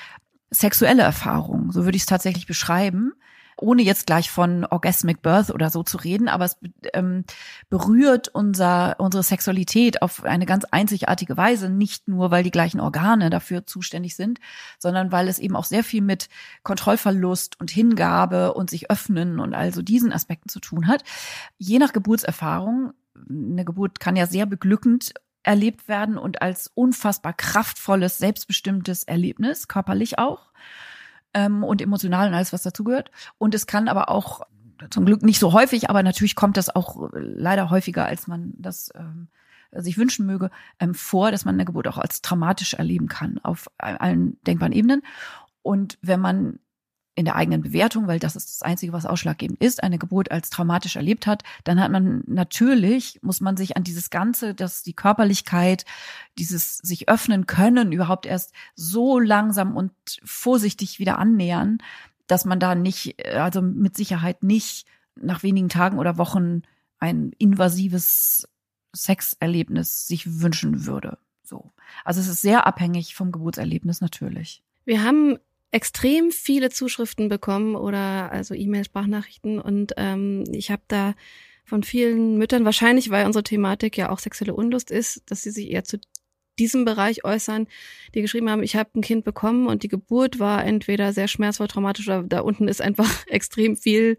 sexuelle 0.52 1.02
Erfahrung, 1.02 1.72
so 1.72 1.86
würde 1.86 1.96
ich 1.96 2.04
es 2.04 2.08
tatsächlich 2.08 2.46
beschreiben 2.46 3.14
ohne 3.58 3.82
jetzt 3.82 4.08
gleich 4.08 4.30
von 4.30 4.66
Orgasmic 4.66 5.22
Birth 5.22 5.50
oder 5.50 5.70
so 5.70 5.84
zu 5.84 5.98
reden, 5.98 6.28
aber 6.28 6.46
es 6.46 6.58
ähm, 6.94 7.26
berührt 7.70 8.30
unser, 8.30 8.96
unsere 9.00 9.24
Sexualität 9.24 10.02
auf 10.02 10.24
eine 10.24 10.46
ganz 10.46 10.66
einzigartige 10.66 11.38
Weise, 11.38 11.70
nicht 11.70 12.08
nur, 12.08 12.32
weil 12.32 12.44
die 12.44 12.52
gleichen 12.52 12.80
Organe 12.80 13.30
dafür 13.30 13.66
zuständig 13.66 14.16
sind, 14.16 14.40
sondern 14.80 15.12
weil 15.12 15.28
es 15.28 15.40
eben 15.40 15.56
auch 15.56 15.66
sehr 15.66 15.84
viel 15.84 16.02
mit 16.02 16.30
Kontrollverlust 16.64 17.60
und 17.60 17.72
Hingabe 17.72 18.54
und 18.54 18.70
sich 18.70 18.90
öffnen 18.90 19.40
und 19.40 19.54
also 19.54 19.82
diesen 19.82 20.12
Aspekten 20.12 20.50
zu 20.50 20.60
tun 20.60 20.88
hat. 20.88 21.04
Je 21.58 21.80
nach 21.80 21.94
Geburtserfahrung, 21.94 22.94
eine 23.30 23.66
Geburt 23.66 24.00
kann 24.00 24.16
ja 24.16 24.26
sehr 24.26 24.46
beglückend 24.46 25.14
erlebt 25.44 25.88
werden 25.88 26.18
und 26.18 26.42
als 26.42 26.72
unfassbar 26.74 27.34
kraftvolles, 27.34 28.18
selbstbestimmtes 28.18 29.04
Erlebnis, 29.04 29.68
körperlich 29.68 30.18
auch 30.18 30.52
ähm, 31.34 31.64
und 31.64 31.82
emotional 31.82 32.28
und 32.28 32.34
alles, 32.34 32.54
was 32.54 32.64
dazugehört. 32.64 33.12
Und 33.38 33.56
es 33.56 33.68
kann 33.68 33.88
aber 33.88 34.10
auch 34.10 34.42
zum 34.90 35.06
Glück 35.06 35.24
nicht 35.24 35.40
so 35.40 35.54
häufig, 35.54 35.90
aber 35.90 36.04
natürlich 36.04 36.36
kommt 36.36 36.58
das 36.58 36.74
auch 36.76 37.10
leider 37.14 37.70
häufiger, 37.70 38.06
als 38.06 38.28
man 38.28 38.54
das 38.58 38.92
ähm, 38.96 39.28
sich 39.72 39.98
wünschen 39.98 40.26
möge, 40.26 40.52
ähm, 40.80 40.94
vor, 40.94 41.32
dass 41.32 41.46
man 41.46 41.56
eine 41.56 41.66
Geburt 41.66 41.88
auch 41.88 41.98
als 41.98 42.22
traumatisch 42.22 42.74
erleben 42.74 43.08
kann 43.08 43.40
auf 43.44 43.70
allen 43.78 44.38
denkbaren 44.44 44.74
Ebenen. 44.74 45.02
Und 45.62 45.98
wenn 46.02 46.20
man 46.20 46.60
in 47.16 47.26
der 47.26 47.36
eigenen 47.36 47.62
Bewertung, 47.62 48.08
weil 48.08 48.20
das 48.20 48.36
ist 48.36 48.50
das 48.50 48.64
Einzige, 48.64 48.92
was 48.92 49.06
ausschlaggebend 49.06 49.62
ist, 49.62 49.84
eine 49.84 50.00
Geburt 50.00 50.32
als 50.32 50.50
traumatisch 50.50 50.96
erlebt 50.96 51.28
hat, 51.28 51.44
dann 51.64 51.80
hat 51.80 51.92
man 51.92 52.24
natürlich, 52.26 53.20
muss 53.22 53.40
man 53.40 53.56
sich 53.56 53.78
an 53.78 53.84
dieses 53.84 54.10
Ganze, 54.10 54.56
dass 54.56 54.82
die 54.82 54.94
Körperlichkeit, 54.94 55.86
dieses 56.40 56.78
sich 56.80 57.10
öffnen 57.10 57.46
können, 57.46 57.92
überhaupt 57.92 58.26
erst 58.26 58.54
so 58.76 59.20
langsam 59.20 59.76
und 59.76 59.92
vorsichtig 60.24 60.98
wieder 60.98 61.20
annähern, 61.20 61.78
dass 62.26 62.46
man 62.46 62.60
da 62.60 62.74
nicht, 62.74 63.24
also 63.28 63.62
mit 63.62 63.96
Sicherheit 63.96 64.42
nicht 64.42 64.88
nach 65.16 65.44
wenigen 65.44 65.70
Tagen 65.70 66.00
oder 66.00 66.18
Wochen 66.18 66.64
ein 67.00 67.32
invasives 67.38 68.48
Sexerlebnis 68.96 70.08
sich 70.08 70.42
wünschen 70.42 70.86
würde. 70.86 71.20
So. 71.44 71.72
Also 72.06 72.22
es 72.22 72.28
ist 72.28 72.42
sehr 72.42 72.66
abhängig 72.66 73.14
vom 73.14 73.32
Geburtserlebnis 73.32 74.02
natürlich. 74.02 74.64
Wir 74.86 75.04
haben 75.04 75.38
extrem 75.74 76.32
viele 76.32 76.70
Zuschriften 76.70 77.30
bekommen 77.30 77.76
oder 77.76 78.32
also 78.32 78.54
E-Mail, 78.54 78.86
Sprachnachrichten. 78.86 79.60
Und 79.60 79.94
ähm, 79.98 80.44
ich 80.52 80.70
habe 80.70 80.84
da 80.88 81.16
von 81.66 81.82
vielen 81.82 82.38
Müttern, 82.38 82.64
wahrscheinlich 82.64 83.10
weil 83.10 83.26
unsere 83.26 83.44
Thematik 83.44 83.98
ja 83.98 84.10
auch 84.10 84.20
sexuelle 84.20 84.54
Unlust 84.54 84.92
ist, 84.92 85.24
dass 85.26 85.42
sie 85.42 85.50
sich 85.50 85.72
eher 85.72 85.84
zu 85.84 86.00
diesem 86.60 86.86
Bereich 86.86 87.26
äußern, 87.26 87.68
die 88.14 88.22
geschrieben 88.22 88.52
haben, 88.52 88.62
ich 88.62 88.76
habe 88.76 88.92
ein 88.94 89.02
Kind 89.02 89.26
bekommen 89.26 89.66
und 89.66 89.82
die 89.82 89.88
Geburt 89.88 90.40
war 90.40 90.64
entweder 90.64 91.12
sehr 91.12 91.28
schmerzvoll, 91.28 91.68
traumatisch 91.68 92.08
oder 92.08 92.22
da 92.22 92.42
unten 92.42 92.68
ist 92.68 92.82
einfach 92.82 93.10
extrem 93.28 93.76
viel 93.76 94.18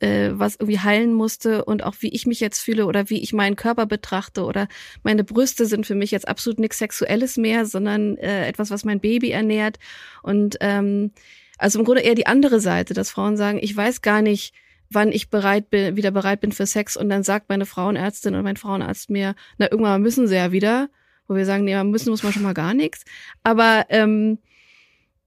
äh, 0.00 0.30
was 0.32 0.56
irgendwie 0.56 0.78
heilen 0.78 1.12
musste 1.12 1.64
und 1.64 1.82
auch 1.82 1.96
wie 2.00 2.08
ich 2.08 2.26
mich 2.26 2.40
jetzt 2.40 2.60
fühle 2.60 2.86
oder 2.86 3.10
wie 3.10 3.20
ich 3.22 3.32
meinen 3.32 3.56
Körper 3.56 3.86
betrachte 3.86 4.44
oder 4.44 4.68
meine 5.02 5.24
Brüste 5.24 5.66
sind 5.66 5.86
für 5.86 5.94
mich 5.94 6.10
jetzt 6.10 6.28
absolut 6.28 6.58
nichts 6.58 6.78
Sexuelles 6.78 7.36
mehr, 7.36 7.66
sondern 7.66 8.16
äh, 8.18 8.46
etwas, 8.46 8.70
was 8.70 8.84
mein 8.84 9.00
Baby 9.00 9.30
ernährt. 9.30 9.78
Und 10.22 10.56
ähm, 10.60 11.12
also 11.58 11.78
im 11.78 11.84
Grunde 11.84 12.02
eher 12.02 12.14
die 12.14 12.26
andere 12.26 12.60
Seite, 12.60 12.94
dass 12.94 13.10
Frauen 13.10 13.36
sagen, 13.36 13.58
ich 13.60 13.76
weiß 13.76 14.02
gar 14.02 14.22
nicht, 14.22 14.54
wann 14.90 15.12
ich 15.12 15.28
bereit 15.30 15.70
bin, 15.70 15.96
wieder 15.96 16.10
bereit 16.10 16.40
bin 16.40 16.52
für 16.52 16.66
Sex 16.66 16.96
und 16.96 17.08
dann 17.08 17.22
sagt 17.22 17.48
meine 17.48 17.66
Frauenärztin 17.66 18.34
oder 18.34 18.42
mein 18.42 18.56
Frauenarzt 18.56 19.10
mir, 19.10 19.34
na 19.58 19.70
irgendwann 19.70 20.02
müssen 20.02 20.28
sie 20.28 20.36
ja 20.36 20.52
wieder, 20.52 20.88
wo 21.26 21.34
wir 21.34 21.44
sagen, 21.44 21.64
nee, 21.64 21.82
müssen 21.84 22.10
muss 22.10 22.22
man 22.22 22.32
schon 22.32 22.42
mal 22.42 22.54
gar 22.54 22.72
nichts. 22.72 23.04
Aber 23.42 23.86
ähm, 23.90 24.38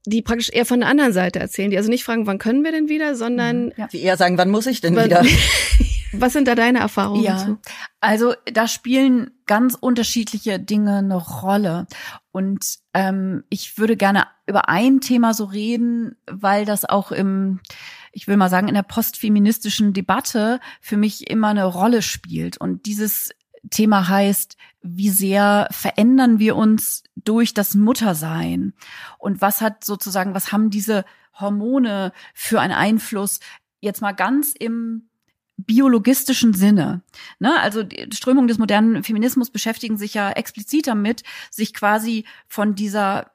die 0.06 0.22
praktisch 0.22 0.50
eher 0.52 0.66
von 0.66 0.80
der 0.80 0.90
anderen 0.90 1.14
Seite 1.14 1.40
erzählen, 1.40 1.72
die 1.72 1.78
also 1.78 1.90
nicht 1.90 2.04
fragen, 2.04 2.26
wann 2.28 2.40
können 2.40 2.64
wir 2.64 2.72
denn 2.72 2.90
wieder, 2.90 3.16
sondern 3.16 3.66
mhm. 3.66 3.74
ja. 3.78 3.88
die 3.88 4.02
eher 4.02 4.18
sagen, 4.18 4.38
wann 4.38 4.50
muss 4.50 4.66
ich 4.66 4.82
denn 4.82 4.96
wann, 4.96 5.06
wieder? 5.06 5.24
Was 6.14 6.34
sind 6.34 6.48
da 6.48 6.56
deine 6.56 6.80
Erfahrungen? 6.80 7.24
Ja, 7.24 7.38
zu? 7.38 7.60
also 8.00 8.34
da 8.52 8.68
spielen 8.68 9.32
ganz 9.46 9.76
unterschiedliche 9.80 10.60
Dinge 10.60 10.98
eine 10.98 11.16
Rolle. 11.16 11.88
Und 12.32 12.80
ähm, 12.94 13.44
ich 13.50 13.78
würde 13.78 13.96
gerne 13.96 14.28
über 14.46 14.70
ein 14.70 15.00
Thema 15.02 15.34
so 15.34 15.46
reden, 15.46 16.16
weil 16.30 16.66
das 16.66 16.86
auch 16.86 17.12
im, 17.12 17.60
ich 18.12 18.28
will 18.28 18.38
mal 18.38 18.50
sagen, 18.50 18.68
in 18.68 18.74
der 18.74 18.84
postfeministischen 18.84 19.94
Debatte 19.94 20.60
für 20.82 20.98
mich 20.98 21.30
immer 21.30 21.50
eine 21.50 21.66
Rolle 21.66 22.02
spielt. 22.02 22.58
Und 22.58 22.86
dieses 22.86 23.32
Thema 23.70 24.08
heißt, 24.08 24.58
wie 24.82 25.10
sehr 25.10 25.68
verändern 25.72 26.40
wir 26.40 26.56
uns 26.56 27.04
durch 27.24 27.54
das 27.54 27.76
Muttersein? 27.76 28.74
Und 29.18 29.42
was 29.42 29.62
hat 29.62 29.84
sozusagen, 29.84 30.34
was 30.34 30.52
haben 30.52 30.70
diese 30.70 31.06
Hormone 31.40 32.12
für 32.34 32.60
einen 32.60 32.74
Einfluss? 32.74 33.40
Jetzt 33.80 34.02
mal 34.02 34.12
ganz 34.12 34.54
im 34.58 35.10
biologistischen 35.58 36.54
Sinne. 36.54 37.02
Ne? 37.40 37.60
Also 37.60 37.84
die 37.84 38.08
Strömungen 38.14 38.48
des 38.48 38.58
modernen 38.58 39.04
Feminismus 39.04 39.52
beschäftigen 39.52 39.98
sich 39.98 40.14
ja 40.14 40.32
explizit 40.32 40.88
damit, 40.88 41.24
sich 41.50 41.74
quasi 41.74 42.26
von 42.48 42.76
dieser 42.76 43.32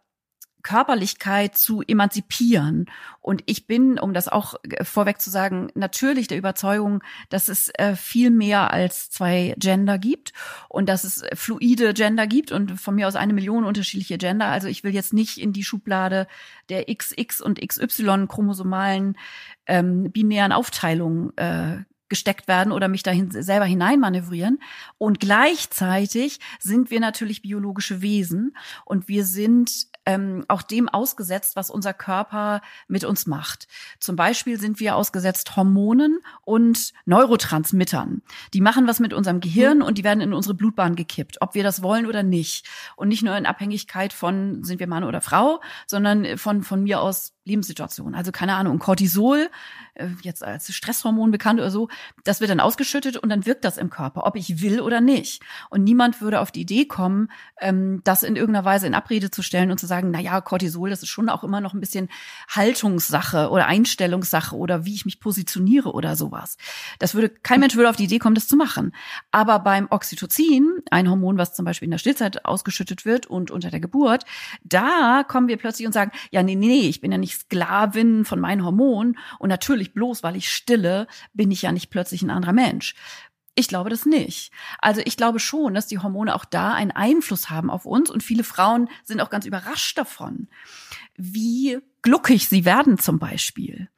Körperlichkeit 0.67 1.57
zu 1.57 1.81
emanzipieren. 1.81 2.87
Und 3.21 3.45
ich 3.47 3.69
bin, 3.69 4.01
um 4.01 4.13
das 4.13 4.27
auch 4.27 4.57
äh, 4.65 4.83
vorweg 4.83 5.21
zu 5.21 5.31
sagen, 5.31 5.69
natürlich 5.77 6.27
der 6.27 6.39
Überzeugung, 6.39 7.05
dass 7.29 7.47
es 7.49 7.71
äh, 7.75 7.95
viel 7.95 8.31
mehr 8.31 8.73
als 8.73 9.09
zwei 9.09 9.55
Gender 9.59 9.97
gibt 9.97 10.33
und 10.69 10.89
dass 10.89 11.05
es 11.05 11.23
fluide 11.35 11.95
Gender 11.95 12.27
gibt 12.27 12.51
und 12.51 12.81
von 12.81 12.97
mir 12.97 13.07
aus 13.07 13.15
eine 13.15 13.33
Million 13.33 13.63
unterschiedliche 13.63 14.19
Gender. 14.19 14.47
Also 14.47 14.67
ich 14.67 14.83
will 14.83 14.93
jetzt 14.93 15.13
nicht 15.13 15.39
in 15.39 15.53
die 15.53 15.63
Schublade 15.63 16.27
der 16.69 16.93
XX 16.93 17.41
und 17.41 17.61
XY 17.61 18.27
chromosomalen 18.27 19.17
ähm, 19.69 20.11
binären 20.11 20.51
Aufteilung 20.51 21.33
äh, 21.37 21.85
gesteckt 22.09 22.49
werden 22.49 22.73
oder 22.73 22.89
mich 22.89 23.05
dahin 23.05 23.31
selber 23.31 23.67
hineinmanövrieren. 23.67 24.61
Und 24.99 25.21
gleichzeitig 25.21 26.41
sind 26.59 26.91
wir 26.91 26.99
natürlich 26.99 27.43
biologische 27.43 28.03
Wesen 28.03 28.57
und 28.85 29.07
wir 29.07 29.25
sind 29.25 29.87
ähm, 30.07 30.45
auch 30.49 30.63
dem 30.63 30.89
ausgesetzt, 30.89 31.57
was 31.57 31.71
unser 31.71 31.93
Körper 31.93 32.63
mit 32.89 33.05
uns 33.05 33.27
macht. 33.27 33.69
Zum 34.01 34.17
Beispiel 34.17 34.59
sind 34.59 34.81
wir 34.81 34.97
ausgesetzt 34.97 35.57
Hormonen 35.57 36.21
und 36.43 36.93
Neurotransmittern. 37.05 38.23
Die 38.55 38.61
machen 38.61 38.87
was 38.87 39.01
mit 39.01 39.13
unserem 39.13 39.41
Gehirn 39.41 39.83
und 39.83 39.99
die 39.99 40.05
werden 40.05 40.21
in 40.21 40.33
unsere 40.33 40.55
Blutbahn 40.55 40.97
gekippt, 40.97 41.39
ob 41.41 41.55
wir 41.55 41.65
das 41.65 41.83
wollen 41.83 42.07
oder 42.07 42.23
nicht. 42.23 42.67
Und 42.95 43.09
nicht 43.09 43.23
nur 43.23 43.37
in 43.37 43.47
Abhängigkeit 43.47 44.13
von, 44.13 44.63
sind 44.63 44.81
wir 44.81 44.87
Mann 44.87 45.05
oder 45.05 45.21
Frau, 45.21 45.61
sondern 45.87 46.39
von, 46.39 46.63
von 46.63 46.85
mir 46.85 47.01
aus 47.01 47.36
Lebenssituation. 47.47 48.15
Also 48.15 48.33
keine 48.33 48.55
Ahnung, 48.55 48.79
Cortisol, 48.79 49.49
äh, 49.95 50.09
jetzt 50.23 50.43
als 50.45 50.75
Stresshormon 50.75 51.31
bekannt 51.31 51.61
oder 51.61 51.71
so, 51.71 51.89
das 52.25 52.41
wird 52.41 52.51
dann 52.51 52.61
ausgeschüttet 52.61 53.17
und 53.17 53.29
dann 53.29 53.47
wirkt 53.47 53.65
das 53.65 53.79
im 53.79 53.89
Körper, 53.89 54.27
ob 54.27 54.37
ich 54.37 54.61
will 54.61 54.81
oder 54.81 55.01
nicht. 55.01 55.43
Und 55.71 55.85
niemand 55.85 56.21
würde 56.21 56.41
auf 56.41 56.51
die 56.51 56.63
Idee 56.63 56.87
kommen, 56.87 57.31
ähm, 57.61 58.03
das 58.05 58.25
in 58.25 58.37
irgendeiner 58.37 58.65
Weise 58.65 58.87
in 58.87 58.95
Abrede 58.95 59.31
zu 59.31 59.43
stellen 59.43 59.71
und 59.71 59.79
zu 59.79 59.87
sagen, 59.87 60.11
na 60.11 60.21
ja, 60.21 60.41
Cortisol, 60.41 60.91
das 60.91 61.03
ist 61.03 61.09
schon 61.09 61.29
auch 61.29 61.45
immer 61.45 61.61
noch 61.61 61.73
ein 61.73 61.81
bisschen 61.81 62.09
Haltungssache 62.49 63.51
oder 63.51 63.67
Einstellungssache 63.67 64.57
oder 64.57 64.85
wie 64.85 64.95
ich 64.95 65.05
mich 65.05 65.21
positioniere 65.21 65.93
oder 65.93 66.17
sowas. 66.17 66.57
Das 66.99 67.15
würde, 67.15 67.31
kein 67.31 67.61
Mensch 67.61 67.77
würde 67.77 67.89
auf 67.89 67.97
die 67.97 68.05
Idee 68.05 68.19
kommen, 68.19 68.35
das 68.35 68.49
zu 68.49 68.57
machen. 68.57 68.93
Aber 69.31 69.61
beim 69.61 69.87
Oxytocin, 69.89 70.83
ein 70.91 71.09
Hormon, 71.09 71.39
was 71.39 71.55
zum 71.55 71.65
Beispiel 71.65 71.87
in 71.87 71.93
der 71.93 71.99
Stillzeit 71.99 72.45
ausgeschüttet 72.45 73.05
wird 73.05 73.27
und 73.27 73.53
unter 73.53 73.71
der 73.71 73.81
Geburt, 73.81 74.25
da 74.65 75.25
kommen 75.27 75.47
wir 75.47 75.57
plötzlich 75.57 75.87
und 75.87 75.93
sagen, 75.93 76.11
ja, 76.33 76.43
nee, 76.43 76.57
nee, 76.57 76.89
ich 76.89 77.01
bin 77.01 77.13
ja 77.13 77.19
nicht 77.19 77.36
Sklavin 77.37 78.25
von 78.25 78.41
meinen 78.41 78.65
Hormonen 78.65 79.19
und 79.39 79.49
natürlich 79.49 79.95
bloß, 79.95 80.23
weil 80.23 80.37
ich 80.37 80.51
stille, 80.51 81.07
bin 81.33 81.51
ich 81.51 81.63
ja 81.63 81.73
nicht 81.73 81.91
plötzlich 81.91 82.23
ein 82.23 82.31
anderer 82.31 82.53
Mensch. 82.53 82.95
Ich 83.55 83.69
glaube 83.69 83.89
das 83.89 84.05
nicht. 84.05 84.53
Also 84.81 85.01
ich 85.05 85.17
glaube 85.17 85.39
schon, 85.39 85.73
dass 85.73 85.87
die 85.87 85.99
Hormone 85.99 86.35
auch 86.35 86.45
da 86.45 86.75
einen 86.75 86.91
Einfluss 86.91 87.49
haben 87.49 87.71
auf 87.71 87.87
uns 87.87 88.11
und 88.11 88.23
viele 88.23 88.45
Frauen 88.45 88.89
sind 89.03 89.21
auch 89.21 89.31
ganz 89.31 89.47
überrascht 89.47 89.97
davon, 89.97 90.49
wie 91.17 91.79
gluckig 92.03 92.49
sie 92.49 92.67
werden 92.67 92.99
zum 92.99 93.19
Beispiel. 93.19 93.89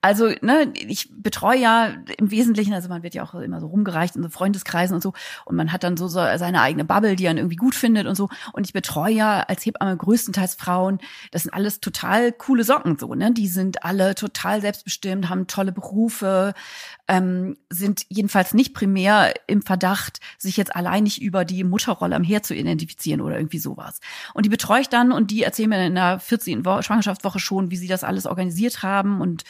Also, 0.00 0.30
ne, 0.42 0.72
ich 0.74 1.10
betreue 1.10 1.58
ja 1.58 1.94
im 2.18 2.30
Wesentlichen, 2.30 2.74
also 2.74 2.88
man 2.88 3.02
wird 3.02 3.14
ja 3.14 3.22
auch 3.22 3.34
immer 3.34 3.60
so 3.60 3.66
rumgereicht 3.66 4.16
in 4.16 4.22
so 4.22 4.28
Freundeskreisen 4.28 4.94
und 4.94 5.02
so, 5.02 5.12
und 5.44 5.56
man 5.56 5.72
hat 5.72 5.84
dann 5.84 5.96
so, 5.96 6.08
so 6.08 6.20
seine 6.36 6.60
eigene 6.60 6.84
Bubble, 6.84 7.16
die 7.16 7.24
man 7.24 7.38
irgendwie 7.38 7.56
gut 7.56 7.74
findet 7.74 8.06
und 8.06 8.14
so. 8.14 8.28
Und 8.52 8.66
ich 8.66 8.72
betreue 8.72 9.14
ja 9.14 9.40
als 9.40 9.64
Hebamme 9.64 9.96
größtenteils 9.96 10.54
Frauen. 10.54 10.98
Das 11.30 11.42
sind 11.44 11.54
alles 11.54 11.80
total 11.80 12.32
coole 12.32 12.64
Socken, 12.64 12.98
so, 12.98 13.14
ne? 13.14 13.32
Die 13.32 13.48
sind 13.48 13.84
alle 13.84 14.14
total 14.14 14.60
selbstbestimmt, 14.60 15.28
haben 15.28 15.46
tolle 15.46 15.72
Berufe, 15.72 16.54
ähm, 17.08 17.56
sind 17.68 18.06
jedenfalls 18.08 18.54
nicht 18.54 18.74
primär 18.74 19.34
im 19.46 19.62
Verdacht, 19.62 20.20
sich 20.38 20.56
jetzt 20.56 20.74
allein 20.74 21.04
nicht 21.04 21.20
über 21.20 21.44
die 21.44 21.64
Mutterrolle 21.64 22.16
am 22.16 22.24
Herd 22.24 22.46
zu 22.46 22.54
identifizieren 22.54 23.20
oder 23.20 23.36
irgendwie 23.36 23.58
sowas. 23.58 24.00
Und 24.32 24.46
die 24.46 24.50
betreue 24.50 24.80
ich 24.80 24.88
dann 24.88 25.12
und 25.12 25.30
die 25.30 25.42
erzählen 25.42 25.68
mir 25.68 25.86
in 25.86 25.94
der 25.94 26.18
14. 26.18 26.64
Wo 26.64 26.80
Schwangerschaftswoche 26.80 27.38
schon, 27.38 27.70
wie 27.70 27.76
sie 27.76 27.88
das 27.88 28.04
alles 28.04 28.26
organisiert 28.26 28.82
haben 28.82 29.20
und 29.20 29.44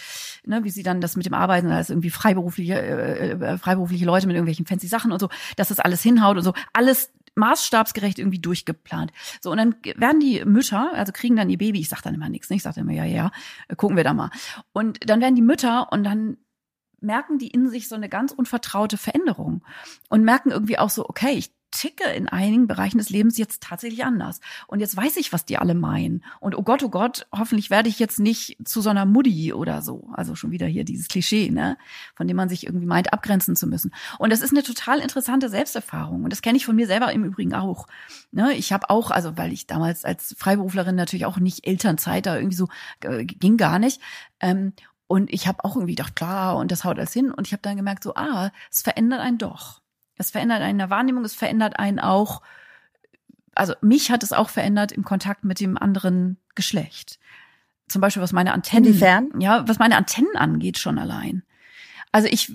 ne, 0.44 0.64
wie 0.64 0.70
sie 0.70 0.82
dann 0.82 1.00
das 1.00 1.16
mit 1.16 1.26
dem 1.26 1.34
Arbeiten 1.34 1.70
als 1.70 1.90
irgendwie 1.90 2.10
freiberufliche, 2.10 2.74
äh, 2.74 3.30
äh, 3.30 3.58
freiberufliche 3.58 4.04
Leute 4.04 4.26
mit 4.26 4.34
irgendwelchen 4.34 4.66
fancy 4.66 4.88
Sachen 4.88 5.12
und 5.12 5.20
so, 5.20 5.28
dass 5.56 5.68
das 5.68 5.78
alles 5.78 6.02
hinhaut 6.02 6.36
und 6.36 6.42
so. 6.42 6.54
Alles 6.72 7.10
maßstabsgerecht 7.36 8.18
irgendwie 8.18 8.38
durchgeplant. 8.38 9.12
So, 9.40 9.50
und 9.50 9.58
dann 9.58 9.74
werden 9.96 10.20
die 10.20 10.44
Mütter, 10.44 10.92
also 10.94 11.12
kriegen 11.12 11.36
dann 11.36 11.50
ihr 11.50 11.58
Baby, 11.58 11.80
ich 11.80 11.88
sag 11.88 12.02
dann 12.02 12.14
immer 12.14 12.28
nichts, 12.28 12.48
ne? 12.50 12.56
ich 12.56 12.62
sag 12.62 12.74
dann 12.74 12.88
immer, 12.88 12.92
ja, 12.92 13.04
ja, 13.04 13.32
gucken 13.76 13.96
wir 13.96 14.04
da 14.04 14.14
mal. 14.14 14.30
Und 14.72 14.98
dann 15.08 15.20
werden 15.20 15.34
die 15.34 15.42
Mütter 15.42 15.92
und 15.92 16.04
dann 16.04 16.36
merken 17.04 17.38
die 17.38 17.48
in 17.48 17.68
sich 17.68 17.88
so 17.88 17.94
eine 17.94 18.08
ganz 18.08 18.32
unvertraute 18.32 18.96
Veränderung 18.96 19.64
und 20.08 20.24
merken 20.24 20.50
irgendwie 20.50 20.78
auch 20.78 20.90
so, 20.90 21.08
okay, 21.08 21.32
ich 21.32 21.52
ticke 21.74 22.08
in 22.10 22.28
einigen 22.28 22.66
Bereichen 22.66 22.98
des 22.98 23.10
Lebens 23.10 23.36
jetzt 23.36 23.62
tatsächlich 23.62 24.04
anders. 24.04 24.40
Und 24.68 24.80
jetzt 24.80 24.96
weiß 24.96 25.16
ich, 25.16 25.32
was 25.32 25.44
die 25.44 25.58
alle 25.58 25.74
meinen. 25.74 26.24
Und 26.40 26.56
oh 26.56 26.62
Gott, 26.62 26.82
oh 26.82 26.88
Gott, 26.88 27.26
hoffentlich 27.32 27.68
werde 27.68 27.88
ich 27.88 27.98
jetzt 27.98 28.20
nicht 28.20 28.56
zu 28.66 28.80
so 28.80 28.90
einer 28.90 29.04
Mutti 29.04 29.52
oder 29.52 29.82
so. 29.82 30.08
Also 30.12 30.36
schon 30.36 30.52
wieder 30.52 30.66
hier 30.66 30.84
dieses 30.84 31.08
Klischee, 31.08 31.50
ne, 31.50 31.76
von 32.14 32.28
dem 32.28 32.36
man 32.36 32.48
sich 32.48 32.66
irgendwie 32.66 32.86
meint, 32.86 33.12
abgrenzen 33.12 33.56
zu 33.56 33.66
müssen. 33.66 33.92
Und 34.18 34.32
das 34.32 34.40
ist 34.40 34.52
eine 34.52 34.62
total 34.62 35.00
interessante 35.00 35.48
Selbsterfahrung. 35.48 36.24
Und 36.24 36.30
das 36.30 36.42
kenne 36.42 36.56
ich 36.56 36.64
von 36.64 36.76
mir 36.76 36.86
selber 36.86 37.12
im 37.12 37.24
Übrigen 37.24 37.54
auch. 37.54 37.86
Ne, 38.30 38.52
ich 38.54 38.72
habe 38.72 38.88
auch, 38.90 39.10
also 39.10 39.36
weil 39.36 39.52
ich 39.52 39.66
damals 39.66 40.04
als 40.04 40.34
Freiberuflerin 40.38 40.94
natürlich 40.94 41.26
auch 41.26 41.38
nicht 41.38 41.66
Elternzeit 41.66 42.26
da 42.26 42.36
irgendwie 42.36 42.56
so 42.56 42.68
äh, 43.00 43.24
ging 43.24 43.56
gar 43.56 43.78
nicht. 43.78 44.00
Ähm, 44.40 44.74
und 45.06 45.32
ich 45.32 45.46
habe 45.46 45.64
auch 45.64 45.76
irgendwie 45.76 45.94
gedacht, 45.94 46.16
klar, 46.16 46.56
und 46.56 46.70
das 46.70 46.84
haut 46.84 46.98
alles 46.98 47.12
hin. 47.12 47.30
Und 47.30 47.46
ich 47.46 47.52
habe 47.52 47.62
dann 47.62 47.76
gemerkt, 47.76 48.02
so, 48.02 48.14
ah, 48.14 48.50
es 48.70 48.82
verändert 48.82 49.20
einen 49.20 49.38
doch. 49.38 49.80
Es 50.16 50.30
verändert 50.30 50.60
einen 50.60 50.72
in 50.72 50.78
der 50.78 50.90
Wahrnehmung, 50.90 51.24
es 51.24 51.34
verändert 51.34 51.78
einen 51.78 51.98
auch, 51.98 52.42
also 53.54 53.74
mich 53.80 54.10
hat 54.10 54.22
es 54.22 54.32
auch 54.32 54.48
verändert 54.48 54.92
im 54.92 55.04
Kontakt 55.04 55.44
mit 55.44 55.60
dem 55.60 55.76
anderen 55.76 56.38
Geschlecht. 56.54 57.18
Zum 57.88 58.00
Beispiel, 58.00 58.22
was 58.22 58.32
meine 58.32 58.52
Antennen, 58.52 58.86
Inwiefern? 58.86 59.30
ja, 59.40 59.68
was 59.68 59.78
meine 59.78 59.96
Antennen 59.96 60.36
angeht, 60.36 60.78
schon 60.78 60.98
allein. 60.98 61.42
Also 62.12 62.28
ich 62.28 62.52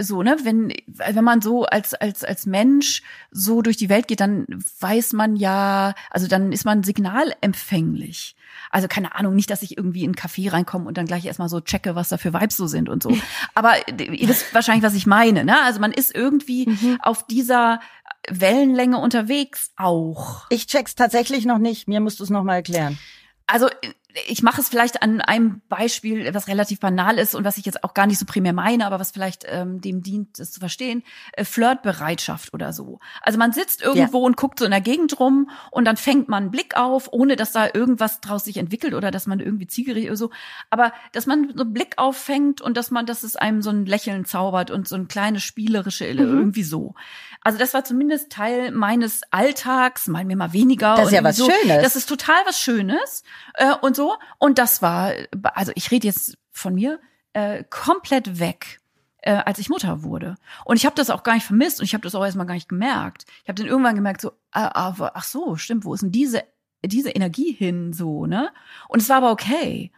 so 0.00 0.24
ne, 0.24 0.36
wenn 0.42 0.72
wenn 0.88 1.24
man 1.24 1.40
so 1.40 1.64
als 1.64 1.94
als 1.94 2.24
als 2.24 2.46
Mensch 2.46 3.02
so 3.30 3.62
durch 3.62 3.76
die 3.76 3.88
Welt 3.88 4.08
geht, 4.08 4.18
dann 4.18 4.44
weiß 4.80 5.12
man 5.12 5.36
ja, 5.36 5.94
also 6.10 6.26
dann 6.26 6.50
ist 6.50 6.64
man 6.64 6.82
signalempfänglich. 6.82 8.34
Also 8.70 8.88
keine 8.88 9.14
Ahnung, 9.14 9.34
nicht, 9.34 9.50
dass 9.50 9.62
ich 9.62 9.76
irgendwie 9.76 10.04
in 10.04 10.10
einen 10.10 10.14
Café 10.14 10.52
reinkomme 10.52 10.86
und 10.86 10.96
dann 10.96 11.06
gleich 11.06 11.24
erstmal 11.24 11.48
so 11.48 11.60
checke, 11.60 11.94
was 11.94 12.08
da 12.08 12.16
für 12.18 12.32
Vibes 12.32 12.56
so 12.56 12.66
sind 12.66 12.88
und 12.88 13.02
so. 13.02 13.16
Aber 13.54 13.74
ihr 13.88 14.28
wisst 14.28 14.54
wahrscheinlich, 14.54 14.84
was 14.84 14.94
ich 14.94 15.06
meine, 15.06 15.44
ne? 15.44 15.60
Also 15.62 15.80
man 15.80 15.92
ist 15.92 16.14
irgendwie 16.14 16.68
mhm. 16.68 16.98
auf 17.02 17.26
dieser 17.26 17.80
Wellenlänge 18.28 18.98
unterwegs 18.98 19.72
auch. 19.76 20.46
Ich 20.50 20.66
check's 20.66 20.94
tatsächlich 20.94 21.46
noch 21.46 21.58
nicht. 21.58 21.88
Mir 21.88 22.00
musst 22.00 22.20
du 22.20 22.24
es 22.24 22.30
noch 22.30 22.44
mal 22.44 22.56
erklären. 22.56 22.98
Also 23.46 23.68
ich 24.26 24.42
mache 24.42 24.60
es 24.60 24.68
vielleicht 24.68 25.02
an 25.02 25.20
einem 25.20 25.60
Beispiel, 25.68 26.32
was 26.32 26.48
relativ 26.48 26.80
banal 26.80 27.18
ist 27.18 27.34
und 27.34 27.44
was 27.44 27.58
ich 27.58 27.66
jetzt 27.66 27.84
auch 27.84 27.92
gar 27.92 28.06
nicht 28.06 28.18
so 28.18 28.24
primär 28.24 28.54
meine, 28.54 28.86
aber 28.86 28.98
was 28.98 29.10
vielleicht 29.10 29.44
ähm, 29.46 29.80
dem 29.82 30.02
dient, 30.02 30.38
es 30.38 30.50
zu 30.50 30.60
verstehen, 30.60 31.02
äh, 31.32 31.44
Flirtbereitschaft 31.44 32.54
oder 32.54 32.72
so. 32.72 33.00
Also 33.20 33.38
man 33.38 33.52
sitzt 33.52 33.82
irgendwo 33.82 34.20
ja. 34.20 34.26
und 34.26 34.36
guckt 34.36 34.58
so 34.58 34.64
in 34.64 34.70
der 34.70 34.80
Gegend 34.80 35.20
rum 35.20 35.50
und 35.70 35.84
dann 35.84 35.98
fängt 35.98 36.28
man 36.28 36.44
einen 36.44 36.50
Blick 36.50 36.76
auf, 36.76 37.12
ohne 37.12 37.36
dass 37.36 37.52
da 37.52 37.68
irgendwas 37.72 38.20
draus 38.20 38.44
sich 38.44 38.56
entwickelt 38.56 38.94
oder 38.94 39.10
dass 39.10 39.26
man 39.26 39.40
irgendwie 39.40 39.66
zielgerichtet 39.66 40.10
oder 40.10 40.16
so. 40.16 40.30
Aber 40.70 40.92
dass 41.12 41.26
man 41.26 41.52
so 41.54 41.64
einen 41.64 41.74
Blick 41.74 41.98
auffängt 41.98 42.62
und 42.62 42.76
dass 42.78 42.90
man, 42.90 43.04
dass 43.04 43.22
es 43.22 43.36
einem 43.36 43.60
so 43.60 43.70
ein 43.70 43.84
Lächeln 43.84 44.24
zaubert 44.24 44.70
und 44.70 44.88
so 44.88 44.96
ein 44.96 45.08
kleines 45.08 45.42
spielerische 45.42 46.04
mhm. 46.04 46.18
irgendwie 46.18 46.62
so. 46.62 46.94
Also 47.42 47.58
das 47.58 47.74
war 47.74 47.84
zumindest 47.84 48.30
Teil 48.30 48.72
meines 48.72 49.20
Alltags, 49.30 50.08
mal 50.08 50.24
mehr 50.24 50.36
mal 50.36 50.52
weniger. 50.52 50.96
Das 50.96 51.08
ist 51.08 51.12
ja 51.12 51.24
was 51.24 51.36
so. 51.36 51.50
Schönes. 51.50 51.82
Das 51.82 51.94
ist 51.94 52.08
total 52.08 52.36
was 52.46 52.58
Schönes 52.58 53.22
äh, 53.54 53.74
und 53.80 53.97
so. 53.98 54.14
Und 54.38 54.58
das 54.58 54.80
war, 54.80 55.12
also 55.54 55.72
ich 55.74 55.90
rede 55.90 56.06
jetzt 56.06 56.38
von 56.50 56.74
mir, 56.74 57.00
äh, 57.32 57.64
komplett 57.68 58.38
weg 58.38 58.80
äh, 59.22 59.32
als 59.32 59.58
ich 59.58 59.68
Mutter 59.68 60.02
wurde. 60.02 60.36
Und 60.64 60.76
ich 60.76 60.86
habe 60.86 60.94
das 60.94 61.10
auch 61.10 61.22
gar 61.22 61.34
nicht 61.34 61.46
vermisst 61.46 61.80
und 61.80 61.84
ich 61.84 61.94
habe 61.94 62.02
das 62.02 62.14
auch 62.14 62.24
erstmal 62.24 62.46
gar 62.46 62.54
nicht 62.54 62.68
gemerkt. 62.68 63.26
Ich 63.42 63.48
habe 63.48 63.60
dann 63.60 63.66
irgendwann 63.66 63.94
gemerkt, 63.94 64.20
so, 64.20 64.32
ah, 64.52 64.68
ah, 64.68 65.10
ach 65.14 65.24
so, 65.24 65.56
stimmt, 65.56 65.84
wo 65.84 65.92
ist 65.92 66.02
denn 66.02 66.12
diese, 66.12 66.44
diese 66.84 67.10
Energie 67.10 67.52
hin, 67.52 67.92
so, 67.92 68.26
ne? 68.26 68.50
Und 68.88 69.02
es 69.02 69.08
war 69.08 69.18
aber 69.18 69.32
okay. 69.32 69.92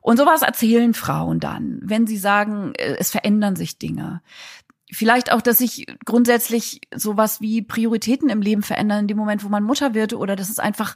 Und 0.00 0.18
sowas 0.18 0.42
erzählen 0.42 0.94
Frauen 0.94 1.40
dann, 1.40 1.80
wenn 1.82 2.06
sie 2.06 2.18
sagen, 2.18 2.74
äh, 2.74 2.96
es 2.98 3.10
verändern 3.10 3.56
sich 3.56 3.78
Dinge 3.78 4.22
vielleicht 4.90 5.32
auch, 5.32 5.42
dass 5.42 5.58
sich 5.58 5.86
grundsätzlich 6.04 6.80
sowas 6.94 7.40
wie 7.40 7.62
Prioritäten 7.62 8.30
im 8.30 8.40
Leben 8.40 8.62
verändern 8.62 9.00
in 9.00 9.08
dem 9.08 9.16
Moment, 9.16 9.44
wo 9.44 9.48
man 9.48 9.62
Mutter 9.62 9.94
wird 9.94 10.14
oder 10.14 10.36
das 10.36 10.50
ist 10.50 10.60
einfach 10.60 10.94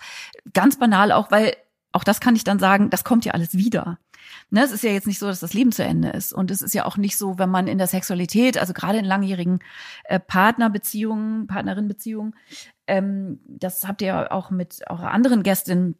ganz 0.52 0.78
banal 0.78 1.12
auch, 1.12 1.30
weil 1.30 1.54
auch 1.92 2.04
das 2.04 2.20
kann 2.20 2.36
ich 2.36 2.44
dann 2.44 2.58
sagen, 2.58 2.90
das 2.90 3.04
kommt 3.04 3.24
ja 3.24 3.32
alles 3.32 3.54
wieder. 3.54 3.98
Ne, 4.50 4.62
es 4.62 4.72
ist 4.72 4.84
ja 4.84 4.90
jetzt 4.90 5.06
nicht 5.06 5.18
so, 5.18 5.26
dass 5.26 5.40
das 5.40 5.54
Leben 5.54 5.72
zu 5.72 5.84
Ende 5.84 6.10
ist. 6.10 6.32
Und 6.32 6.50
es 6.50 6.62
ist 6.62 6.74
ja 6.74 6.84
auch 6.84 6.96
nicht 6.96 7.16
so, 7.16 7.38
wenn 7.38 7.50
man 7.50 7.66
in 7.66 7.78
der 7.78 7.86
Sexualität, 7.86 8.58
also 8.58 8.72
gerade 8.72 8.98
in 8.98 9.04
langjährigen 9.04 9.60
äh, 10.04 10.18
Partnerbeziehungen, 10.20 11.46
Partnerinnenbeziehungen, 11.46 12.34
ähm, 12.86 13.40
das 13.46 13.86
habt 13.86 14.02
ihr 14.02 14.32
auch 14.32 14.50
mit 14.50 14.80
eurer 14.88 15.10
anderen 15.10 15.42
Gästin 15.42 15.96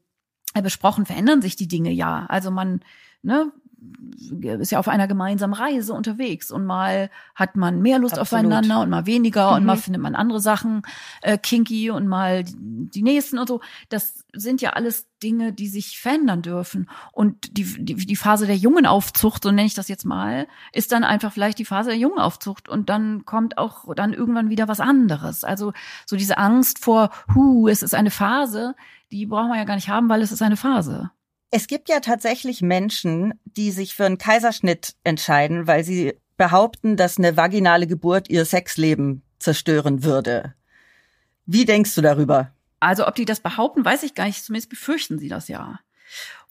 äh, 0.55 0.63
besprochen, 0.63 1.07
verändern 1.07 1.43
sich 1.43 1.57
die 1.57 1.69
Dinge 1.69 1.91
ja. 1.91 2.27
Also 2.29 2.51
man, 2.51 2.81
ne, 3.23 3.53
ist 4.61 4.71
ja 4.73 4.79
auf 4.79 4.89
einer 4.89 5.09
gemeinsamen 5.09 5.53
Reise 5.55 5.93
unterwegs 5.95 6.51
und 6.51 6.65
mal 6.65 7.11
hat 7.35 7.57
man 7.57 7.83
mehr 7.83 7.99
Lust 7.99 8.19
Absolut. 8.19 8.45
aufeinander 8.45 8.81
und 8.81 8.91
mal 8.91 9.07
weniger 9.07 9.51
Mhm. 9.51 9.57
und 9.57 9.65
mal 9.65 9.77
findet 9.77 10.03
man 10.03 10.15
andere 10.15 10.41
Sachen 10.41 10.83
äh, 11.23 11.37
kinky 11.39 11.91
und 11.91 12.07
mal 12.07 12.45
die, 12.45 12.55
die 12.59 13.03
nächsten 13.03 13.39
und 13.39 13.49
so. 13.49 13.61
Das 13.89 14.25
sind 14.33 14.61
ja 14.63 14.71
alles 14.71 15.07
Dinge, 15.23 15.53
die 15.53 15.69
sich 15.69 15.99
verändern 16.01 16.43
dürfen. 16.43 16.89
Und 17.13 17.57
die, 17.57 17.65
die, 17.85 17.95
die 17.95 18.17
Phase 18.17 18.47
der 18.47 18.57
Jungenaufzucht, 18.57 19.43
so 19.43 19.51
nenne 19.51 19.67
ich 19.67 19.75
das 19.75 19.89
jetzt 19.89 20.05
mal, 20.05 20.47
ist 20.73 20.93
dann 20.93 21.05
einfach 21.05 21.33
vielleicht 21.33 21.59
die 21.59 21.65
Phase 21.65 21.91
der 21.91 21.99
Jungenaufzucht 21.99 22.69
und 22.69 22.89
dann 22.89 23.25
kommt 23.25 23.59
auch 23.59 23.93
dann 23.95 24.13
irgendwann 24.13 24.51
wieder 24.51 24.69
was 24.69 24.81
anderes. 24.81 25.45
Also 25.45 25.73
so 26.07 26.17
diese 26.17 26.39
Angst 26.39 26.79
vor, 26.79 27.11
hu, 27.35 27.69
es 27.69 27.83
ist 27.83 27.95
eine 27.95 28.11
Phase, 28.11 28.75
die 29.11 29.27
braucht 29.27 29.49
man 29.49 29.59
ja 29.59 29.65
gar 29.65 29.75
nicht 29.75 29.89
haben, 29.89 30.09
weil 30.09 30.23
es 30.23 30.33
ist 30.33 30.43
eine 30.43 30.57
Phase. 30.57 31.11
Es 31.55 31.67
gibt 31.67 31.91
ja 31.91 32.01
tatsächlich 32.01 32.63
Menschen, 32.63 33.35
die 33.45 33.73
sich 33.73 33.95
für 33.95 34.07
einen 34.07 34.17
Kaiserschnitt 34.17 34.95
entscheiden, 35.05 35.67
weil 35.67 35.85
sie 35.85 36.15
behaupten, 36.39 36.97
dass 36.97 37.19
eine 37.19 37.37
vaginale 37.37 37.87
Geburt 37.87 38.31
ihr 38.31 38.47
Sexleben 38.47 39.23
zerstören 39.39 40.03
würde. 40.03 40.55
Wie 41.45 41.67
denkst 41.67 41.95
du 41.95 42.01
darüber? 42.01 42.53
Also 42.81 43.07
ob 43.07 43.17
die 43.17 43.27
das 43.27 43.41
behaupten, 43.41 43.85
weiß 43.85 44.03
ich 44.03 44.15
gar 44.15 44.25
nicht. 44.25 44.43
Zumindest 44.43 44.71
befürchten 44.71 45.19
sie 45.19 45.29
das 45.29 45.49
ja. 45.49 45.79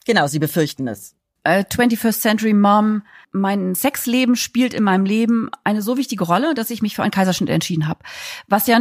Genau, 0.06 0.28
sie 0.28 0.38
befürchten 0.38 0.86
es. 0.86 1.16
Äh, 1.44 1.64
21st 1.64 2.20
Century 2.20 2.54
Mom, 2.54 3.02
mein 3.32 3.74
Sexleben 3.74 4.36
spielt 4.36 4.74
in 4.74 4.84
meinem 4.84 5.04
Leben 5.04 5.50
eine 5.64 5.82
so 5.82 5.96
wichtige 5.96 6.24
Rolle, 6.24 6.54
dass 6.54 6.70
ich 6.70 6.82
mich 6.82 6.94
für 6.94 7.02
einen 7.02 7.10
Kaiserschnitt 7.10 7.48
entschieden 7.48 7.88
habe. 7.88 8.00
Was 8.46 8.66
ja 8.66 8.78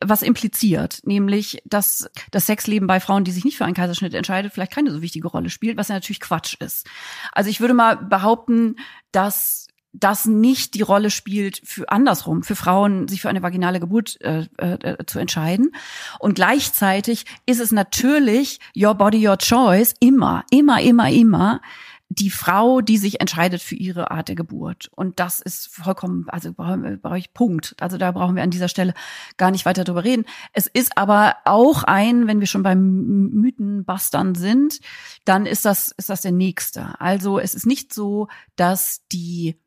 was 0.00 0.22
impliziert, 0.22 1.00
nämlich 1.04 1.60
dass 1.64 2.08
das 2.30 2.46
Sexleben 2.46 2.86
bei 2.86 3.00
Frauen, 3.00 3.24
die 3.24 3.32
sich 3.32 3.44
nicht 3.44 3.56
für 3.56 3.64
einen 3.64 3.74
Kaiserschnitt 3.74 4.14
entscheidet, 4.14 4.52
vielleicht 4.52 4.72
keine 4.72 4.92
so 4.92 5.02
wichtige 5.02 5.26
Rolle 5.26 5.50
spielt, 5.50 5.76
was 5.76 5.88
ja 5.88 5.96
natürlich 5.96 6.20
Quatsch 6.20 6.54
ist. 6.60 6.86
Also 7.32 7.50
ich 7.50 7.60
würde 7.60 7.74
mal 7.74 7.96
behaupten, 7.96 8.76
dass 9.10 9.66
das 9.92 10.26
nicht 10.26 10.74
die 10.74 10.82
Rolle 10.82 11.10
spielt 11.10 11.60
für 11.64 11.88
andersrum, 11.88 12.42
für 12.42 12.54
Frauen, 12.54 13.08
sich 13.08 13.22
für 13.22 13.28
eine 13.28 13.42
vaginale 13.42 13.80
Geburt 13.80 14.20
äh, 14.20 14.46
äh, 14.58 15.04
zu 15.06 15.18
entscheiden. 15.18 15.74
Und 16.20 16.34
gleichzeitig 16.34 17.24
ist 17.46 17.58
es 17.58 17.72
natürlich 17.72 18.60
your 18.76 18.94
body, 18.94 19.26
your 19.26 19.38
choice, 19.38 19.94
immer, 19.98 20.44
immer, 20.50 20.80
immer, 20.80 21.10
immer 21.10 21.60
die 22.10 22.30
Frau, 22.30 22.80
die 22.80 22.96
sich 22.96 23.20
entscheidet 23.20 23.60
für 23.60 23.74
ihre 23.74 24.10
Art 24.10 24.28
der 24.28 24.34
Geburt. 24.34 24.90
Und 24.94 25.20
das 25.20 25.40
ist 25.40 25.68
vollkommen, 25.68 26.26
also 26.28 26.52
brauche 26.54 27.18
ich 27.18 27.34
Punkt. 27.34 27.76
Also 27.80 27.98
da 27.98 28.12
brauchen 28.12 28.34
wir 28.34 28.42
an 28.42 28.50
dieser 28.50 28.68
Stelle 28.68 28.94
gar 29.36 29.50
nicht 29.50 29.66
weiter 29.66 29.84
drüber 29.84 30.04
reden. 30.04 30.24
Es 30.54 30.66
ist 30.66 30.96
aber 30.96 31.36
auch 31.44 31.84
ein, 31.84 32.26
wenn 32.26 32.40
wir 32.40 32.46
schon 32.46 32.62
beim 32.62 33.30
Mythenbastern 33.30 34.34
sind, 34.34 34.80
dann 35.26 35.44
ist 35.44 35.66
das, 35.66 35.92
ist 35.96 36.08
das 36.08 36.22
der 36.22 36.32
nächste. 36.32 36.98
Also 36.98 37.38
es 37.38 37.54
ist 37.54 37.66
nicht 37.66 37.92
so, 37.92 38.28
dass 38.56 39.06
die 39.12 39.60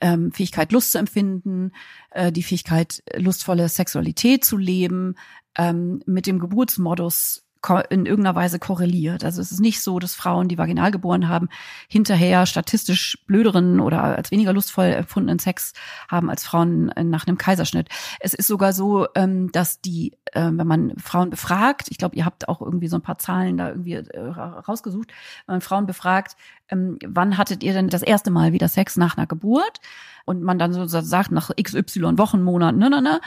ähm, 0.00 0.32
Fähigkeit, 0.32 0.72
Lust 0.72 0.92
zu 0.92 0.98
empfinden, 0.98 1.72
äh, 2.10 2.32
die 2.32 2.42
Fähigkeit, 2.42 3.02
lustvolle 3.14 3.68
Sexualität 3.68 4.44
zu 4.44 4.56
leben, 4.56 5.14
ähm, 5.56 6.02
mit 6.04 6.26
dem 6.26 6.40
Geburtsmodus 6.40 7.45
in 7.90 8.06
irgendeiner 8.06 8.34
Weise 8.34 8.58
korreliert. 8.58 9.24
Also 9.24 9.40
es 9.40 9.52
ist 9.52 9.60
nicht 9.60 9.80
so, 9.80 9.98
dass 9.98 10.14
Frauen, 10.14 10.48
die 10.48 10.58
vaginal 10.58 10.90
geboren 10.90 11.28
haben, 11.28 11.48
hinterher 11.88 12.46
statistisch 12.46 13.18
blöderen 13.26 13.80
oder 13.80 14.02
als 14.02 14.30
weniger 14.30 14.52
lustvoll 14.52 14.86
empfundenen 14.86 15.38
Sex 15.38 15.72
haben 16.08 16.30
als 16.30 16.44
Frauen 16.44 16.92
nach 17.02 17.26
einem 17.26 17.38
Kaiserschnitt. 17.38 17.88
Es 18.20 18.34
ist 18.34 18.46
sogar 18.46 18.72
so, 18.72 19.06
ähm, 19.14 19.50
dass 19.52 19.80
die, 19.80 20.12
äh, 20.32 20.50
wenn 20.52 20.66
man 20.66 20.92
Frauen 20.98 21.30
befragt, 21.30 21.88
ich 21.90 21.98
glaube, 21.98 22.16
ihr 22.16 22.24
habt 22.24 22.48
auch 22.48 22.60
irgendwie 22.60 22.88
so 22.88 22.96
ein 22.96 23.02
paar 23.02 23.18
Zahlen 23.18 23.56
da 23.56 23.68
irgendwie 23.68 23.94
äh, 23.94 24.18
rausgesucht, 24.20 25.12
wenn 25.46 25.54
man 25.54 25.60
Frauen 25.60 25.86
befragt, 25.86 26.36
ähm, 26.68 26.98
wann 27.06 27.38
hattet 27.38 27.62
ihr 27.62 27.72
denn 27.72 27.88
das 27.88 28.02
erste 28.02 28.30
Mal 28.30 28.52
wieder 28.52 28.68
Sex 28.68 28.96
nach 28.96 29.16
einer 29.16 29.26
Geburt? 29.26 29.80
Und 30.24 30.42
man 30.42 30.58
dann 30.58 30.72
so 30.72 30.86
sagt, 30.86 31.30
nach 31.30 31.50
XY 31.54 32.18
Wochen, 32.18 32.42
Monaten, 32.42 32.78
ne, 32.78 32.90
ne, 32.90 33.00
ne, 33.00 33.20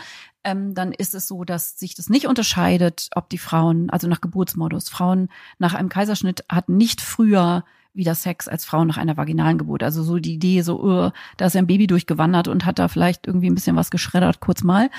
ähm, 0.44 0.74
dann 0.74 0.92
ist 0.92 1.14
es 1.16 1.28
so, 1.28 1.44
dass 1.44 1.78
sich 1.80 1.96
das 1.96 2.10
nicht 2.10 2.28
unterscheidet, 2.28 3.10
ob 3.16 3.30
die 3.30 3.38
Frauen, 3.38 3.90
also 3.90 4.08
nach 4.08 4.22
Geburtsmodus, 4.22 4.90
Frauen 4.90 5.30
nach 5.58 5.74
einem 5.74 5.90
Kaiserschnitt 5.90 6.44
hatten 6.50 6.78
nicht 6.78 7.02
früher 7.02 7.64
wieder 7.94 8.16
Sex 8.16 8.48
als 8.48 8.66
Frauen 8.66 8.88
nach 8.88 8.98
einer 8.98 9.18
vaginalen 9.18 9.58
Geburt. 9.58 9.84
Also 9.84 10.04
so 10.04 10.20
die 10.20 10.34
Idee, 10.36 10.62
so, 10.62 10.82
uh, 10.82 11.12
da 11.38 11.46
ist 11.48 11.56
ja 11.56 11.62
ein 11.62 11.68
Baby 11.68 11.88
durchgewandert 11.88 12.48
und 12.48 12.66
hat 12.66 12.80
da 12.80 12.88
vielleicht 12.88 13.28
irgendwie 13.28 13.50
ein 13.50 13.56
bisschen 13.56 13.76
was 13.76 13.92
geschreddert, 13.92 14.40
kurz 14.40 14.64
mal, 14.64 14.90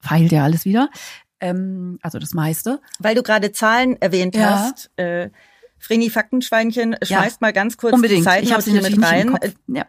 feilt 0.00 0.30
ja 0.32 0.44
alles 0.44 0.64
wieder. 0.64 0.90
Ähm, 1.40 1.98
also 2.02 2.18
das 2.18 2.34
meiste. 2.34 2.80
Weil 2.98 3.14
du 3.14 3.22
gerade 3.22 3.52
Zahlen 3.52 4.00
erwähnt 4.00 4.36
Ja. 4.36 4.50
hast, 4.60 4.90
äh, 4.96 5.30
Vreni 5.78 6.08
Faktenschweinchen, 6.10 6.92
Ja. 7.04 7.18
schmeißt 7.20 7.40
mal 7.40 7.52
ganz 7.52 7.76
kurz 7.76 7.94
Unbedingt. 7.94 8.20
die 8.20 8.24
Zeit 8.24 8.42
ich 8.44 8.52
habe 8.52 8.62
sie 8.62 8.72
hier 8.72 8.82
mit 8.82 9.02
rein. 9.02 9.30
Kopf. 9.32 9.54
Ja. 9.66 9.86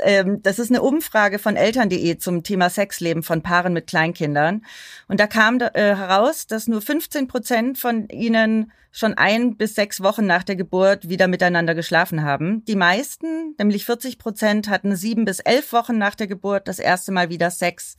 Ähm, 0.00 0.42
das 0.42 0.58
ist 0.58 0.70
eine 0.70 0.82
Umfrage 0.82 1.38
von 1.38 1.56
Eltern.de 1.56 2.18
zum 2.18 2.42
Thema 2.42 2.70
Sexleben 2.70 3.22
von 3.22 3.42
Paaren 3.42 3.72
mit 3.72 3.86
Kleinkindern. 3.86 4.64
Und 5.08 5.20
da 5.20 5.26
kam 5.26 5.60
äh, 5.60 5.70
heraus, 5.74 6.46
dass 6.46 6.68
nur 6.68 6.80
15 6.80 7.28
Prozent 7.28 7.78
von 7.78 8.08
ihnen 8.08 8.72
schon 8.90 9.14
ein 9.14 9.56
bis 9.56 9.74
sechs 9.74 10.02
Wochen 10.02 10.26
nach 10.26 10.42
der 10.42 10.56
Geburt 10.56 11.08
wieder 11.08 11.28
miteinander 11.28 11.74
geschlafen 11.74 12.22
haben. 12.22 12.64
Die 12.64 12.76
meisten, 12.76 13.54
nämlich 13.58 13.84
40 13.84 14.18
Prozent, 14.18 14.68
hatten 14.68 14.96
sieben 14.96 15.24
bis 15.24 15.40
elf 15.40 15.72
Wochen 15.72 15.98
nach 15.98 16.14
der 16.14 16.26
Geburt 16.26 16.68
das 16.68 16.78
erste 16.78 17.12
Mal 17.12 17.28
wieder 17.28 17.50
Sex. 17.50 17.96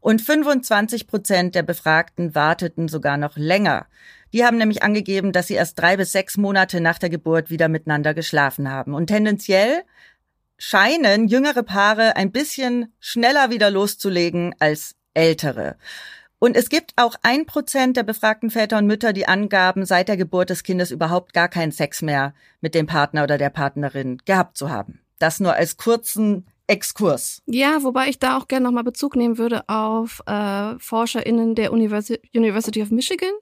Und 0.00 0.20
25 0.20 1.06
Prozent 1.06 1.54
der 1.54 1.62
Befragten 1.62 2.34
warteten 2.34 2.88
sogar 2.88 3.16
noch 3.16 3.36
länger. 3.36 3.86
Die 4.32 4.44
haben 4.44 4.58
nämlich 4.58 4.82
angegeben, 4.82 5.30
dass 5.30 5.46
sie 5.46 5.54
erst 5.54 5.78
drei 5.78 5.96
bis 5.96 6.10
sechs 6.10 6.36
Monate 6.36 6.80
nach 6.80 6.98
der 6.98 7.08
Geburt 7.08 7.50
wieder 7.50 7.68
miteinander 7.68 8.14
geschlafen 8.14 8.68
haben. 8.68 8.92
Und 8.92 9.06
tendenziell 9.06 9.84
scheinen 10.64 11.28
jüngere 11.28 11.62
Paare 11.62 12.16
ein 12.16 12.32
bisschen 12.32 12.92
schneller 12.98 13.50
wieder 13.50 13.70
loszulegen 13.70 14.54
als 14.58 14.94
ältere. 15.12 15.76
Und 16.38 16.56
es 16.56 16.68
gibt 16.68 16.92
auch 16.96 17.16
ein 17.22 17.44
Prozent 17.46 17.96
der 17.96 18.02
befragten 18.02 18.50
Väter 18.50 18.78
und 18.78 18.86
Mütter, 18.86 19.12
die 19.12 19.28
angaben, 19.28 19.84
seit 19.84 20.08
der 20.08 20.16
Geburt 20.16 20.50
des 20.50 20.62
Kindes 20.62 20.90
überhaupt 20.90 21.34
gar 21.34 21.48
keinen 21.48 21.70
Sex 21.70 22.02
mehr 22.02 22.34
mit 22.60 22.74
dem 22.74 22.86
Partner 22.86 23.24
oder 23.24 23.38
der 23.38 23.50
Partnerin 23.50 24.18
gehabt 24.24 24.56
zu 24.56 24.70
haben. 24.70 25.00
Das 25.18 25.38
nur 25.38 25.54
als 25.54 25.76
kurzen 25.76 26.46
Exkurs. 26.66 27.42
Ja, 27.44 27.82
wobei 27.82 28.08
ich 28.08 28.18
da 28.18 28.38
auch 28.38 28.48
gerne 28.48 28.64
nochmal 28.64 28.84
Bezug 28.84 29.16
nehmen 29.16 29.36
würde 29.36 29.68
auf 29.68 30.22
äh, 30.26 30.78
ForscherInnen 30.78 31.54
der 31.54 31.72
Universi 31.72 32.18
University 32.34 32.82
of 32.82 32.90
Michigan. 32.90 33.32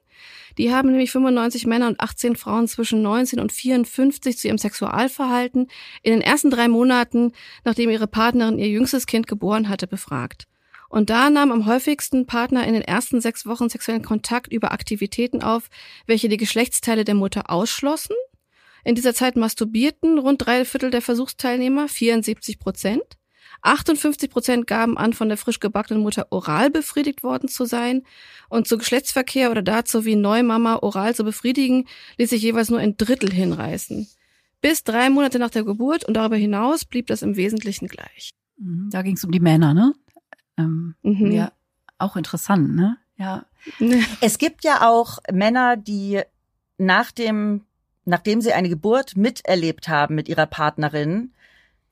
Die 0.58 0.72
haben 0.72 0.90
nämlich 0.90 1.10
95 1.10 1.66
Männer 1.66 1.88
und 1.88 2.00
18 2.00 2.36
Frauen 2.36 2.68
zwischen 2.68 3.02
19 3.02 3.40
und 3.40 3.52
54 3.52 4.38
zu 4.38 4.48
ihrem 4.48 4.58
Sexualverhalten 4.58 5.68
in 6.02 6.12
den 6.12 6.20
ersten 6.20 6.50
drei 6.50 6.68
Monaten, 6.68 7.32
nachdem 7.64 7.90
ihre 7.90 8.06
Partnerin 8.06 8.58
ihr 8.58 8.68
jüngstes 8.68 9.06
Kind 9.06 9.26
geboren 9.26 9.68
hatte, 9.68 9.86
befragt. 9.86 10.46
Und 10.88 11.08
da 11.08 11.30
nahm 11.30 11.52
am 11.52 11.64
häufigsten 11.64 12.26
Partner 12.26 12.66
in 12.66 12.74
den 12.74 12.82
ersten 12.82 13.22
sechs 13.22 13.46
Wochen 13.46 13.70
sexuellen 13.70 14.02
Kontakt 14.02 14.52
über 14.52 14.72
Aktivitäten 14.72 15.42
auf, 15.42 15.70
welche 16.06 16.28
die 16.28 16.36
Geschlechtsteile 16.36 17.04
der 17.04 17.14
Mutter 17.14 17.48
ausschlossen. 17.48 18.14
In 18.84 18.94
dieser 18.94 19.14
Zeit 19.14 19.36
masturbierten 19.36 20.18
rund 20.18 20.44
drei 20.44 20.66
Viertel 20.66 20.90
der 20.90 21.00
Versuchsteilnehmer, 21.00 21.88
74 21.88 22.58
Prozent. 22.58 23.16
58 23.62 24.30
Prozent 24.30 24.66
gaben 24.66 24.98
an, 24.98 25.12
von 25.12 25.28
der 25.28 25.38
frisch 25.38 25.60
gebackenen 25.60 26.02
Mutter 26.02 26.26
oral 26.30 26.70
befriedigt 26.70 27.22
worden 27.22 27.48
zu 27.48 27.64
sein. 27.64 28.02
Und 28.48 28.66
zu 28.66 28.76
Geschlechtsverkehr 28.78 29.50
oder 29.50 29.62
dazu, 29.62 30.04
wie 30.04 30.16
Neumama 30.16 30.76
oral 30.82 31.14
zu 31.14 31.24
befriedigen, 31.24 31.86
ließ 32.18 32.30
sich 32.30 32.42
jeweils 32.42 32.70
nur 32.70 32.80
ein 32.80 32.96
Drittel 32.96 33.32
hinreißen. 33.32 34.08
Bis 34.60 34.84
drei 34.84 35.10
Monate 35.10 35.38
nach 35.38 35.50
der 35.50 35.64
Geburt 35.64 36.04
und 36.04 36.14
darüber 36.14 36.36
hinaus 36.36 36.84
blieb 36.84 37.06
das 37.06 37.22
im 37.22 37.36
Wesentlichen 37.36 37.88
gleich. 37.88 38.30
Mhm, 38.58 38.90
Da 38.90 39.02
ging 39.02 39.16
es 39.16 39.24
um 39.24 39.32
die 39.32 39.40
Männer, 39.40 39.74
ne? 39.74 39.94
Ähm, 40.58 40.94
Mhm. 41.02 41.32
Ja, 41.32 41.52
auch 41.98 42.16
interessant, 42.16 42.74
ne? 42.74 42.98
Ja. 43.16 43.46
Es 44.20 44.38
gibt 44.38 44.64
ja 44.64 44.88
auch 44.88 45.18
Männer, 45.32 45.76
die 45.76 46.20
nach 46.78 47.12
dem, 47.12 47.62
nachdem 48.04 48.40
sie 48.40 48.52
eine 48.52 48.68
Geburt 48.68 49.16
miterlebt 49.16 49.88
haben 49.88 50.14
mit 50.16 50.28
ihrer 50.28 50.46
Partnerin, 50.46 51.32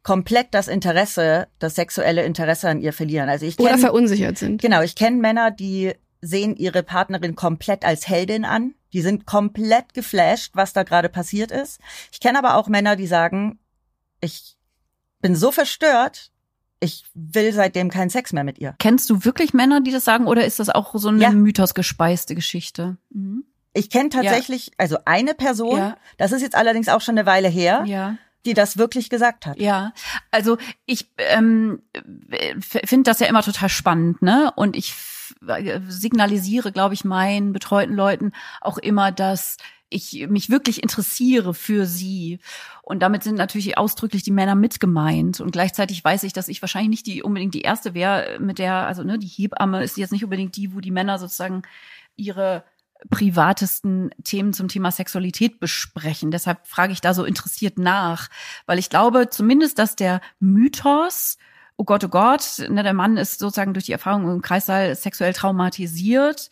komplett 0.02 0.48
das 0.54 0.68
Interesse, 0.68 1.48
das 1.58 1.74
sexuelle 1.74 2.24
Interesse 2.24 2.68
an 2.68 2.80
ihr 2.80 2.92
verlieren. 2.92 3.28
Also 3.28 3.46
ich 3.46 3.58
Oder 3.58 3.70
kenne 3.70 3.80
verunsichert 3.82 4.38
sind. 4.38 4.60
Genau, 4.62 4.80
ich 4.82 4.94
kenne 4.94 5.16
Männer, 5.18 5.50
die 5.50 5.92
sehen 6.22 6.56
ihre 6.56 6.82
Partnerin 6.82 7.34
komplett 7.34 7.84
als 7.84 8.08
Heldin 8.08 8.44
an. 8.44 8.74
Die 8.92 9.02
sind 9.02 9.26
komplett 9.26 9.94
geflasht, 9.94 10.52
was 10.54 10.72
da 10.72 10.82
gerade 10.82 11.08
passiert 11.08 11.50
ist. 11.50 11.80
Ich 12.12 12.20
kenne 12.20 12.38
aber 12.38 12.56
auch 12.56 12.68
Männer, 12.68 12.96
die 12.96 13.06
sagen, 13.06 13.58
ich 14.20 14.56
bin 15.20 15.36
so 15.36 15.52
verstört, 15.52 16.30
ich 16.80 17.04
will 17.14 17.52
seitdem 17.52 17.90
keinen 17.90 18.10
Sex 18.10 18.32
mehr 18.32 18.42
mit 18.44 18.58
ihr. 18.58 18.74
Kennst 18.78 19.08
du 19.10 19.24
wirklich 19.24 19.52
Männer, 19.52 19.80
die 19.82 19.92
das 19.92 20.04
sagen, 20.04 20.26
oder 20.26 20.44
ist 20.46 20.58
das 20.58 20.70
auch 20.70 20.94
so 20.94 21.08
eine 21.08 21.22
Ja. 21.22 21.30
mythosgespeiste 21.30 22.34
Geschichte? 22.34 22.96
Mhm. 23.10 23.44
Ich 23.74 23.90
kenne 23.90 24.08
tatsächlich, 24.08 24.72
also 24.78 24.96
eine 25.04 25.34
Person, 25.34 25.76
Ja. 25.78 25.96
das 26.16 26.32
ist 26.32 26.42
jetzt 26.42 26.56
allerdings 26.56 26.88
auch 26.88 27.00
schon 27.02 27.16
eine 27.18 27.26
Weile 27.26 27.48
her, 27.48 27.84
Ja. 27.86 28.16
Die 28.46 28.54
das 28.54 28.78
wirklich 28.78 29.10
gesagt 29.10 29.46
hat. 29.46 29.58
Ja, 29.58 29.92
also 30.30 30.58
ich 30.86 31.10
ähm, 31.18 31.82
finde 32.58 33.10
das 33.10 33.20
ja 33.20 33.26
immer 33.26 33.42
total 33.42 33.68
spannend, 33.68 34.22
ne? 34.22 34.52
Und 34.56 34.76
ich 34.76 34.94
signalisiere, 35.88 36.72
glaube 36.72 36.94
ich, 36.94 37.04
meinen 37.04 37.52
betreuten 37.52 37.94
Leuten 37.94 38.32
auch 38.60 38.78
immer, 38.78 39.12
dass 39.12 39.56
ich 39.90 40.28
mich 40.28 40.50
wirklich 40.50 40.82
interessiere 40.82 41.52
für 41.52 41.84
sie. 41.84 42.38
Und 42.82 43.00
damit 43.00 43.22
sind 43.24 43.36
natürlich 43.36 43.76
ausdrücklich 43.76 44.22
die 44.22 44.30
Männer 44.30 44.54
mit 44.54 44.80
gemeint. 44.80 45.40
Und 45.40 45.50
gleichzeitig 45.50 46.02
weiß 46.02 46.22
ich, 46.22 46.32
dass 46.32 46.48
ich 46.48 46.62
wahrscheinlich 46.62 46.90
nicht 46.90 47.06
die 47.06 47.22
unbedingt 47.22 47.54
die 47.54 47.62
erste 47.62 47.94
wäre, 47.94 48.38
mit 48.38 48.58
der, 48.58 48.86
also 48.86 49.02
ne, 49.02 49.18
die 49.18 49.26
Hebamme 49.26 49.82
ist 49.82 49.96
jetzt 49.96 50.12
nicht 50.12 50.24
unbedingt 50.24 50.56
die, 50.56 50.74
wo 50.74 50.80
die 50.80 50.92
Männer 50.92 51.18
sozusagen 51.18 51.62
ihre 52.16 52.64
privatesten 53.08 54.10
Themen 54.24 54.52
zum 54.52 54.68
Thema 54.68 54.90
Sexualität 54.90 55.60
besprechen. 55.60 56.30
Deshalb 56.30 56.66
frage 56.66 56.92
ich 56.92 57.00
da 57.00 57.14
so 57.14 57.24
interessiert 57.24 57.78
nach, 57.78 58.28
weil 58.66 58.78
ich 58.78 58.90
glaube 58.90 59.30
zumindest, 59.30 59.78
dass 59.78 59.96
der 59.96 60.20
Mythos, 60.38 61.38
oh 61.76 61.84
Gott, 61.84 62.04
oh 62.04 62.08
Gott, 62.08 62.62
ne, 62.68 62.82
der 62.82 62.94
Mann 62.94 63.16
ist 63.16 63.38
sozusagen 63.38 63.72
durch 63.72 63.86
die 63.86 63.92
Erfahrung 63.92 64.30
im 64.30 64.42
Kreissaal 64.42 64.94
sexuell 64.94 65.32
traumatisiert, 65.32 66.50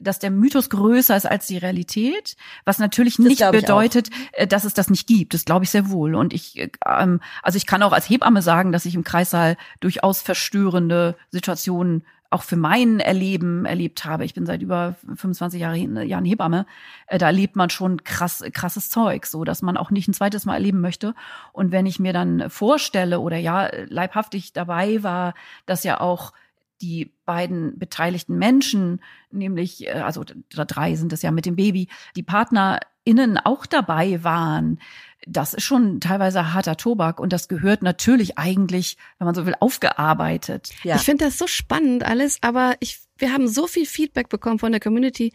dass 0.00 0.18
der 0.18 0.30
Mythos 0.30 0.70
größer 0.70 1.16
ist 1.16 1.26
als 1.26 1.46
die 1.46 1.58
Realität, 1.58 2.36
was 2.64 2.78
natürlich 2.78 3.16
Das 3.16 3.26
nicht 3.26 3.40
ich 3.40 3.50
bedeutet, 3.50 4.10
äh, 4.32 4.46
dass 4.46 4.64
es 4.64 4.74
das 4.74 4.90
nicht 4.90 5.06
gibt. 5.06 5.34
Das 5.34 5.44
glaube 5.44 5.64
ich 5.64 5.70
sehr 5.70 5.90
wohl. 5.90 6.14
Und 6.14 6.32
ich, 6.32 6.58
äh, 6.58 6.70
ähm, 6.86 7.20
also 7.42 7.56
ich 7.56 7.66
kann 7.66 7.82
auch 7.82 7.92
als 7.92 8.08
Hebamme 8.08 8.42
sagen, 8.42 8.72
dass 8.72 8.86
ich 8.86 8.94
im 8.94 9.04
Kreissaal 9.04 9.56
durchaus 9.80 10.22
verstörende 10.22 11.16
Situationen 11.30 12.04
auch 12.30 12.44
für 12.44 12.56
mein 12.56 13.00
Erleben 13.00 13.64
erlebt 13.64 14.04
habe. 14.04 14.24
Ich 14.24 14.34
bin 14.34 14.46
seit 14.46 14.62
über 14.62 14.94
25 15.04 15.60
Jahre, 15.60 15.76
Jahren 15.76 16.24
Hebamme. 16.24 16.64
Äh, 17.08 17.18
Da 17.18 17.26
erlebt 17.26 17.56
man 17.56 17.70
schon 17.70 18.04
krass, 18.04 18.44
krasses 18.52 18.88
Zeug, 18.88 19.26
so 19.26 19.44
dass 19.44 19.62
man 19.62 19.76
auch 19.76 19.90
nicht 19.90 20.08
ein 20.08 20.14
zweites 20.14 20.46
Mal 20.46 20.54
erleben 20.54 20.80
möchte. 20.80 21.14
Und 21.52 21.72
wenn 21.72 21.86
ich 21.86 21.98
mir 21.98 22.12
dann 22.12 22.48
vorstelle 22.48 23.18
oder 23.20 23.36
ja 23.36 23.68
leibhaftig 23.88 24.52
dabei 24.52 25.02
war, 25.02 25.34
dass 25.66 25.82
ja 25.82 26.00
auch 26.00 26.32
die 26.80 27.12
beiden 27.26 27.78
beteiligten 27.78 28.38
Menschen, 28.38 29.00
nämlich, 29.30 29.86
äh, 29.88 29.90
also 30.00 30.24
drei 30.50 30.94
sind 30.94 31.12
es 31.12 31.22
ja 31.22 31.32
mit 31.32 31.46
dem 31.46 31.56
Baby, 31.56 31.88
die 32.16 32.22
PartnerInnen 32.22 33.38
auch 33.38 33.66
dabei 33.66 34.22
waren, 34.22 34.78
das 35.26 35.54
ist 35.54 35.64
schon 35.64 36.00
teilweise 36.00 36.54
harter 36.54 36.76
Tobak 36.76 37.20
und 37.20 37.32
das 37.32 37.48
gehört 37.48 37.82
natürlich 37.82 38.38
eigentlich, 38.38 38.96
wenn 39.18 39.26
man 39.26 39.34
so 39.34 39.46
will, 39.46 39.54
aufgearbeitet. 39.60 40.70
Ja. 40.82 40.96
Ich 40.96 41.02
finde 41.02 41.26
das 41.26 41.38
so 41.38 41.46
spannend 41.46 42.04
alles, 42.04 42.38
aber 42.40 42.74
ich, 42.80 43.00
wir 43.18 43.32
haben 43.32 43.46
so 43.46 43.66
viel 43.66 43.84
Feedback 43.84 44.28
bekommen 44.28 44.58
von 44.58 44.72
der 44.72 44.80
Community 44.80 45.32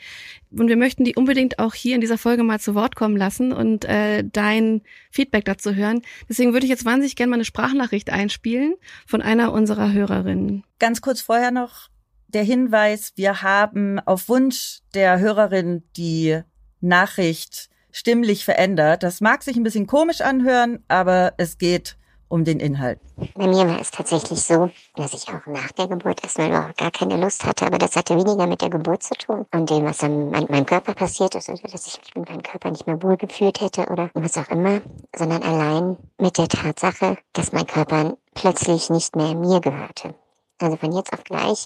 und 0.51 0.67
wir 0.67 0.77
möchten 0.77 1.03
die 1.03 1.15
unbedingt 1.15 1.59
auch 1.59 1.75
hier 1.75 1.95
in 1.95 2.01
dieser 2.01 2.17
Folge 2.17 2.43
mal 2.43 2.59
zu 2.59 2.73
Wort 2.73 2.95
kommen 2.95 3.15
lassen 3.15 3.53
und 3.53 3.85
äh, 3.85 4.23
dein 4.23 4.81
Feedback 5.11 5.45
dazu 5.45 5.75
hören. 5.75 6.01
Deswegen 6.27 6.53
würde 6.53 6.65
ich 6.65 6.71
jetzt 6.71 6.85
wahnsinnig 6.85 7.15
gerne 7.15 7.29
mal 7.29 7.35
eine 7.35 7.45
Sprachnachricht 7.45 8.09
einspielen 8.09 8.73
von 9.05 9.21
einer 9.21 9.53
unserer 9.53 9.91
Hörerinnen. 9.91 10.63
Ganz 10.79 11.01
kurz 11.01 11.21
vorher 11.21 11.51
noch 11.51 11.89
der 12.27 12.43
Hinweis, 12.43 13.13
wir 13.15 13.43
haben 13.43 13.99
auf 13.99 14.29
Wunsch 14.29 14.79
der 14.93 15.19
Hörerin 15.19 15.83
die 15.95 16.41
Nachricht 16.81 17.69
stimmlich 17.95 18.43
verändert. 18.43 19.03
Das 19.03 19.21
mag 19.21 19.41
sich 19.41 19.55
ein 19.55 19.63
bisschen 19.63 19.87
komisch 19.87 20.19
anhören, 20.21 20.83
aber 20.89 21.33
es 21.37 21.57
geht 21.57 21.97
um 22.27 22.43
den 22.43 22.59
Inhalt. 22.59 22.99
Bei 23.35 23.47
mir 23.47 23.67
war 23.67 23.79
es 23.79 23.91
tatsächlich 23.91 24.41
so, 24.41 24.69
dass 24.95 25.13
ich 25.13 25.27
auch 25.29 25.45
nach 25.45 25.71
der 25.73 25.87
Geburt 25.87 26.21
erstmal 26.23 26.49
überhaupt 26.49 26.77
gar 26.77 26.91
keine 26.91 27.17
Lust 27.17 27.45
hatte, 27.45 27.67
aber 27.67 27.77
das 27.77 27.95
hatte 27.95 28.15
weniger 28.17 28.47
mit 28.47 28.61
der 28.61 28.71
Geburt 28.71 29.03
zu 29.03 29.13
tun 29.13 29.45
und 29.53 29.69
dem, 29.69 29.85
was 29.85 30.03
an 30.03 30.31
mein- 30.31 30.47
meinem 30.49 30.65
Körper 30.65 30.93
passiert 30.95 31.35
ist, 31.35 31.47
oder 31.49 31.61
dass 31.71 31.85
ich 31.87 31.99
mich 31.99 32.15
mit 32.15 32.27
meinem 32.29 32.43
Körper 32.43 32.71
nicht 32.71 32.87
mehr 32.87 33.01
wohl 33.01 33.15
gefühlt 33.15 33.61
hätte 33.61 33.85
oder 33.85 34.09
was 34.15 34.37
auch 34.37 34.49
immer, 34.49 34.81
sondern 35.15 35.43
allein 35.43 35.97
mit 36.19 36.37
der 36.37 36.47
Tatsache, 36.47 37.17
dass 37.33 37.53
mein 37.53 37.67
Körper 37.67 38.17
plötzlich 38.33 38.89
nicht 38.89 39.15
mehr 39.15 39.35
mir 39.35 39.61
gehörte. 39.61 40.15
Also 40.59 40.77
von 40.77 40.91
jetzt 40.93 41.11
auf 41.13 41.23
gleich 41.23 41.65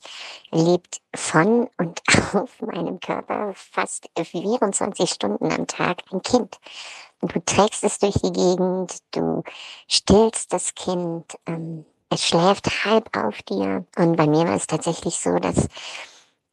lebt 0.52 1.02
von 1.16 1.70
und 1.78 2.02
auf 2.34 2.62
meinem 2.62 3.00
Körper 3.00 3.54
fast 3.56 4.10
24 4.18 5.10
Stunden 5.10 5.52
am 5.52 5.68
Tag 5.68 6.04
ein 6.12 6.22
Kind. 6.22 6.60
Und 7.22 7.36
du 7.36 7.40
trägst 7.46 7.84
es 7.84 8.00
durch 8.00 8.16
die 8.16 8.32
Gegend, 8.32 8.98
du 9.12 9.44
stillst 9.88 10.54
das 10.54 10.74
Kind, 10.74 11.38
ähm, 11.46 11.86
es 12.10 12.26
schläft 12.26 12.86
halb 12.86 13.16
auf 13.16 13.42
dir. 13.44 13.86
Und 13.98 14.16
bei 14.16 14.26
mir 14.26 14.48
war 14.48 14.56
es 14.56 14.68
tatsächlich 14.68 15.20
so, 15.20 15.38
dass 15.38 15.68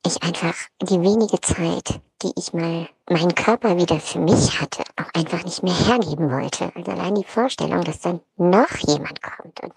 ich 0.07 0.23
einfach 0.23 0.55
die 0.83 1.01
wenige 1.01 1.41
Zeit, 1.41 2.01
die 2.23 2.33
ich 2.37 2.53
mal 2.53 2.89
meinen 3.09 3.35
Körper 3.35 3.77
wieder 3.77 3.99
für 4.01 4.19
mich 4.19 4.61
hatte, 4.61 4.83
auch 4.97 5.13
einfach 5.15 5.45
nicht 5.45 5.63
mehr 5.63 5.75
hergeben 5.75 6.31
wollte. 6.31 6.73
Also 6.75 6.93
allein 6.93 7.15
die 7.15 7.25
Vorstellung, 7.25 7.83
dass 7.83 8.01
dann 8.01 8.21
noch 8.37 8.77
jemand 8.87 9.23
kommt 9.23 9.61
und 9.63 9.73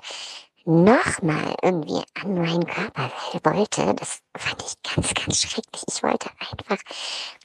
nochmal 0.70 1.55
irgendwie 1.63 2.03
an 2.22 2.36
meinen 2.36 2.65
Körper 2.67 3.11
wollte, 3.43 3.95
das 3.95 4.22
fand 4.38 4.61
ich 4.61 4.76
ganz, 4.84 5.13
ganz 5.15 5.41
schrecklich. 5.41 5.84
Ich 5.88 6.03
wollte 6.03 6.30
einfach 6.39 6.78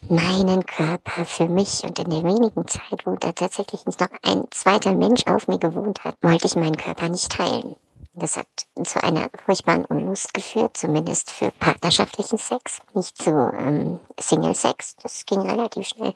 meinen 0.08 0.66
Körper 0.66 1.24
für 1.24 1.48
mich 1.48 1.82
und 1.84 1.98
in 1.98 2.10
der 2.10 2.22
wenigen 2.22 2.68
Zeit, 2.68 3.06
wo 3.06 3.16
da 3.16 3.32
tatsächlich 3.32 3.86
noch 3.86 4.08
ein 4.22 4.44
zweiter 4.50 4.92
Mensch 4.92 5.26
auf 5.26 5.48
mir 5.48 5.58
gewohnt 5.58 6.04
hat, 6.04 6.16
wollte 6.20 6.46
ich 6.46 6.54
meinen 6.54 6.76
Körper 6.76 7.08
nicht 7.08 7.32
teilen. 7.32 7.76
Das 8.12 8.36
hat 8.36 8.46
zu 8.84 9.02
einer 9.02 9.28
furchtbaren 9.44 9.86
Unlust 9.86 10.34
geführt, 10.34 10.76
zumindest 10.76 11.30
für 11.30 11.50
partnerschaftlichen 11.50 12.38
Sex, 12.38 12.78
nicht 12.92 13.20
zu 13.20 13.30
ähm, 13.30 14.00
Single-Sex. 14.20 14.96
Das 15.02 15.24
ging 15.24 15.40
relativ 15.40 15.88
schnell 15.88 16.12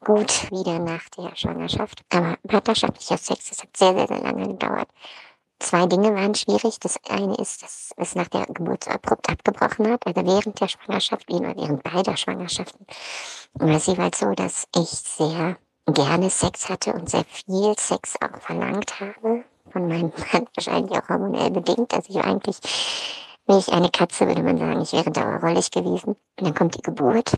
gut 0.00 0.50
wieder 0.50 0.78
nach 0.78 1.08
der 1.16 1.36
Schwangerschaft. 1.36 2.02
Aber 2.10 2.38
partnerschaftlicher 2.48 3.18
Sex, 3.18 3.50
das 3.50 3.62
hat 3.62 3.76
sehr, 3.76 3.94
sehr, 3.94 4.08
sehr 4.08 4.20
lange 4.20 4.48
gedauert. 4.48 4.88
Zwei 5.62 5.86
Dinge 5.86 6.12
waren 6.12 6.34
schwierig. 6.34 6.80
Das 6.80 6.98
eine 7.08 7.36
ist, 7.36 7.62
dass 7.62 7.92
es 7.96 8.14
nach 8.16 8.26
der 8.26 8.46
Geburt 8.46 8.82
so 8.82 8.90
abrupt 8.90 9.30
abgebrochen 9.30 9.92
hat, 9.92 10.04
also 10.04 10.26
während 10.26 10.60
der 10.60 10.66
Schwangerschaft, 10.66 11.28
wie 11.28 11.36
immer 11.36 11.54
während 11.56 11.84
beider 11.84 12.16
Schwangerschaften. 12.16 12.84
Und 13.60 13.68
es 13.68 13.86
jeweils 13.86 14.18
so, 14.18 14.32
dass 14.32 14.66
ich 14.74 14.88
sehr 14.88 15.56
gerne 15.86 16.30
Sex 16.30 16.68
hatte 16.68 16.92
und 16.92 17.08
sehr 17.08 17.24
viel 17.24 17.78
Sex 17.78 18.16
auch 18.20 18.40
verlangt 18.40 18.98
habe. 18.98 19.44
Von 19.70 19.86
meinem 19.86 20.12
Mann 20.32 20.48
wahrscheinlich 20.56 20.98
auch 20.98 21.08
hormonell 21.08 21.52
bedingt. 21.52 21.94
Also 21.94 22.10
ich 22.10 22.16
war 22.16 22.24
eigentlich, 22.24 22.58
wie 23.46 23.56
ich 23.56 23.72
eine 23.72 23.90
Katze, 23.90 24.26
würde 24.26 24.42
man 24.42 24.58
sagen, 24.58 24.80
ich 24.82 24.92
wäre 24.92 25.12
dauerrollig 25.12 25.70
gewesen. 25.70 26.16
Und 26.40 26.46
dann 26.46 26.54
kommt 26.54 26.76
die 26.76 26.82
Geburt. 26.82 27.34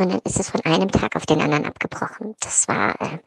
Und 0.00 0.10
dann 0.10 0.20
ist 0.24 0.38
es 0.38 0.50
von 0.50 0.60
einem 0.64 0.90
Tag 0.90 1.16
auf 1.16 1.26
den 1.26 1.40
anderen 1.40 1.66
abgebrochen. 1.66 2.34
Das 2.40 2.68
war 2.68 3.00
äh, 3.00 3.18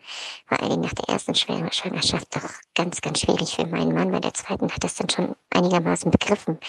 vor 0.45 0.59
allen 0.59 0.71
Dingen 0.71 0.81
nach 0.81 0.93
der 0.93 1.09
ersten 1.13 1.35
Schwangerschaft 1.35 2.35
doch 2.35 2.49
ganz, 2.75 3.01
ganz 3.01 3.19
schwierig 3.19 3.55
für 3.55 3.65
meinen 3.65 3.93
Mann. 3.93 4.11
Bei 4.11 4.19
der 4.19 4.33
zweiten 4.33 4.71
hat 4.71 4.83
es 4.83 4.95
dann 4.95 5.09
schon 5.09 5.35
einigermaßen 5.49 6.11
begriffen. 6.11 6.59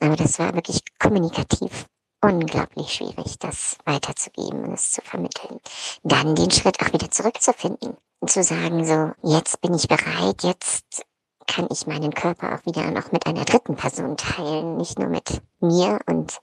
Aber 0.00 0.16
das 0.16 0.38
war 0.38 0.54
wirklich 0.54 0.82
kommunikativ 0.98 1.86
unglaublich 2.20 2.92
schwierig, 2.94 3.38
das 3.38 3.76
weiterzugeben 3.84 4.64
und 4.64 4.72
es 4.72 4.92
zu 4.92 5.02
vermitteln. 5.02 5.60
Dann 6.02 6.34
den 6.34 6.50
Schritt 6.50 6.80
auch 6.80 6.92
wieder 6.92 7.10
zurückzufinden. 7.10 7.96
Und 8.20 8.30
zu 8.30 8.42
sagen, 8.42 8.86
so, 8.86 9.12
jetzt 9.22 9.60
bin 9.60 9.74
ich 9.74 9.86
bereit, 9.86 10.42
jetzt 10.42 11.04
kann 11.46 11.68
ich 11.70 11.86
meinen 11.86 12.14
Körper 12.14 12.54
auch 12.54 12.66
wieder 12.66 12.90
noch 12.90 13.12
mit 13.12 13.26
einer 13.26 13.44
dritten 13.44 13.76
Person 13.76 14.16
teilen. 14.16 14.78
Nicht 14.78 14.98
nur 14.98 15.08
mit 15.08 15.42
mir 15.60 15.98
und 16.06 16.40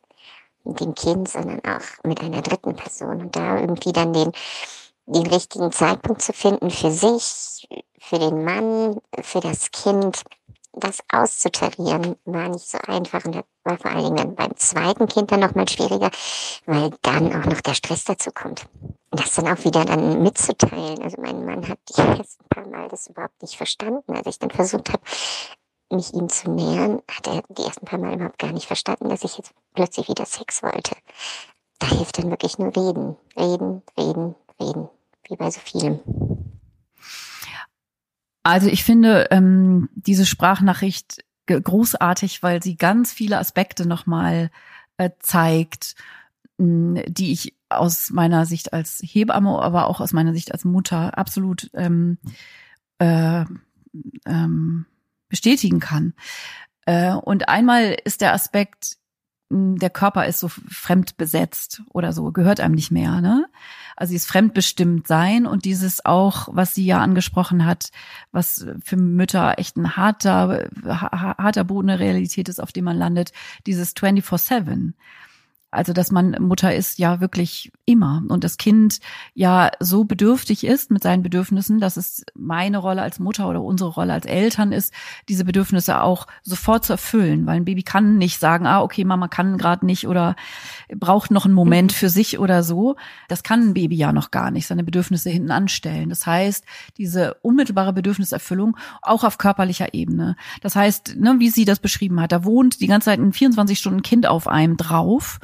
dem 0.64 0.96
Kind, 0.96 1.30
sondern 1.30 1.60
auch 1.60 2.04
mit 2.04 2.22
einer 2.22 2.42
dritten 2.42 2.76
Person. 2.76 3.22
Und 3.22 3.36
da 3.36 3.60
irgendwie 3.60 3.94
dann 3.94 4.14
den, 4.14 4.32
den 5.06 5.28
richtigen 5.28 5.72
Zeitpunkt 5.72 6.22
zu 6.22 6.34
finden 6.34 6.70
für 6.70 6.92
sich, 6.92 7.68
für 8.00 8.20
den 8.20 8.44
Mann, 8.44 9.00
für 9.22 9.40
das 9.40 9.72
Kind, 9.72 10.24
das 10.74 11.00
auszutarieren, 11.12 12.16
war 12.26 12.50
nicht 12.50 12.70
so 12.70 12.78
einfach. 12.88 13.26
Und 13.26 13.44
war 13.64 13.78
vor 13.78 13.92
allen 13.92 14.04
Dingen 14.04 14.16
dann 14.16 14.36
beim 14.36 14.56
zweiten 14.56 15.08
Kind 15.08 15.32
dann 15.32 15.42
nochmal 15.42 15.68
schwieriger, 15.70 16.10
weil 16.66 16.92
dann 17.02 17.28
auch 17.36 17.46
noch 17.46 17.62
der 17.62 17.74
Stress 17.74 18.04
dazu 18.06 18.32
kommt. 18.32 18.68
Das 19.12 19.36
dann 19.36 19.48
auch 19.48 19.64
wieder 19.64 19.86
dann 19.86 20.24
mitzuteilen. 20.24 21.02
Also 21.02 21.22
mein 21.22 21.46
Mann 21.46 21.68
hat 21.68 21.80
die 21.90 22.02
ersten 22.02 22.46
paar 22.50 22.68
Mal 22.68 22.88
das 22.88 23.08
überhaupt 23.08 23.42
nicht 23.42 23.56
verstanden. 23.56 24.16
Als 24.16 24.28
ich 24.28 24.40
dann 24.40 24.52
versucht 24.52 24.90
habe, 24.92 25.04
mich 25.92 26.14
ihm 26.14 26.30
zu 26.30 26.52
nähern, 26.52 27.02
hat 27.10 27.28
er 27.28 27.44
die 27.50 27.64
ersten 27.64 27.86
paar 27.86 28.00
Mal 28.00 28.16
überhaupt 28.16 28.40
gar 28.40 28.52
nicht 28.52 28.68
verstanden, 28.68 29.10
dass 29.10 29.24
ich 29.24 29.38
jetzt 29.38 29.54
plötzlich 29.74 30.08
wieder 30.08 30.26
Sex 30.26 30.64
wollte. 30.64 30.96
Da 31.80 31.88
hilft 31.88 32.18
dann 32.18 32.30
wirklich 32.30 32.58
nur 32.58 32.76
reden, 32.76 33.16
reden, 33.38 33.82
reden, 33.98 34.36
reden, 34.60 34.90
wie 35.28 35.36
bei 35.36 35.50
so 35.50 35.60
vielem. 35.60 36.00
Also 38.44 38.68
ich 38.68 38.84
finde 38.84 39.28
ähm, 39.32 39.90
diese 39.96 40.26
Sprachnachricht 40.26 41.24
großartig, 41.48 42.44
weil 42.44 42.64
sie 42.64 42.78
ganz 42.78 43.12
viele 43.12 43.38
Aspekte 43.38 43.86
nochmal 43.86 44.52
äh, 44.98 45.10
zeigt, 45.20 45.96
mh, 46.58 47.04
die 47.08 47.32
ich 47.32 47.56
aus 47.70 48.10
meiner 48.12 48.46
Sicht 48.46 48.74
als 48.74 49.02
Hebamme, 49.04 49.62
aber 49.62 49.88
auch 49.88 50.00
aus 50.00 50.14
meiner 50.14 50.34
Sicht 50.34 50.52
als 50.52 50.66
Mutter 50.66 51.18
absolut 51.18 51.70
ähm, 51.74 52.18
äh, 53.00 53.46
ähm, 54.26 54.86
bestätigen 55.32 55.80
kann. 55.80 56.14
Äh, 56.86 57.14
und 57.14 57.50
einmal 57.50 57.98
ist 58.06 58.22
der 58.22 58.34
Aspekt, 58.34 58.98
der 59.54 59.90
Körper 59.90 60.28
ist 60.28 60.40
so 60.40 60.48
fremd 60.48 61.18
besetzt 61.18 61.82
oder 61.92 62.14
so, 62.14 62.32
gehört 62.32 62.62
einem 62.62 62.76
nicht 62.76 62.92
mehr. 62.92 63.20
Ne? 63.20 63.48
Also 63.98 64.12
dieses 64.12 64.26
fremdbestimmt 64.28 65.08
sein 65.08 65.46
und 65.46 65.66
dieses 65.66 66.06
auch, 66.06 66.48
was 66.52 66.74
sie 66.74 66.86
ja 66.86 67.00
angesprochen 67.00 67.66
hat, 67.66 67.92
was 68.32 68.66
für 68.84 68.96
Mütter 68.96 69.56
echt 69.58 69.76
ein 69.76 69.98
harter, 69.98 70.70
ha- 70.86 71.36
harter 71.38 71.66
Boden 71.66 71.88
der 71.88 72.00
Realität 72.00 72.48
ist, 72.48 72.62
auf 72.62 72.72
dem 72.72 72.86
man 72.86 72.98
landet, 72.98 73.34
dieses 73.66 73.94
24-7. 73.96 74.94
Also, 75.72 75.94
dass 75.94 76.12
man 76.12 76.32
Mutter 76.40 76.76
ist 76.76 77.00
ja 77.00 77.22
wirklich 77.22 77.72
immer. 77.86 78.22
Und 78.28 78.44
das 78.44 78.58
Kind 78.58 79.00
ja 79.34 79.72
so 79.80 80.04
bedürftig 80.04 80.66
ist 80.66 80.92
mit 80.92 81.02
seinen 81.02 81.24
Bedürfnissen, 81.24 81.80
dass 81.80 81.96
es 81.96 82.26
meine 82.36 82.78
Rolle 82.78 83.02
als 83.02 83.20
Mutter 83.20 83.48
oder 83.48 83.62
unsere 83.62 83.90
Rolle 83.90 84.12
als 84.14 84.26
Eltern 84.26 84.74
ist, 84.74 84.94
diese 85.30 85.46
Bedürfnisse 85.46 86.02
auch 86.02 86.28
sofort 86.44 86.84
zu 86.84 86.94
erfüllen, 86.94 87.46
weil 87.46 87.56
ein 87.56 87.66
Baby 87.66 87.84
kann 87.84 88.18
nicht 88.18 88.40
sagen, 88.40 88.68
ah, 88.68 88.82
okay, 88.82 89.06
Mama 89.06 89.30
kann 89.30 89.58
gerade 89.58 89.86
nicht 89.86 90.08
oder 90.08 90.36
braucht 90.96 91.32
noch 91.32 91.46
einen 91.46 91.54
Moment 91.54 91.92
mhm. 91.92 91.96
für 91.96 92.10
sich 92.10 92.40
oder 92.40 92.64
so. 92.64 92.96
Das 93.28 93.44
kann 93.44 93.70
ein 93.70 93.74
Baby 93.74 93.96
ja 93.96 94.12
noch 94.12 94.32
gar 94.32 94.52
nicht, 94.52 94.68
seine 94.68 94.84
Bedürfnisse 94.84 95.30
hinten 95.30 95.52
anstellen. 95.52 96.10
Das 96.10 96.26
heißt, 96.26 96.66
diese 96.98 97.36
unmittelbare 97.42 97.94
Bedürfniserfüllung 97.94 98.78
auch 99.02 99.24
auf 99.24 99.38
körperlicher 99.38 99.94
Ebene. 99.94 100.36
Das 100.62 100.76
heißt, 100.76 101.16
ne, 101.18 101.36
wie 101.40 101.50
sie 101.50 101.66
das 101.66 101.80
beschrieben 101.80 102.20
hat, 102.20 102.32
da 102.32 102.44
wohnt 102.44 102.82
die 102.82 102.88
ganze 102.88 103.06
Zeit 103.06 103.20
ein 103.20 103.34
24 103.34 103.78
Stunden 103.78 104.02
Kind 104.02 104.28
auf 104.28 104.48
einem 104.48 104.78
drauf 104.78 105.40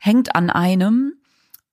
hängt 0.00 0.34
an 0.34 0.50
einem 0.50 1.14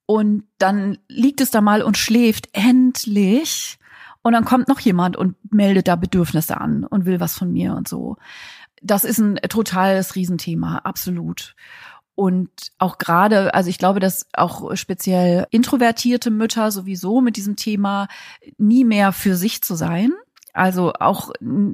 und 0.05 0.43
dann 0.57 0.97
liegt 1.07 1.41
es 1.41 1.51
da 1.51 1.61
mal 1.61 1.81
und 1.81 1.97
schläft 1.97 2.49
endlich 2.53 3.77
und 4.21 4.33
dann 4.33 4.45
kommt 4.45 4.67
noch 4.67 4.79
jemand 4.79 5.17
und 5.17 5.35
meldet 5.53 5.87
da 5.87 5.95
Bedürfnisse 5.95 6.59
an 6.59 6.83
und 6.83 7.05
will 7.05 7.19
was 7.19 7.37
von 7.37 7.51
mir 7.51 7.75
und 7.75 7.87
so. 7.87 8.17
Das 8.81 9.03
ist 9.03 9.19
ein 9.19 9.35
totales 9.35 10.15
Riesenthema, 10.15 10.79
absolut. 10.79 11.55
Und 12.15 12.49
auch 12.77 12.99
gerade, 12.99 13.53
also 13.53 13.69
ich 13.69 13.79
glaube, 13.79 13.99
dass 13.99 14.27
auch 14.33 14.75
speziell 14.75 15.47
introvertierte 15.49 16.29
Mütter 16.29 16.71
sowieso 16.71 17.21
mit 17.21 17.37
diesem 17.37 17.55
Thema 17.55 18.07
nie 18.57 18.85
mehr 18.85 19.13
für 19.13 19.35
sich 19.35 19.63
zu 19.63 19.75
sein 19.75 20.13
also 20.53 20.93
auch 20.93 21.31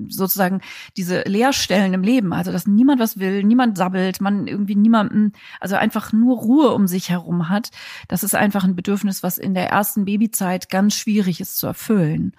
sozusagen 0.07 0.61
diese 0.95 1.21
Leerstellen 1.23 1.93
im 1.93 2.01
Leben, 2.01 2.31
also 2.33 2.51
dass 2.51 2.65
niemand 2.65 3.01
was 3.01 3.19
will, 3.19 3.43
niemand 3.43 3.77
sabbelt, 3.77 4.21
man 4.21 4.47
irgendwie 4.47 4.75
niemanden, 4.75 5.33
also 5.59 5.75
einfach 5.75 6.13
nur 6.13 6.37
Ruhe 6.37 6.71
um 6.71 6.87
sich 6.87 7.09
herum 7.09 7.49
hat. 7.49 7.71
Das 8.07 8.23
ist 8.23 8.35
einfach 8.35 8.63
ein 8.63 8.75
Bedürfnis, 8.75 9.21
was 9.21 9.37
in 9.37 9.53
der 9.53 9.69
ersten 9.69 10.05
Babyzeit 10.05 10.69
ganz 10.69 10.95
schwierig 10.95 11.41
ist 11.41 11.57
zu 11.57 11.67
erfüllen. 11.67 12.33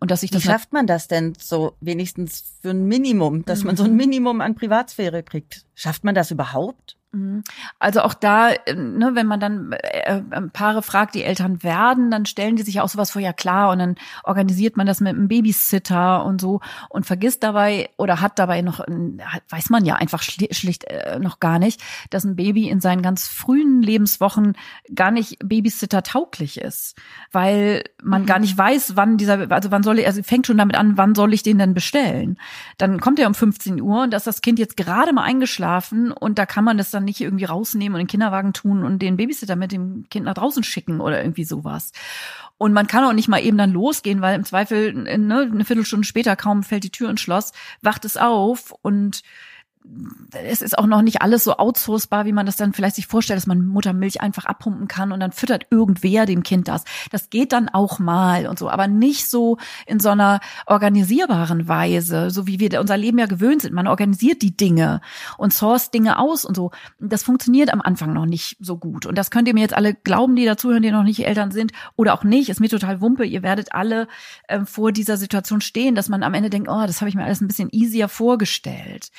Und 0.00 0.10
dass 0.10 0.22
ich 0.22 0.30
das 0.30 0.42
Wie 0.42 0.48
schafft 0.48 0.72
man 0.72 0.86
das 0.86 1.08
denn 1.08 1.34
so 1.38 1.76
wenigstens 1.80 2.44
für 2.60 2.70
ein 2.70 2.86
Minimum, 2.86 3.44
dass 3.44 3.64
man 3.64 3.76
so 3.76 3.84
ein 3.84 3.92
mhm. 3.92 3.96
Minimum 3.96 4.40
an 4.40 4.54
Privatsphäre 4.54 5.22
kriegt? 5.22 5.64
Schafft 5.74 6.04
man 6.04 6.14
das 6.14 6.30
überhaupt? 6.30 6.97
Mhm. 7.12 7.42
Also 7.78 8.02
auch 8.02 8.12
da, 8.12 8.50
äh, 8.50 8.74
ne, 8.74 9.12
wenn 9.14 9.26
man 9.26 9.40
dann 9.40 9.72
äh, 9.72 10.18
äh, 10.18 10.42
Paare 10.52 10.82
fragt, 10.82 11.14
die 11.14 11.22
Eltern 11.24 11.62
werden, 11.62 12.10
dann 12.10 12.26
stellen 12.26 12.56
die 12.56 12.62
sich 12.62 12.80
auch 12.80 12.88
sowas 12.88 13.12
vor, 13.12 13.22
ja 13.22 13.32
klar, 13.32 13.70
und 13.70 13.78
dann 13.78 13.94
organisiert 14.24 14.76
man 14.76 14.86
das 14.86 15.00
mit 15.00 15.14
einem 15.14 15.28
Babysitter 15.28 16.24
und 16.24 16.40
so 16.40 16.60
und 16.90 17.06
vergisst 17.06 17.42
dabei 17.42 17.88
oder 17.96 18.20
hat 18.20 18.38
dabei 18.38 18.60
noch, 18.60 18.80
weiß 19.48 19.70
man 19.70 19.86
ja 19.86 19.94
einfach 19.96 20.22
schlicht 20.22 20.84
äh, 20.84 21.18
noch 21.18 21.40
gar 21.40 21.58
nicht, 21.58 21.80
dass 22.10 22.24
ein 22.24 22.36
Baby 22.36 22.68
in 22.68 22.80
seinen 22.80 23.00
ganz 23.00 23.26
frühen 23.26 23.80
Lebenswochen 23.80 24.56
gar 24.94 25.10
nicht 25.10 25.38
Babysitter 25.42 26.02
tauglich 26.02 26.60
ist, 26.60 26.94
weil 27.32 27.84
man 28.02 28.22
mhm. 28.22 28.26
gar 28.26 28.38
nicht 28.38 28.56
weiß, 28.58 28.96
wann 28.96 29.16
dieser, 29.16 29.50
also 29.50 29.70
wann 29.70 29.82
soll 29.82 29.98
ich, 29.98 30.06
also 30.06 30.22
fängt 30.22 30.46
schon 30.46 30.58
damit 30.58 30.76
an, 30.76 30.98
wann 30.98 31.14
soll 31.14 31.32
ich 31.32 31.42
den 31.42 31.56
denn 31.56 31.72
bestellen? 31.72 32.38
Dann 32.76 33.00
kommt 33.00 33.18
er 33.18 33.28
um 33.28 33.34
15 33.34 33.80
Uhr 33.80 34.02
und 34.02 34.10
da 34.10 34.18
ist 34.18 34.26
das 34.26 34.42
Kind 34.42 34.58
jetzt 34.58 34.76
gerade 34.76 35.14
mal 35.14 35.22
eingeschlafen 35.22 36.12
und 36.12 36.38
da 36.38 36.44
kann 36.44 36.64
man 36.64 36.76
das 36.76 36.90
dann 36.90 36.97
dann 36.98 37.04
nicht 37.04 37.20
irgendwie 37.20 37.44
rausnehmen 37.44 37.94
und 37.94 38.00
in 38.00 38.06
den 38.06 38.10
Kinderwagen 38.10 38.52
tun 38.52 38.84
und 38.84 39.00
den 39.00 39.16
Babysitter 39.16 39.56
mit 39.56 39.72
dem 39.72 40.04
Kind 40.10 40.26
nach 40.26 40.34
draußen 40.34 40.62
schicken 40.62 41.00
oder 41.00 41.22
irgendwie 41.22 41.44
sowas. 41.44 41.92
Und 42.58 42.72
man 42.72 42.86
kann 42.86 43.04
auch 43.04 43.12
nicht 43.12 43.28
mal 43.28 43.42
eben 43.42 43.56
dann 43.56 43.72
losgehen, 43.72 44.20
weil 44.20 44.34
im 44.34 44.44
Zweifel 44.44 44.92
ne, 44.92 45.48
eine 45.50 45.64
Viertelstunde 45.64 46.06
später 46.06 46.34
kaum 46.36 46.62
fällt 46.62 46.84
die 46.84 46.90
Tür 46.90 47.08
ins 47.08 47.20
Schloss, 47.20 47.52
wacht 47.82 48.04
es 48.04 48.16
auf 48.16 48.74
und 48.82 49.22
es 50.32 50.62
ist 50.62 50.78
auch 50.78 50.86
noch 50.86 51.02
nicht 51.02 51.22
alles 51.22 51.44
so 51.44 51.56
outsourcebar, 51.56 52.26
wie 52.26 52.32
man 52.32 52.46
das 52.46 52.56
dann 52.56 52.72
vielleicht 52.72 52.96
sich 52.96 53.06
vorstellt, 53.06 53.38
dass 53.38 53.46
man 53.46 53.64
Muttermilch 53.64 54.20
einfach 54.20 54.44
abpumpen 54.44 54.88
kann 54.88 55.12
und 55.12 55.20
dann 55.20 55.32
füttert 55.32 55.66
irgendwer 55.70 56.26
dem 56.26 56.42
Kind 56.42 56.68
das. 56.68 56.84
Das 57.10 57.30
geht 57.30 57.52
dann 57.52 57.68
auch 57.68 57.98
mal 57.98 58.46
und 58.46 58.58
so, 58.58 58.68
aber 58.68 58.86
nicht 58.86 59.30
so 59.30 59.56
in 59.86 60.00
so 60.00 60.10
einer 60.10 60.40
organisierbaren 60.66 61.68
Weise, 61.68 62.30
so 62.30 62.46
wie 62.46 62.60
wir 62.60 62.80
unser 62.80 62.96
Leben 62.96 63.18
ja 63.18 63.26
gewöhnt 63.26 63.62
sind. 63.62 63.74
Man 63.74 63.86
organisiert 63.86 64.42
die 64.42 64.56
Dinge 64.56 65.00
und 65.38 65.52
source 65.52 65.90
Dinge 65.90 66.18
aus 66.18 66.44
und 66.44 66.54
so. 66.54 66.70
Das 67.00 67.22
funktioniert 67.22 67.72
am 67.72 67.80
Anfang 67.80 68.12
noch 68.12 68.26
nicht 68.26 68.56
so 68.60 68.76
gut. 68.76 69.06
Und 69.06 69.16
das 69.16 69.30
könnt 69.30 69.48
ihr 69.48 69.54
mir 69.54 69.60
jetzt 69.60 69.74
alle 69.74 69.94
glauben, 69.94 70.36
die 70.36 70.44
dazuhören, 70.44 70.82
die 70.82 70.90
noch 70.90 71.02
nicht 71.02 71.26
Eltern 71.26 71.50
sind 71.50 71.72
oder 71.96 72.14
auch 72.14 72.24
nicht. 72.24 72.50
Ist 72.50 72.60
mir 72.60 72.68
total 72.68 73.00
wumpe. 73.00 73.24
Ihr 73.24 73.42
werdet 73.42 73.72
alle 73.72 74.08
äh, 74.48 74.60
vor 74.64 74.92
dieser 74.92 75.16
Situation 75.16 75.60
stehen, 75.60 75.94
dass 75.94 76.08
man 76.08 76.22
am 76.22 76.34
Ende 76.34 76.50
denkt, 76.50 76.68
oh, 76.68 76.84
das 76.86 77.00
habe 77.00 77.08
ich 77.08 77.14
mir 77.14 77.24
alles 77.24 77.40
ein 77.40 77.48
bisschen 77.48 77.70
easier 77.72 78.08
vorgestellt. 78.08 79.10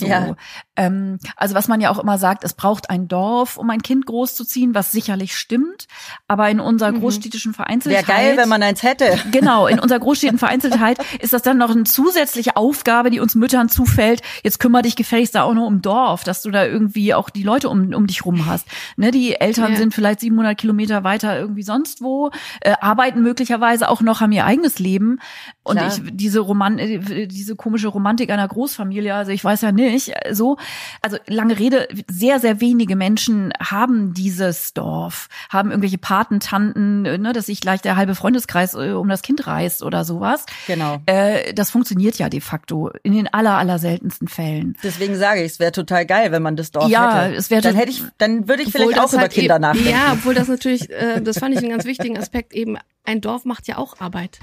Ja. 0.00 0.36
Ähm, 0.76 1.18
also 1.36 1.54
was 1.54 1.68
man 1.68 1.80
ja 1.80 1.90
auch 1.90 1.98
immer 1.98 2.18
sagt, 2.18 2.44
es 2.44 2.54
braucht 2.54 2.90
ein 2.90 3.08
Dorf, 3.08 3.56
um 3.56 3.70
ein 3.70 3.82
Kind 3.82 4.06
großzuziehen, 4.06 4.74
was 4.74 4.92
sicherlich 4.92 5.36
stimmt. 5.36 5.86
Aber 6.28 6.48
in 6.50 6.60
unserer 6.60 6.92
mhm. 6.92 7.00
großstädtischen 7.00 7.54
Vereinzeltheit. 7.54 8.08
Wäre 8.08 8.18
geil, 8.18 8.36
wenn 8.36 8.48
man 8.48 8.62
eins 8.62 8.82
hätte. 8.82 9.18
Genau, 9.36 9.66
in 9.66 9.78
unserer 9.78 9.98
großstädtischen 9.98 10.38
Vereinzeltheit 10.38 10.98
ist 11.20 11.32
das 11.32 11.42
dann 11.42 11.58
noch 11.58 11.70
eine 11.70 11.84
zusätzliche 11.84 12.56
Aufgabe, 12.56 13.10
die 13.10 13.20
uns 13.20 13.34
Müttern 13.34 13.68
zufällt. 13.68 14.22
Jetzt 14.42 14.60
kümmere 14.60 14.82
dich 14.82 14.96
gefälligst 14.96 15.34
da 15.34 15.42
auch 15.42 15.52
noch 15.52 15.66
um 15.66 15.82
Dorf, 15.82 16.24
dass 16.24 16.42
du 16.42 16.50
da 16.50 16.64
irgendwie 16.64 17.12
auch 17.12 17.28
die 17.28 17.42
Leute 17.42 17.68
um, 17.68 17.92
um 17.92 18.06
dich 18.06 18.24
rum 18.24 18.46
hast. 18.46 18.66
Ne, 18.96 19.10
die 19.10 19.34
Eltern 19.34 19.72
ja. 19.72 19.78
sind 19.78 19.94
vielleicht 19.94 20.20
700 20.20 20.56
Kilometer 20.56 21.04
weiter 21.04 21.38
irgendwie 21.38 21.62
sonst 21.62 22.02
wo, 22.02 22.30
äh, 22.60 22.74
arbeiten 22.80 23.22
möglicherweise 23.22 23.88
auch 23.88 24.00
noch, 24.00 24.20
haben 24.20 24.32
ihr 24.32 24.46
eigenes 24.46 24.78
Leben. 24.78 25.18
Und 25.62 25.80
ich, 25.80 26.00
diese 26.12 26.40
Roman, 26.40 26.78
äh, 26.78 27.26
diese 27.26 27.56
komische 27.56 27.88
Romantik 27.88 28.30
einer 28.30 28.46
Großfamilie, 28.46 29.14
also 29.14 29.32
ich 29.32 29.44
weiß 29.44 29.62
ja 29.62 29.72
nicht, 29.72 30.12
so, 30.30 30.56
also 31.02 31.18
lange 31.26 31.58
Rede, 31.58 31.88
sehr, 32.10 32.40
sehr 32.40 32.60
wenige 32.60 32.96
Menschen 32.96 33.52
haben 33.60 34.14
dieses 34.14 34.74
Dorf, 34.74 35.28
haben 35.48 35.70
irgendwelche 35.70 35.98
Patentanten, 35.98 37.02
ne, 37.02 37.32
dass 37.32 37.46
sich 37.46 37.60
gleich 37.60 37.80
der 37.82 37.96
halbe 37.96 38.14
Freundeskreis 38.14 38.74
äh, 38.74 38.92
um 38.92 39.08
das 39.08 39.22
Kind 39.22 39.46
reißt 39.46 39.82
oder 39.82 40.04
sowas. 40.04 40.46
Genau. 40.66 40.98
Äh, 41.06 41.54
das 41.54 41.70
funktioniert 41.70 42.18
ja 42.18 42.28
de 42.28 42.40
facto 42.40 42.90
in 43.02 43.14
den 43.14 43.32
aller, 43.32 43.56
aller 43.56 43.78
seltensten 43.78 44.28
Fällen. 44.28 44.76
Deswegen 44.82 45.16
sage 45.16 45.42
ich, 45.42 45.52
es 45.52 45.58
wäre 45.60 45.72
total 45.72 46.06
geil, 46.06 46.32
wenn 46.32 46.42
man 46.42 46.56
das 46.56 46.70
Dorf 46.70 46.90
ja, 46.90 47.22
hätte. 47.22 47.36
Es 47.36 47.50
wäre 47.50 47.62
dann 47.62 47.74
hätte 47.74 47.90
ich, 47.90 48.02
dann 48.18 48.48
würde 48.48 48.62
ich 48.62 48.70
vielleicht 48.70 48.98
auch 48.98 49.12
über 49.12 49.22
halt 49.22 49.32
Kinder 49.32 49.56
eben, 49.56 49.62
nachdenken. 49.62 49.90
Ja, 49.90 50.12
obwohl 50.12 50.34
das 50.34 50.48
natürlich, 50.48 50.90
äh, 50.90 51.20
das 51.20 51.38
fand 51.38 51.54
ich 51.54 51.60
einen 51.60 51.70
ganz 51.70 51.84
wichtigen 51.84 52.18
Aspekt 52.18 52.52
eben. 52.52 52.76
Ein 53.04 53.20
Dorf 53.20 53.44
macht 53.44 53.68
ja 53.68 53.78
auch 53.78 54.00
Arbeit. 54.00 54.38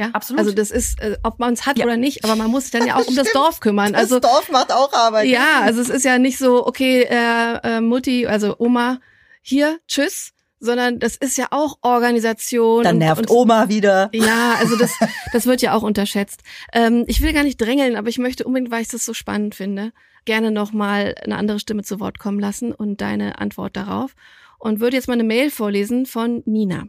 Ja, 0.00 0.08
absolut. 0.14 0.38
Also 0.40 0.52
das 0.52 0.70
ist, 0.70 0.98
äh, 1.02 1.18
ob 1.22 1.38
man 1.38 1.52
es 1.52 1.66
hat 1.66 1.78
ja. 1.78 1.84
oder 1.84 1.98
nicht, 1.98 2.24
aber 2.24 2.34
man 2.34 2.50
muss 2.50 2.64
sich 2.64 2.70
dann 2.70 2.86
ja 2.86 2.96
auch 2.96 3.06
um 3.06 3.14
das 3.14 3.30
Dorf 3.34 3.60
kümmern. 3.60 3.94
Also 3.94 4.18
das 4.18 4.30
Dorf 4.30 4.50
macht 4.50 4.72
auch 4.72 4.94
Arbeit. 4.94 5.26
Ja, 5.26 5.60
also 5.60 5.82
es 5.82 5.90
ist 5.90 6.06
ja 6.06 6.18
nicht 6.18 6.38
so, 6.38 6.66
okay, 6.66 7.02
äh, 7.02 7.58
äh, 7.62 7.80
Mutti, 7.82 8.26
also 8.26 8.56
Oma, 8.58 8.98
hier, 9.42 9.78
tschüss, 9.86 10.32
sondern 10.58 11.00
das 11.00 11.16
ist 11.16 11.36
ja 11.36 11.48
auch 11.50 11.76
Organisation. 11.82 12.82
Dann 12.82 12.96
nervt 12.96 13.28
und, 13.28 13.30
Oma 13.30 13.68
wieder. 13.68 14.08
Ja, 14.14 14.54
also 14.58 14.76
das, 14.76 14.92
das 15.34 15.44
wird 15.44 15.60
ja 15.60 15.74
auch 15.74 15.82
unterschätzt. 15.82 16.40
Ähm, 16.72 17.04
ich 17.06 17.20
will 17.20 17.34
gar 17.34 17.44
nicht 17.44 17.60
drängeln, 17.60 17.94
aber 17.94 18.08
ich 18.08 18.16
möchte 18.16 18.44
unbedingt, 18.44 18.70
weil 18.70 18.80
ich 18.80 18.88
das 18.88 19.04
so 19.04 19.12
spannend 19.12 19.54
finde, 19.54 19.92
gerne 20.24 20.50
nochmal 20.50 21.14
eine 21.22 21.36
andere 21.36 21.60
Stimme 21.60 21.82
zu 21.82 22.00
Wort 22.00 22.18
kommen 22.18 22.40
lassen 22.40 22.72
und 22.72 23.02
deine 23.02 23.38
Antwort 23.38 23.76
darauf. 23.76 24.14
Und 24.58 24.80
würde 24.80 24.96
jetzt 24.96 25.08
mal 25.08 25.14
eine 25.14 25.24
Mail 25.24 25.50
vorlesen 25.50 26.06
von 26.06 26.42
Nina. 26.46 26.86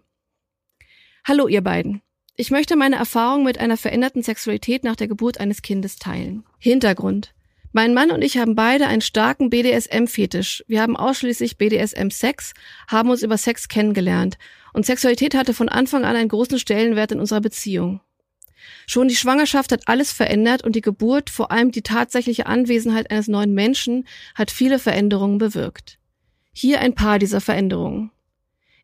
Hallo 1.25 1.49
ihr 1.49 1.61
beiden. 1.61 2.01
Ich 2.41 2.49
möchte 2.49 2.75
meine 2.75 2.95
Erfahrung 2.95 3.43
mit 3.43 3.59
einer 3.59 3.77
veränderten 3.77 4.23
Sexualität 4.23 4.83
nach 4.83 4.95
der 4.95 5.07
Geburt 5.07 5.39
eines 5.39 5.61
Kindes 5.61 5.97
teilen. 5.97 6.43
Hintergrund. 6.57 7.35
Mein 7.71 7.93
Mann 7.93 8.09
und 8.09 8.23
ich 8.23 8.39
haben 8.39 8.55
beide 8.55 8.87
einen 8.87 9.01
starken 9.01 9.51
BDSM-Fetisch. 9.51 10.63
Wir 10.67 10.81
haben 10.81 10.97
ausschließlich 10.97 11.59
BDSM-Sex, 11.59 12.53
haben 12.87 13.11
uns 13.11 13.21
über 13.21 13.37
Sex 13.37 13.67
kennengelernt 13.67 14.39
und 14.73 14.87
Sexualität 14.87 15.35
hatte 15.35 15.53
von 15.53 15.69
Anfang 15.69 16.03
an 16.03 16.15
einen 16.15 16.29
großen 16.29 16.57
Stellenwert 16.57 17.11
in 17.11 17.19
unserer 17.19 17.41
Beziehung. 17.41 18.01
Schon 18.87 19.07
die 19.07 19.15
Schwangerschaft 19.15 19.71
hat 19.71 19.87
alles 19.87 20.11
verändert 20.11 20.63
und 20.63 20.75
die 20.75 20.81
Geburt, 20.81 21.29
vor 21.29 21.51
allem 21.51 21.69
die 21.69 21.83
tatsächliche 21.83 22.47
Anwesenheit 22.47 23.11
eines 23.11 23.27
neuen 23.27 23.53
Menschen, 23.53 24.07
hat 24.33 24.49
viele 24.49 24.79
Veränderungen 24.79 25.37
bewirkt. 25.37 25.99
Hier 26.53 26.79
ein 26.79 26.95
paar 26.95 27.19
dieser 27.19 27.39
Veränderungen. 27.39 28.09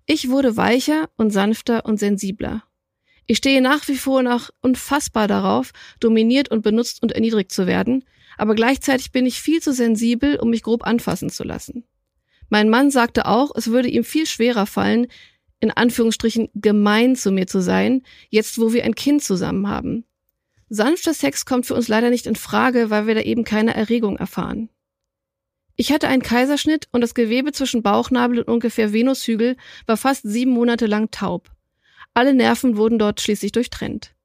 Ich 0.05 0.29
wurde 0.29 0.57
weicher 0.57 1.09
und 1.17 1.31
sanfter 1.31 1.85
und 1.85 1.97
sensibler. 1.97 2.66
Ich 3.27 3.37
stehe 3.37 3.61
nach 3.61 3.87
wie 3.89 3.97
vor 3.97 4.23
noch 4.23 4.49
unfassbar 4.61 5.27
darauf, 5.27 5.71
dominiert 5.99 6.49
und 6.49 6.61
benutzt 6.61 7.03
und 7.03 7.11
erniedrigt 7.11 7.51
zu 7.51 7.67
werden, 7.67 8.05
aber 8.37 8.55
gleichzeitig 8.55 9.11
bin 9.11 9.25
ich 9.25 9.41
viel 9.41 9.61
zu 9.61 9.73
sensibel, 9.73 10.37
um 10.37 10.49
mich 10.49 10.63
grob 10.63 10.87
anfassen 10.87 11.29
zu 11.29 11.43
lassen. 11.43 11.83
Mein 12.49 12.69
Mann 12.69 12.89
sagte 12.89 13.25
auch, 13.25 13.51
es 13.55 13.67
würde 13.67 13.89
ihm 13.89 14.05
viel 14.05 14.25
schwerer 14.25 14.65
fallen, 14.65 15.07
in 15.59 15.71
Anführungsstrichen 15.71 16.49
gemein 16.53 17.15
zu 17.17 17.31
mir 17.31 17.47
zu 17.47 17.61
sein, 17.61 18.03
jetzt 18.29 18.59
wo 18.59 18.71
wir 18.71 18.85
ein 18.85 18.95
Kind 18.95 19.23
zusammen 19.23 19.67
haben. 19.67 20.05
Sanfter 20.69 21.13
Sex 21.13 21.45
kommt 21.45 21.65
für 21.65 21.75
uns 21.75 21.87
leider 21.87 22.09
nicht 22.09 22.27
in 22.27 22.35
Frage, 22.35 22.89
weil 22.89 23.07
wir 23.07 23.15
da 23.15 23.21
eben 23.21 23.43
keine 23.43 23.73
Erregung 23.73 24.17
erfahren. 24.17 24.69
Ich 25.75 25.91
hatte 25.91 26.07
einen 26.07 26.21
Kaiserschnitt 26.21 26.87
und 26.91 27.01
das 27.01 27.13
Gewebe 27.13 27.51
zwischen 27.51 27.83
Bauchnabel 27.83 28.39
und 28.39 28.47
ungefähr 28.47 28.93
Venushügel 28.93 29.57
war 29.85 29.97
fast 29.97 30.23
sieben 30.23 30.51
Monate 30.51 30.85
lang 30.85 31.11
taub. 31.11 31.51
Alle 32.17 32.33
Nerven 32.33 32.77
wurden 32.77 32.97
dort 32.97 33.21
schließlich 33.21 33.51
durchtrennt. 33.51 34.15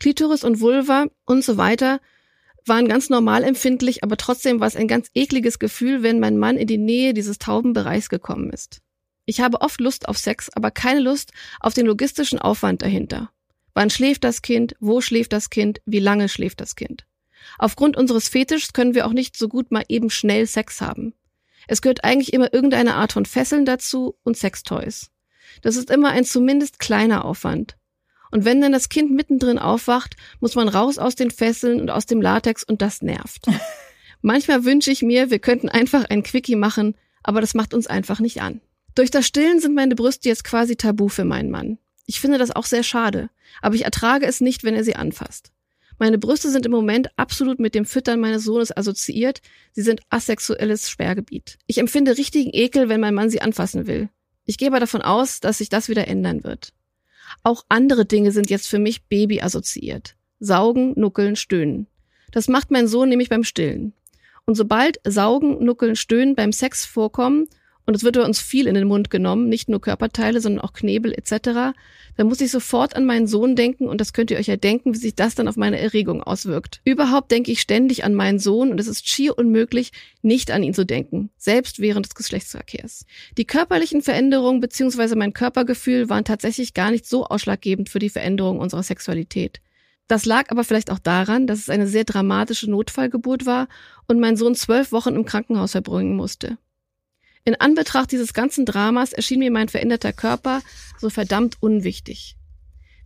Klitoris 0.00 0.42
und 0.42 0.58
Vulva 0.58 1.06
und 1.24 1.44
so 1.44 1.56
weiter 1.56 2.00
waren 2.66 2.88
ganz 2.88 3.10
normal 3.10 3.44
empfindlich, 3.44 4.02
aber 4.02 4.16
trotzdem 4.16 4.58
war 4.58 4.66
es 4.66 4.74
ein 4.74 4.88
ganz 4.88 5.08
ekliges 5.14 5.60
Gefühl, 5.60 6.02
wenn 6.02 6.18
mein 6.18 6.36
Mann 6.36 6.56
in 6.56 6.66
die 6.66 6.78
Nähe 6.78 7.14
dieses 7.14 7.38
tauben 7.38 7.74
Bereichs 7.74 8.08
gekommen 8.08 8.50
ist. 8.50 8.80
Ich 9.24 9.40
habe 9.40 9.60
oft 9.60 9.80
Lust 9.80 10.08
auf 10.08 10.18
Sex, 10.18 10.50
aber 10.50 10.72
keine 10.72 10.98
Lust 10.98 11.30
auf 11.60 11.74
den 11.74 11.86
logistischen 11.86 12.40
Aufwand 12.40 12.82
dahinter. 12.82 13.30
Wann 13.72 13.90
schläft 13.90 14.24
das 14.24 14.42
Kind? 14.42 14.74
Wo 14.80 15.00
schläft 15.00 15.32
das 15.32 15.48
Kind? 15.48 15.80
Wie 15.86 16.00
lange 16.00 16.28
schläft 16.28 16.60
das 16.60 16.74
Kind? 16.74 17.06
Aufgrund 17.56 17.96
unseres 17.96 18.28
Fetischs 18.28 18.72
können 18.72 18.96
wir 18.96 19.06
auch 19.06 19.12
nicht 19.12 19.36
so 19.36 19.46
gut 19.46 19.70
mal 19.70 19.84
eben 19.88 20.10
schnell 20.10 20.48
Sex 20.48 20.80
haben. 20.80 21.14
Es 21.68 21.82
gehört 21.82 22.02
eigentlich 22.02 22.32
immer 22.32 22.52
irgendeine 22.52 22.94
Art 22.96 23.12
von 23.12 23.26
Fesseln 23.26 23.64
dazu 23.64 24.18
und 24.24 24.36
Sextoys. 24.36 25.12
Das 25.62 25.76
ist 25.76 25.90
immer 25.90 26.10
ein 26.10 26.24
zumindest 26.24 26.78
kleiner 26.78 27.24
Aufwand. 27.24 27.76
Und 28.30 28.44
wenn 28.44 28.60
dann 28.60 28.72
das 28.72 28.88
Kind 28.88 29.10
mittendrin 29.10 29.58
aufwacht, 29.58 30.16
muss 30.40 30.54
man 30.54 30.68
raus 30.68 30.98
aus 30.98 31.14
den 31.14 31.30
Fesseln 31.30 31.80
und 31.80 31.90
aus 31.90 32.06
dem 32.06 32.20
Latex 32.20 32.62
und 32.62 32.82
das 32.82 33.02
nervt. 33.02 33.46
Manchmal 34.22 34.64
wünsche 34.64 34.90
ich 34.90 35.02
mir, 35.02 35.30
wir 35.30 35.38
könnten 35.38 35.68
einfach 35.68 36.04
ein 36.04 36.22
Quickie 36.22 36.56
machen, 36.56 36.96
aber 37.22 37.40
das 37.40 37.54
macht 37.54 37.72
uns 37.72 37.86
einfach 37.86 38.20
nicht 38.20 38.42
an. 38.42 38.60
Durch 38.94 39.10
das 39.10 39.26
Stillen 39.26 39.60
sind 39.60 39.74
meine 39.74 39.94
Brüste 39.94 40.28
jetzt 40.28 40.44
quasi 40.44 40.76
tabu 40.76 41.08
für 41.08 41.24
meinen 41.24 41.50
Mann. 41.50 41.78
Ich 42.04 42.20
finde 42.20 42.38
das 42.38 42.50
auch 42.50 42.64
sehr 42.64 42.82
schade, 42.82 43.30
aber 43.62 43.74
ich 43.74 43.84
ertrage 43.84 44.26
es 44.26 44.40
nicht, 44.40 44.64
wenn 44.64 44.74
er 44.74 44.82
sie 44.82 44.96
anfasst. 44.96 45.52
Meine 45.98 46.18
Brüste 46.18 46.50
sind 46.50 46.64
im 46.64 46.72
Moment 46.72 47.08
absolut 47.16 47.58
mit 47.58 47.74
dem 47.74 47.84
Füttern 47.84 48.20
meines 48.20 48.44
Sohnes 48.44 48.76
assoziiert. 48.76 49.40
Sie 49.72 49.82
sind 49.82 50.00
asexuelles 50.10 50.88
Sperrgebiet. 50.88 51.58
Ich 51.66 51.78
empfinde 51.78 52.16
richtigen 52.16 52.50
Ekel, 52.52 52.88
wenn 52.88 53.00
mein 53.00 53.14
Mann 53.14 53.30
sie 53.30 53.42
anfassen 53.42 53.86
will. 53.86 54.08
Ich 54.48 54.56
gehe 54.56 54.68
aber 54.68 54.80
davon 54.80 55.02
aus, 55.02 55.40
dass 55.40 55.58
sich 55.58 55.68
das 55.68 55.90
wieder 55.90 56.08
ändern 56.08 56.42
wird. 56.42 56.72
Auch 57.42 57.66
andere 57.68 58.06
Dinge 58.06 58.32
sind 58.32 58.48
jetzt 58.48 58.66
für 58.66 58.78
mich 58.78 59.04
Baby 59.04 59.42
assoziiert. 59.42 60.16
Saugen, 60.40 60.94
nuckeln, 60.96 61.36
stöhnen. 61.36 61.86
Das 62.32 62.48
macht 62.48 62.70
mein 62.70 62.88
Sohn 62.88 63.10
nämlich 63.10 63.28
beim 63.28 63.44
Stillen. 63.44 63.92
Und 64.46 64.54
sobald 64.54 65.00
Saugen, 65.04 65.62
Nuckeln, 65.62 65.96
Stöhnen 65.96 66.34
beim 66.34 66.52
Sex 66.52 66.86
vorkommen 66.86 67.46
und 67.88 67.94
es 67.94 68.04
wird 68.04 68.16
bei 68.16 68.22
uns 68.22 68.38
viel 68.38 68.66
in 68.66 68.74
den 68.74 68.86
Mund 68.86 69.08
genommen, 69.08 69.48
nicht 69.48 69.70
nur 69.70 69.80
Körperteile, 69.80 70.42
sondern 70.42 70.62
auch 70.62 70.74
Knebel 70.74 71.14
etc., 71.14 71.72
dann 72.18 72.26
muss 72.26 72.42
ich 72.42 72.50
sofort 72.50 72.94
an 72.94 73.06
meinen 73.06 73.26
Sohn 73.26 73.56
denken 73.56 73.88
und 73.88 73.98
das 73.98 74.12
könnt 74.12 74.30
ihr 74.30 74.36
euch 74.36 74.48
ja 74.48 74.56
denken, 74.56 74.92
wie 74.92 74.98
sich 74.98 75.14
das 75.14 75.34
dann 75.34 75.48
auf 75.48 75.56
meine 75.56 75.78
Erregung 75.78 76.22
auswirkt. 76.22 76.82
Überhaupt 76.84 77.30
denke 77.30 77.50
ich 77.50 77.62
ständig 77.62 78.04
an 78.04 78.12
meinen 78.12 78.40
Sohn 78.40 78.72
und 78.72 78.78
es 78.78 78.88
ist 78.88 79.08
schier 79.08 79.38
unmöglich, 79.38 79.92
nicht 80.20 80.50
an 80.50 80.62
ihn 80.62 80.74
zu 80.74 80.84
denken, 80.84 81.30
selbst 81.38 81.78
während 81.78 82.04
des 82.04 82.14
Geschlechtsverkehrs. 82.14 83.06
Die 83.38 83.46
körperlichen 83.46 84.02
Veränderungen 84.02 84.60
bzw. 84.60 85.14
mein 85.14 85.32
Körpergefühl 85.32 86.10
waren 86.10 86.24
tatsächlich 86.24 86.74
gar 86.74 86.90
nicht 86.90 87.06
so 87.06 87.24
ausschlaggebend 87.24 87.88
für 87.88 88.00
die 88.00 88.10
Veränderung 88.10 88.58
unserer 88.58 88.82
Sexualität. 88.82 89.62
Das 90.08 90.26
lag 90.26 90.50
aber 90.50 90.62
vielleicht 90.62 90.90
auch 90.90 90.98
daran, 90.98 91.46
dass 91.46 91.60
es 91.60 91.70
eine 91.70 91.86
sehr 91.86 92.04
dramatische 92.04 92.70
Notfallgeburt 92.70 93.46
war 93.46 93.66
und 94.08 94.20
mein 94.20 94.36
Sohn 94.36 94.54
zwölf 94.54 94.92
Wochen 94.92 95.14
im 95.14 95.24
Krankenhaus 95.24 95.72
verbringen 95.72 96.16
musste. 96.16 96.58
In 97.48 97.58
Anbetracht 97.58 98.12
dieses 98.12 98.34
ganzen 98.34 98.66
Dramas 98.66 99.14
erschien 99.14 99.38
mir 99.38 99.50
mein 99.50 99.70
veränderter 99.70 100.12
Körper 100.12 100.60
so 100.98 101.08
verdammt 101.08 101.56
unwichtig. 101.60 102.36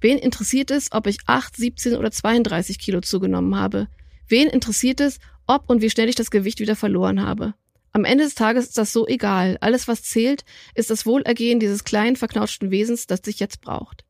Wen 0.01 0.19
interessiert 0.19 0.73
es, 0.73 0.91
ob 0.91 1.07
ich 1.07 1.19
8, 1.27 1.57
17 1.57 1.95
oder 1.95 2.11
32 2.11 2.81
Kilo 2.81 3.01
zugenommen 3.03 3.55
habe? 3.55 3.87
Wen 4.27 4.49
interessiert 4.49 5.01
es, 5.01 5.21
ob 5.47 5.71
und 5.71 5.81
wie 5.81 5.91
schnell 5.91 6.09
ich 6.09 6.17
das 6.17 6.33
Gewicht 6.33 6.59
wieder 6.59 6.75
verloren 6.75 7.23
habe? 7.23 7.55
Am 7.93 8.05
Ende 8.05 8.25
des 8.25 8.35
Tages 8.35 8.65
ist 8.65 8.79
das 8.79 8.93
so 8.93 9.07
egal. 9.07 9.59
Alles, 9.61 9.87
was 9.87 10.03
zählt, 10.03 10.45
ist 10.75 10.91
das 10.91 11.07
Wohlergehen 11.07 11.61
dieses 11.61 11.85
kleinen, 11.85 12.17
verknautschten 12.17 12.73
Wesens, 12.73 13.07
das 13.07 13.21
sich 13.23 13.39
jetzt 13.39 13.61
braucht. 13.61 14.05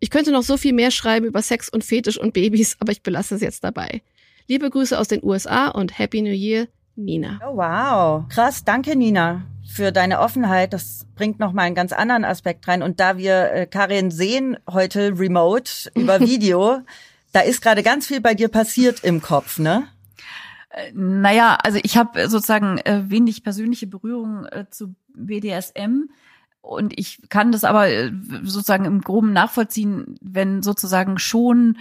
Ich 0.00 0.10
könnte 0.10 0.32
noch 0.32 0.42
so 0.42 0.56
viel 0.56 0.72
mehr 0.72 0.90
schreiben 0.90 1.26
über 1.26 1.40
Sex 1.40 1.68
und 1.68 1.84
Fetisch 1.84 2.18
und 2.18 2.32
Babys, 2.32 2.78
aber 2.80 2.90
ich 2.90 3.04
belasse 3.04 3.36
es 3.36 3.42
jetzt 3.42 3.62
dabei. 3.62 4.02
Liebe 4.48 4.68
Grüße 4.68 4.98
aus 4.98 5.06
den 5.06 5.22
USA 5.22 5.68
und 5.68 6.00
Happy 6.00 6.20
New 6.20 6.32
Year, 6.32 6.66
Nina. 6.96 7.40
Oh, 7.46 7.56
wow. 7.56 8.28
Krass. 8.28 8.64
Danke, 8.64 8.96
Nina, 8.96 9.42
für 9.66 9.92
deine 9.92 10.20
Offenheit. 10.20 10.72
Das 10.72 11.06
bringt 11.14 11.38
noch 11.38 11.52
mal 11.52 11.62
einen 11.62 11.74
ganz 11.74 11.92
anderen 11.92 12.24
Aspekt 12.24 12.68
rein. 12.68 12.82
Und 12.82 13.00
da 13.00 13.16
wir 13.16 13.52
äh, 13.52 13.66
Karin 13.66 14.10
sehen 14.10 14.58
heute 14.70 15.18
remote 15.18 15.90
über 15.94 16.20
Video, 16.20 16.80
da 17.32 17.40
ist 17.40 17.62
gerade 17.62 17.82
ganz 17.82 18.06
viel 18.06 18.20
bei 18.20 18.34
dir 18.34 18.48
passiert 18.48 19.02
im 19.04 19.22
Kopf, 19.22 19.58
ne? 19.58 19.88
Äh, 20.70 20.92
naja, 20.94 21.58
also 21.62 21.78
ich 21.82 21.96
habe 21.96 22.28
sozusagen 22.28 22.78
äh, 22.78 23.02
wenig 23.08 23.42
persönliche 23.42 23.86
Berührung 23.86 24.46
äh, 24.46 24.66
zu 24.70 24.94
BDSM. 25.14 26.10
Und 26.60 26.96
ich 26.96 27.28
kann 27.28 27.50
das 27.50 27.64
aber 27.64 27.88
sozusagen 28.44 28.84
im 28.84 29.00
Groben 29.00 29.32
nachvollziehen, 29.32 30.16
wenn 30.20 30.62
sozusagen 30.62 31.18
schon, 31.18 31.78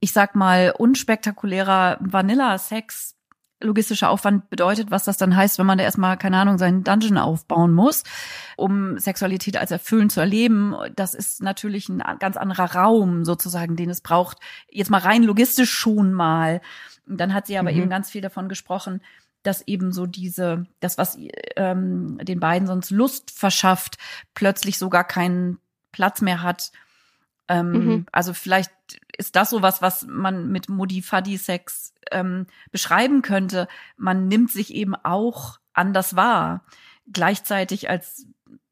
ich 0.00 0.12
sag 0.12 0.34
mal, 0.34 0.72
unspektakulärer 0.76 1.98
Vanilla-Sex 2.00 3.15
logistischer 3.60 4.10
Aufwand 4.10 4.50
bedeutet, 4.50 4.90
was 4.90 5.04
das 5.04 5.16
dann 5.16 5.34
heißt, 5.34 5.58
wenn 5.58 5.66
man 5.66 5.78
da 5.78 5.84
erstmal, 5.84 6.16
keine 6.16 6.38
Ahnung, 6.38 6.58
seinen 6.58 6.84
Dungeon 6.84 7.18
aufbauen 7.18 7.72
muss, 7.72 8.04
um 8.56 8.98
Sexualität 8.98 9.56
als 9.56 9.70
erfüllend 9.70 10.12
zu 10.12 10.20
erleben. 10.20 10.74
Das 10.94 11.14
ist 11.14 11.42
natürlich 11.42 11.88
ein 11.88 12.02
ganz 12.18 12.36
anderer 12.36 12.74
Raum 12.74 13.24
sozusagen, 13.24 13.76
den 13.76 13.90
es 13.90 14.00
braucht. 14.00 14.38
Jetzt 14.70 14.90
mal 14.90 15.00
rein 15.00 15.22
logistisch 15.22 15.70
schon 15.70 16.12
mal. 16.12 16.60
Dann 17.06 17.32
hat 17.32 17.46
sie 17.46 17.56
aber 17.56 17.72
mhm. 17.72 17.78
eben 17.78 17.90
ganz 17.90 18.10
viel 18.10 18.20
davon 18.20 18.48
gesprochen, 18.48 19.00
dass 19.42 19.66
eben 19.66 19.92
so 19.92 20.06
diese, 20.06 20.66
das, 20.80 20.98
was 20.98 21.18
ähm, 21.56 22.18
den 22.22 22.40
beiden 22.40 22.66
sonst 22.66 22.90
Lust 22.90 23.30
verschafft, 23.30 23.96
plötzlich 24.34 24.76
sogar 24.76 25.04
keinen 25.04 25.58
Platz 25.92 26.20
mehr 26.20 26.42
hat. 26.42 26.72
Ähm, 27.48 27.70
mhm. 27.70 28.06
Also 28.12 28.34
vielleicht 28.34 28.72
ist 29.18 29.36
das 29.36 29.50
so 29.50 29.62
was, 29.62 29.82
was 29.82 30.06
man 30.06 30.48
mit 30.48 30.68
Modi-Fuddy-Sex 30.68 31.94
ähm, 32.10 32.46
beschreiben 32.70 33.22
könnte. 33.22 33.68
Man 33.96 34.28
nimmt 34.28 34.50
sich 34.50 34.74
eben 34.74 34.94
auch 34.94 35.58
anders 35.72 36.16
wahr. 36.16 36.64
Gleichzeitig 37.12 37.88
als 37.88 38.26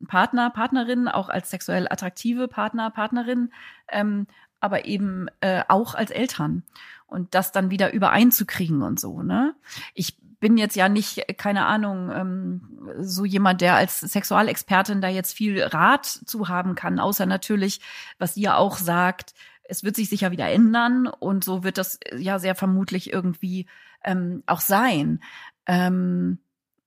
Partner, 0.06 0.50
Partnerin, 0.50 1.08
auch 1.08 1.28
als 1.28 1.50
sexuell 1.50 1.86
attraktive 1.88 2.48
Partner, 2.48 2.90
Partnerin, 2.90 3.52
ähm, 3.88 4.26
aber 4.60 4.84
eben 4.86 5.28
äh, 5.40 5.62
auch 5.68 5.94
als 5.94 6.10
Eltern. 6.10 6.62
Und 7.06 7.34
das 7.34 7.52
dann 7.52 7.70
wieder 7.70 7.92
übereinzukriegen 7.92 8.82
und 8.82 8.98
so, 8.98 9.22
ne? 9.22 9.54
Ich 9.92 10.18
bin 10.40 10.58
jetzt 10.58 10.76
ja 10.76 10.88
nicht, 10.88 11.24
keine 11.38 11.64
Ahnung, 11.64 12.10
ähm, 12.10 12.98
so 13.00 13.24
jemand, 13.24 13.60
der 13.60 13.76
als 13.76 14.00
Sexualexpertin 14.00 15.00
da 15.00 15.08
jetzt 15.08 15.32
viel 15.32 15.62
Rat 15.62 16.04
zu 16.06 16.48
haben 16.48 16.74
kann, 16.74 16.98
außer 16.98 17.24
natürlich, 17.24 17.80
was 18.18 18.36
ihr 18.36 18.56
auch 18.56 18.76
sagt, 18.76 19.32
es 19.64 19.84
wird 19.84 19.96
sich 19.96 20.08
sicher 20.08 20.30
wieder 20.30 20.48
ändern 20.50 21.06
und 21.06 21.44
so 21.44 21.64
wird 21.64 21.78
das 21.78 21.98
äh, 22.04 22.16
ja 22.18 22.38
sehr 22.38 22.54
vermutlich 22.54 23.12
irgendwie 23.12 23.66
ähm, 24.04 24.42
auch 24.46 24.60
sein. 24.60 25.20
Ähm, 25.66 26.38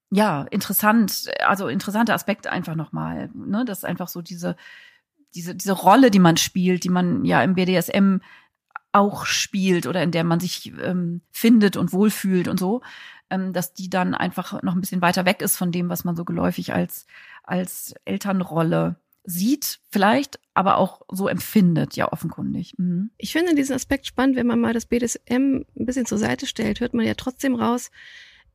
ja, 0.09 0.43
interessant, 0.51 1.29
also 1.41 1.67
interessanter 1.67 2.13
Aspekt 2.13 2.47
einfach 2.47 2.75
nochmal, 2.75 3.29
ne, 3.33 3.65
das 3.65 3.79
ist 3.79 3.83
einfach 3.83 4.07
so 4.07 4.21
diese, 4.21 4.55
diese, 5.35 5.55
diese 5.55 5.73
Rolle, 5.73 6.11
die 6.11 6.19
man 6.19 6.37
spielt, 6.37 6.83
die 6.83 6.89
man 6.89 7.25
ja 7.25 7.43
im 7.43 7.55
BDSM 7.55 8.19
auch 8.93 9.25
spielt 9.25 9.85
oder 9.85 10.01
in 10.01 10.11
der 10.11 10.23
man 10.23 10.39
sich 10.39 10.73
ähm, 10.81 11.21
findet 11.31 11.77
und 11.77 11.91
wohlfühlt 11.91 12.47
und 12.47 12.59
so, 12.59 12.81
ähm, 13.29 13.53
dass 13.53 13.73
die 13.73 13.89
dann 13.89 14.15
einfach 14.15 14.61
noch 14.63 14.73
ein 14.73 14.81
bisschen 14.81 15.01
weiter 15.01 15.25
weg 15.25 15.41
ist 15.41 15.57
von 15.57 15.71
dem, 15.71 15.89
was 15.89 16.05
man 16.05 16.15
so 16.15 16.23
geläufig 16.25 16.73
als, 16.73 17.05
als 17.43 17.93
Elternrolle 18.05 18.95
sieht 19.29 19.81
vielleicht, 19.89 20.39
aber 20.53 20.77
auch 20.77 21.01
so 21.11 21.27
empfindet, 21.27 21.97
ja 21.97 22.11
offenkundig. 22.11 22.73
Mhm. 22.77 23.11
Ich 23.17 23.33
finde 23.33 23.55
diesen 23.55 23.75
Aspekt 23.75 24.07
spannend, 24.07 24.37
wenn 24.37 24.47
man 24.47 24.59
mal 24.59 24.73
das 24.73 24.85
BDSM 24.85 25.65
ein 25.75 25.85
bisschen 25.85 26.05
zur 26.05 26.17
Seite 26.17 26.47
stellt, 26.47 26.79
hört 26.79 26.93
man 26.93 27.05
ja 27.05 27.13
trotzdem 27.13 27.53
raus, 27.53 27.91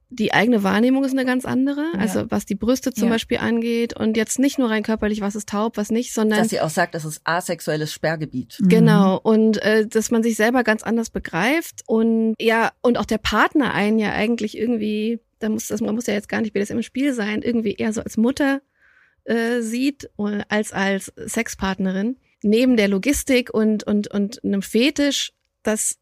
die 0.09 0.33
eigene 0.33 0.63
Wahrnehmung 0.63 1.05
ist 1.05 1.13
eine 1.13 1.27
ganz 1.27 1.45
andere. 1.45 1.85
Ja. 1.93 2.01
Also 2.01 2.31
was 2.31 2.47
die 2.47 2.55
Brüste 2.55 2.93
zum 2.93 3.05
ja. 3.05 3.11
Beispiel 3.11 3.39
angeht 3.39 3.95
und 3.95 4.17
jetzt 4.17 4.39
nicht 4.39 4.59
nur 4.59 4.71
rein 4.71 4.83
körperlich, 4.83 5.21
was 5.21 5.37
ist 5.37 5.51
taub, 5.51 5.77
was 5.77 5.91
nicht, 5.91 6.15
sondern 6.15 6.39
dass 6.39 6.49
sie 6.49 6.61
auch 6.61 6.71
sagt, 6.71 6.95
das 6.95 7.05
ist 7.05 7.21
asexuelles 7.25 7.93
Sperrgebiet. 7.93 8.59
Mhm. 8.61 8.69
Genau 8.69 9.21
und 9.23 9.63
äh, 9.63 9.87
dass 9.87 10.11
man 10.11 10.23
sich 10.23 10.37
selber 10.37 10.65
ganz 10.65 10.83
anders 10.83 11.11
begreift 11.11 11.83
und 11.87 12.35
ja 12.41 12.73
und 12.81 12.97
auch 12.97 13.07
der 13.07 13.19
Partner 13.19 13.75
einen 13.75 13.99
ja 13.99 14.13
eigentlich 14.13 14.57
irgendwie, 14.57 15.21
da 15.39 15.51
muss 15.51 15.69
das 15.69 15.83
man 15.83 15.95
muss 15.95 16.07
ja 16.07 16.15
jetzt 16.15 16.31
gar 16.31 16.41
nicht 16.41 16.55
BDSM 16.55 16.77
im 16.77 16.83
Spiel 16.83 17.13
sein, 17.13 17.43
irgendwie 17.43 17.75
eher 17.75 17.93
so 17.93 18.01
als 18.01 18.17
Mutter 18.17 18.63
äh, 19.25 19.61
sieht 19.61 20.11
äh, 20.19 20.43
als 20.49 20.73
als 20.73 21.13
Sexpartnerin 21.27 22.17
neben 22.43 22.77
der 22.77 22.89
Logistik 22.89 23.53
und 23.53 23.85
und 23.85 24.09
und 24.09 24.43
einem 24.45 24.63
Fetisch, 24.63 25.33
das 25.63 25.99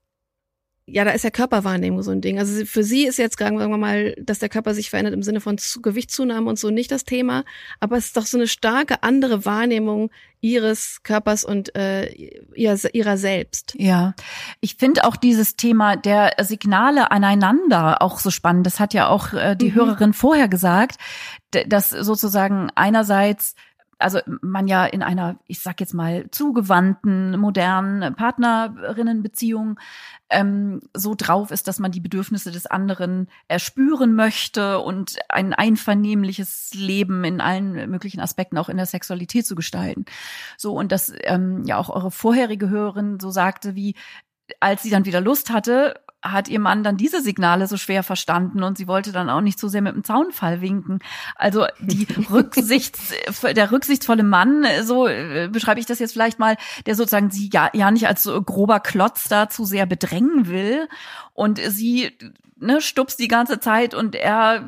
ja, 0.93 1.05
da 1.05 1.11
ist 1.13 1.25
ja 1.25 1.31
Körperwahrnehmung 1.31 2.03
so 2.03 2.11
ein 2.11 2.21
Ding. 2.21 2.39
Also 2.39 2.65
für 2.65 2.83
sie 2.83 3.07
ist 3.07 3.19
jetzt, 3.19 3.39
sagen 3.39 3.59
wir 3.59 3.69
mal, 3.69 4.15
dass 4.21 4.39
der 4.39 4.49
Körper 4.49 4.75
sich 4.75 4.91
verändert 4.91 5.15
im 5.15 5.23
Sinne 5.23 5.41
von 5.41 5.57
Gewichtszunahme 5.83 6.49
und 6.49 6.59
so 6.59 6.71
nicht 6.71 6.91
das 6.91 7.05
Thema, 7.05 7.45
aber 7.79 7.97
es 7.97 8.07
ist 8.07 8.17
doch 8.17 8.27
so 8.27 8.37
eine 8.37 8.49
starke 8.49 9.03
andere 9.03 9.45
Wahrnehmung 9.45 10.11
ihres 10.41 11.03
Körpers 11.03 11.45
und 11.45 11.77
äh, 11.77 12.11
ihrer, 12.55 12.95
ihrer 12.95 13.17
selbst. 13.19 13.75
Ja, 13.79 14.15
ich 14.61 14.77
finde 14.77 15.05
auch 15.05 15.17
dieses 15.17 15.57
Thema 15.57 15.97
der 15.97 16.33
Signale 16.41 17.11
aneinander 17.11 18.01
auch 18.01 18.19
so 18.19 18.31
spannend. 18.31 18.67
Das 18.67 18.81
hat 18.81 18.95
ja 18.95 19.09
auch 19.09 19.35
äh, 19.35 19.55
die 19.55 19.71
mhm. 19.71 19.75
Hörerin 19.75 20.13
vorher 20.13 20.49
gesagt, 20.49 20.97
dass 21.51 21.91
sozusagen 21.91 22.71
einerseits 22.75 23.55
also 24.01 24.21
man 24.41 24.67
ja 24.67 24.87
in 24.87 25.03
einer, 25.03 25.39
ich 25.47 25.61
sag 25.61 25.81
jetzt 25.81 25.95
mal, 25.95 26.31
zugewandten, 26.31 27.39
modernen 27.39 28.15
Partnerinnenbeziehung 28.15 29.79
ähm, 30.31 30.81
so 30.95 31.15
drauf 31.17 31.51
ist, 31.51 31.69
dass 31.69 31.79
man 31.79 31.93
die 31.93 32.01
Bedürfnisse 32.01 32.51
des 32.51 32.67
anderen 32.67 33.29
erspüren 33.49 34.15
möchte 34.15 34.81
und 34.81 35.19
ein 35.29 35.55
einvernehmliches 35.55 36.71
Leben 36.75 37.25
in 37.25 37.41
allen 37.41 37.91
möglichen 37.91 38.21
Aspekten 38.21 38.59
auch 38.59 38.69
in 38.69 38.77
der 38.77 38.87
Sexualität 38.87 39.47
zu 39.47 39.55
gestalten. 39.55 40.05
So 40.57 40.75
und 40.75 40.93
das 40.93 41.13
ähm, 41.25 41.65
ja 41.65 41.77
auch 41.77 41.91
eure 41.91 42.11
vorherige 42.11 42.71
Hörerin 42.71 43.21
so 43.21 43.31
sagte, 43.31 43.75
wie 43.75 43.95
als 44.59 44.83
sie 44.83 44.91
dann 44.91 45.05
wieder 45.05 45.21
Lust 45.21 45.51
hatte, 45.51 45.95
hat 46.23 46.49
ihr 46.49 46.61
Mann 46.61 46.83
dann 46.83 46.97
diese 46.97 47.23
Signale 47.23 47.67
so 47.67 47.77
schwer 47.77 48.03
verstanden 48.03 48.63
und 48.63 48.77
sie 48.77 48.87
wollte 48.87 49.13
dann 49.13 49.31
auch 49.31 49.41
nicht 49.41 49.59
so 49.59 49.69
sehr 49.69 49.81
mit 49.81 49.95
dem 49.95 50.05
Zaunfall 50.05 50.61
winken. 50.61 50.99
Also 51.35 51.67
die 51.81 52.07
Rücksichts, 52.31 53.13
der 53.43 53.73
rücksichtsvolle 53.73 54.23
Mann, 54.23 54.65
so 54.83 55.07
äh, 55.07 55.49
beschreibe 55.51 55.81
ich 55.81 55.87
das 55.87 55.99
jetzt 55.99 56.13
vielleicht 56.13 56.39
mal, 56.39 56.57
der 56.87 56.95
sozusagen 56.95 57.31
sie 57.31 57.49
ja, 57.53 57.71
ja 57.73 57.91
nicht 57.91 58.07
als 58.07 58.23
so 58.23 58.41
grober 58.43 58.81
Klotz 58.81 59.29
da 59.29 59.49
zu 59.49 59.65
sehr 59.65 59.87
bedrängen 59.87 60.47
will 60.47 60.89
und 61.35 61.59
sie 61.59 62.17
ne, 62.61 62.81
stupst 62.81 63.19
die 63.19 63.29
ganze 63.29 63.59
Zeit 63.59 63.95
und 63.95 64.15
er 64.15 64.61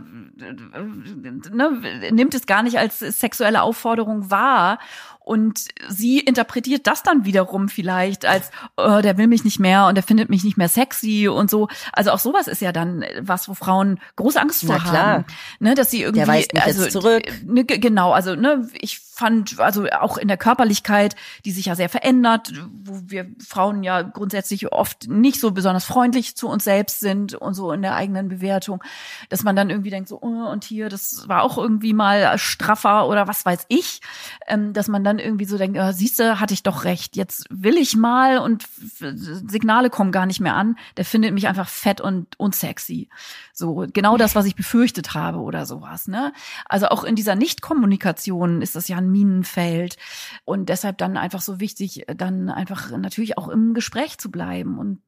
ne, 1.52 1.82
nimmt 2.10 2.34
es 2.34 2.46
gar 2.46 2.62
nicht 2.62 2.78
als 2.78 2.98
sexuelle 2.98 3.62
Aufforderung 3.62 4.30
wahr 4.30 4.78
und 5.24 5.68
sie 5.88 6.18
interpretiert 6.18 6.86
das 6.86 7.02
dann 7.02 7.24
wiederum 7.24 7.68
vielleicht 7.68 8.26
als, 8.26 8.50
oh, 8.76 9.00
der 9.02 9.18
will 9.18 9.26
mich 9.26 9.44
nicht 9.44 9.60
mehr 9.60 9.86
und 9.86 9.94
der 9.94 10.02
findet 10.02 10.28
mich 10.28 10.44
nicht 10.44 10.56
mehr 10.56 10.68
sexy 10.68 11.28
und 11.28 11.50
so. 11.50 11.68
Also 11.92 12.10
auch 12.10 12.18
sowas 12.18 12.48
ist 12.48 12.60
ja 12.60 12.72
dann 12.72 13.04
was, 13.20 13.48
wo 13.48 13.54
Frauen 13.54 14.00
große 14.16 14.40
Angst 14.40 14.64
vor 14.64 14.82
haben. 14.84 15.24
Ne, 15.60 15.74
dass 15.74 15.90
sie 15.90 16.02
irgendwie, 16.02 16.20
der 16.24 16.28
weist 16.28 16.52
mich 16.52 16.62
also, 16.62 16.86
zurück. 16.88 17.22
Ne, 17.44 17.64
genau, 17.64 18.12
also 18.12 18.34
ne, 18.34 18.68
ich 18.80 19.00
fand, 19.22 19.60
also 19.60 19.86
auch 20.00 20.16
in 20.16 20.26
der 20.26 20.36
Körperlichkeit, 20.36 21.14
die 21.44 21.52
sich 21.52 21.66
ja 21.66 21.76
sehr 21.76 21.88
verändert, 21.88 22.52
wo 22.72 23.00
wir 23.06 23.30
Frauen 23.38 23.84
ja 23.84 24.02
grundsätzlich 24.02 24.72
oft 24.72 25.08
nicht 25.08 25.38
so 25.38 25.52
besonders 25.52 25.84
freundlich 25.84 26.34
zu 26.36 26.48
uns 26.48 26.64
selbst 26.64 26.98
sind 26.98 27.34
und 27.34 27.54
so 27.54 27.70
in 27.70 27.82
der 27.82 27.94
eigenen 27.94 28.28
Bewertung, 28.28 28.82
dass 29.28 29.44
man 29.44 29.54
dann 29.54 29.70
irgendwie 29.70 29.90
denkt, 29.90 30.08
so, 30.08 30.18
oh, 30.20 30.50
und 30.50 30.64
hier, 30.64 30.88
das 30.88 31.28
war 31.28 31.44
auch 31.44 31.56
irgendwie 31.56 31.92
mal 31.92 32.36
straffer 32.36 33.06
oder 33.06 33.28
was 33.28 33.46
weiß 33.46 33.66
ich, 33.68 34.00
ähm, 34.48 34.72
dass 34.72 34.88
man 34.88 35.04
dann 35.04 35.20
irgendwie 35.20 35.44
so 35.44 35.56
denkt, 35.56 35.78
oh, 35.80 35.92
siehste, 35.92 36.40
hatte 36.40 36.54
ich 36.54 36.64
doch 36.64 36.82
recht, 36.82 37.14
jetzt 37.14 37.46
will 37.48 37.76
ich 37.76 37.94
mal 37.94 38.38
und 38.38 38.66
Signale 38.98 39.88
kommen 39.88 40.10
gar 40.10 40.26
nicht 40.26 40.40
mehr 40.40 40.56
an, 40.56 40.76
der 40.96 41.04
findet 41.04 41.32
mich 41.32 41.46
einfach 41.46 41.68
fett 41.68 42.00
und 42.00 42.40
unsexy. 42.40 43.08
So, 43.52 43.86
genau 43.92 44.16
das, 44.16 44.34
was 44.34 44.46
ich 44.46 44.56
befürchtet 44.56 45.14
habe 45.14 45.38
oder 45.38 45.64
sowas, 45.64 46.08
ne? 46.08 46.32
Also 46.64 46.88
auch 46.88 47.04
in 47.04 47.14
dieser 47.14 47.36
Nichtkommunikation 47.36 48.62
ist 48.62 48.74
das 48.74 48.88
ja 48.88 48.96
ein 48.96 49.11
Minenfeld. 49.12 49.96
Und 50.44 50.68
deshalb 50.68 50.98
dann 50.98 51.16
einfach 51.16 51.40
so 51.40 51.60
wichtig, 51.60 52.04
dann 52.16 52.48
einfach 52.48 52.90
natürlich 52.96 53.38
auch 53.38 53.48
im 53.48 53.74
Gespräch 53.74 54.18
zu 54.18 54.30
bleiben 54.30 54.78
und 54.78 55.00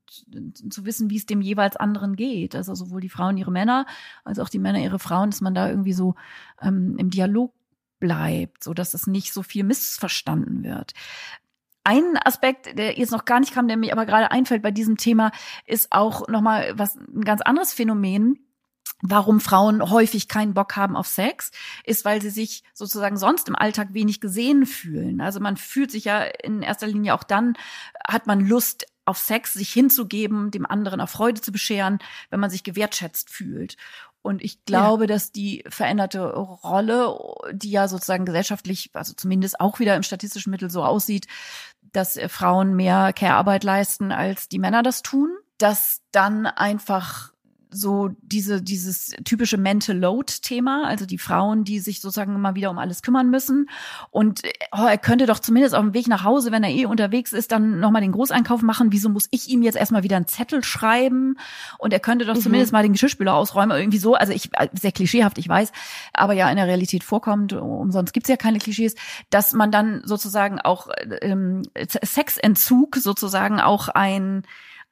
zu 0.70 0.84
wissen, 0.84 1.10
wie 1.10 1.16
es 1.16 1.26
dem 1.26 1.40
jeweils 1.40 1.76
anderen 1.76 2.14
geht. 2.14 2.54
Also 2.54 2.74
sowohl 2.74 3.00
die 3.00 3.08
Frauen 3.08 3.36
ihre 3.36 3.50
Männer, 3.50 3.86
als 4.24 4.38
auch 4.38 4.48
die 4.48 4.58
Männer 4.58 4.78
ihre 4.78 4.98
Frauen, 4.98 5.30
dass 5.30 5.40
man 5.40 5.54
da 5.54 5.68
irgendwie 5.68 5.92
so 5.92 6.14
ähm, 6.60 6.96
im 6.98 7.10
Dialog 7.10 7.52
bleibt, 7.98 8.62
so 8.62 8.74
dass 8.74 8.94
es 8.94 9.06
nicht 9.06 9.32
so 9.32 9.42
viel 9.42 9.64
missverstanden 9.64 10.62
wird. 10.62 10.92
Ein 11.84 12.16
Aspekt, 12.22 12.78
der 12.78 12.98
jetzt 12.98 13.12
noch 13.12 13.24
gar 13.24 13.40
nicht 13.40 13.52
kam, 13.52 13.68
der 13.68 13.76
mir 13.76 13.92
aber 13.92 14.06
gerade 14.06 14.30
einfällt 14.30 14.62
bei 14.62 14.70
diesem 14.70 14.96
Thema, 14.96 15.32
ist 15.66 15.92
auch 15.92 16.28
nochmal 16.28 16.72
was, 16.76 16.96
ein 16.96 17.24
ganz 17.24 17.42
anderes 17.42 17.72
Phänomen 17.72 18.38
warum 19.02 19.40
Frauen 19.40 19.90
häufig 19.90 20.28
keinen 20.28 20.54
Bock 20.54 20.76
haben 20.76 20.96
auf 20.96 21.06
Sex, 21.06 21.50
ist, 21.84 22.04
weil 22.04 22.22
sie 22.22 22.30
sich 22.30 22.62
sozusagen 22.72 23.16
sonst 23.16 23.48
im 23.48 23.56
Alltag 23.56 23.88
wenig 23.92 24.20
gesehen 24.20 24.66
fühlen. 24.66 25.20
Also 25.20 25.40
man 25.40 25.56
fühlt 25.56 25.90
sich 25.90 26.04
ja 26.04 26.22
in 26.22 26.62
erster 26.62 26.86
Linie 26.86 27.14
auch 27.14 27.24
dann, 27.24 27.54
hat 28.06 28.26
man 28.26 28.40
Lust 28.40 28.86
auf 29.04 29.18
Sex, 29.18 29.52
sich 29.52 29.72
hinzugeben, 29.72 30.50
dem 30.50 30.64
anderen 30.64 31.00
auch 31.00 31.08
Freude 31.08 31.40
zu 31.40 31.52
bescheren, 31.52 31.98
wenn 32.30 32.40
man 32.40 32.50
sich 32.50 32.64
gewertschätzt 32.64 33.28
fühlt. 33.28 33.76
Und 34.22 34.42
ich 34.42 34.64
glaube, 34.64 35.02
ja. 35.02 35.08
dass 35.08 35.32
die 35.32 35.64
veränderte 35.68 36.24
Rolle, 36.24 37.14
die 37.52 37.70
ja 37.70 37.88
sozusagen 37.88 38.24
gesellschaftlich, 38.24 38.90
also 38.94 39.12
zumindest 39.12 39.60
auch 39.60 39.80
wieder 39.80 39.96
im 39.96 40.02
statistischen 40.02 40.50
Mittel 40.50 40.70
so 40.70 40.82
aussieht, 40.82 41.26
dass 41.92 42.18
Frauen 42.28 42.74
mehr 42.74 43.12
Care-Arbeit 43.12 43.64
leisten, 43.64 44.12
als 44.12 44.48
die 44.48 44.58
Männer 44.58 44.82
das 44.82 45.02
tun, 45.02 45.28
dass 45.58 46.00
dann 46.10 46.46
einfach 46.46 47.33
so 47.74 48.10
diese, 48.22 48.62
dieses 48.62 49.10
typische 49.24 49.56
Mental 49.56 49.96
Load-Thema, 49.96 50.86
also 50.86 51.06
die 51.06 51.18
Frauen, 51.18 51.64
die 51.64 51.80
sich 51.80 52.00
sozusagen 52.00 52.34
immer 52.34 52.54
wieder 52.54 52.70
um 52.70 52.78
alles 52.78 53.02
kümmern 53.02 53.30
müssen. 53.30 53.68
Und 54.10 54.42
oh, 54.72 54.86
er 54.86 54.98
könnte 54.98 55.26
doch 55.26 55.38
zumindest 55.38 55.74
auf 55.74 55.82
dem 55.82 55.94
Weg 55.94 56.08
nach 56.08 56.24
Hause, 56.24 56.52
wenn 56.52 56.64
er 56.64 56.70
eh 56.70 56.86
unterwegs 56.86 57.32
ist, 57.32 57.52
dann 57.52 57.80
nochmal 57.80 58.02
den 58.02 58.12
Großeinkauf 58.12 58.62
machen. 58.62 58.92
Wieso 58.92 59.08
muss 59.08 59.28
ich 59.30 59.48
ihm 59.48 59.62
jetzt 59.62 59.76
erstmal 59.76 60.02
wieder 60.02 60.16
einen 60.16 60.26
Zettel 60.26 60.62
schreiben? 60.62 61.36
Und 61.78 61.92
er 61.92 62.00
könnte 62.00 62.24
doch 62.24 62.36
mhm. 62.36 62.40
zumindest 62.40 62.72
mal 62.72 62.82
den 62.82 62.92
Geschirrspüler 62.92 63.34
ausräumen, 63.34 63.76
irgendwie 63.76 63.98
so. 63.98 64.14
Also 64.14 64.32
ich, 64.32 64.50
sehr 64.72 64.92
klischeehaft, 64.92 65.38
ich 65.38 65.48
weiß, 65.48 65.72
aber 66.12 66.34
ja 66.34 66.48
in 66.50 66.56
der 66.56 66.66
Realität 66.66 67.04
vorkommt, 67.04 67.52
umsonst 67.52 68.12
gibt's 68.12 68.28
ja 68.28 68.36
keine 68.36 68.58
Klischees, 68.58 68.94
dass 69.30 69.52
man 69.52 69.70
dann 69.70 70.02
sozusagen 70.04 70.60
auch 70.60 70.88
ähm, 71.20 71.62
Sexentzug 72.04 72.96
sozusagen 72.96 73.60
auch 73.60 73.88
ein 73.88 74.44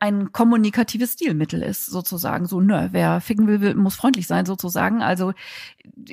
ein 0.03 0.33
kommunikatives 0.33 1.13
Stilmittel 1.13 1.63
ist, 1.63 1.87
sozusagen. 1.87 2.47
So, 2.47 2.61
ne, 2.61 2.89
wer 2.91 3.21
ficken 3.21 3.47
will, 3.47 3.77
muss 3.77 3.95
freundlich 3.95 4.27
sein, 4.27 4.47
sozusagen. 4.47 5.01
Also 5.01 5.33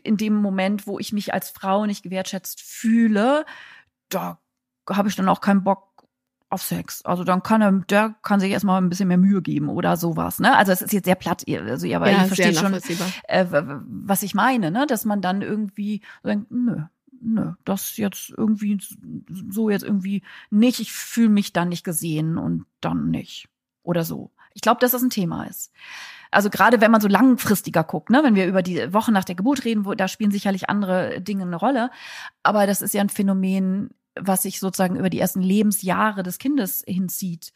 in 0.03 0.15
dem 0.15 0.35
Moment, 0.35 0.85
wo 0.85 0.99
ich 0.99 1.11
mich 1.11 1.33
als 1.33 1.49
Frau 1.49 1.87
nicht 1.87 2.03
gewertschätzt 2.03 2.61
fühle, 2.61 3.47
da 4.09 4.37
habe 4.87 5.09
ich 5.09 5.15
dann 5.15 5.27
auch 5.27 5.41
keinen 5.41 5.63
Bock 5.63 6.07
auf 6.51 6.61
Sex. 6.61 7.03
Also 7.03 7.23
dann 7.23 7.41
kann 7.41 7.63
er, 7.63 7.71
der 7.71 8.13
kann 8.21 8.39
sich 8.39 8.51
erstmal 8.51 8.79
ein 8.79 8.89
bisschen 8.89 9.07
mehr 9.07 9.17
Mühe 9.17 9.41
geben 9.41 9.69
oder 9.69 9.97
sowas. 9.97 10.37
Ne? 10.37 10.55
Also 10.55 10.71
es 10.71 10.83
ist 10.83 10.93
jetzt 10.93 11.05
sehr 11.05 11.15
platt, 11.15 11.43
also 11.47 11.87
ja, 11.87 11.97
aber 11.97 12.11
ja, 12.11 12.21
ihr 12.21 12.27
versteht 12.27 12.57
schon, 12.57 12.75
äh, 13.27 13.45
was 13.49 14.21
ich 14.21 14.35
meine, 14.35 14.69
ne? 14.69 14.85
Dass 14.85 15.03
man 15.03 15.23
dann 15.23 15.41
irgendwie 15.41 16.01
denkt, 16.23 16.51
nö, 16.51 16.83
nö, 17.21 17.53
das 17.65 17.97
jetzt 17.97 18.29
irgendwie 18.37 18.77
so 19.49 19.71
jetzt 19.71 19.83
irgendwie 19.83 20.21
nicht. 20.51 20.79
Ich 20.79 20.91
fühle 20.91 21.29
mich 21.29 21.53
dann 21.53 21.69
nicht 21.69 21.83
gesehen 21.83 22.37
und 22.37 22.67
dann 22.81 23.09
nicht 23.09 23.49
oder 23.89 24.03
so. 24.03 24.29
Ich 24.53 24.61
glaube, 24.61 24.79
dass 24.79 24.91
das 24.91 25.01
ein 25.01 25.09
Thema 25.09 25.45
ist. 25.45 25.71
Also 26.29 26.51
gerade 26.51 26.79
wenn 26.79 26.91
man 26.91 27.01
so 27.01 27.07
langfristiger 27.07 27.83
guckt, 27.83 28.11
ne, 28.11 28.21
wenn 28.23 28.35
wir 28.35 28.45
über 28.45 28.61
die 28.61 28.93
Woche 28.93 29.11
nach 29.11 29.23
der 29.23 29.33
Geburt 29.33 29.65
reden, 29.65 29.85
wo, 29.85 29.95
da 29.95 30.07
spielen 30.07 30.29
sicherlich 30.29 30.69
andere 30.69 31.21
Dinge 31.21 31.43
eine 31.43 31.55
Rolle. 31.55 31.89
Aber 32.43 32.67
das 32.67 32.83
ist 32.83 32.93
ja 32.93 33.01
ein 33.01 33.09
Phänomen, 33.09 33.89
was 34.15 34.43
sich 34.43 34.59
sozusagen 34.59 34.95
über 34.95 35.09
die 35.09 35.19
ersten 35.19 35.41
Lebensjahre 35.41 36.21
des 36.21 36.37
Kindes 36.37 36.83
hinzieht 36.87 37.51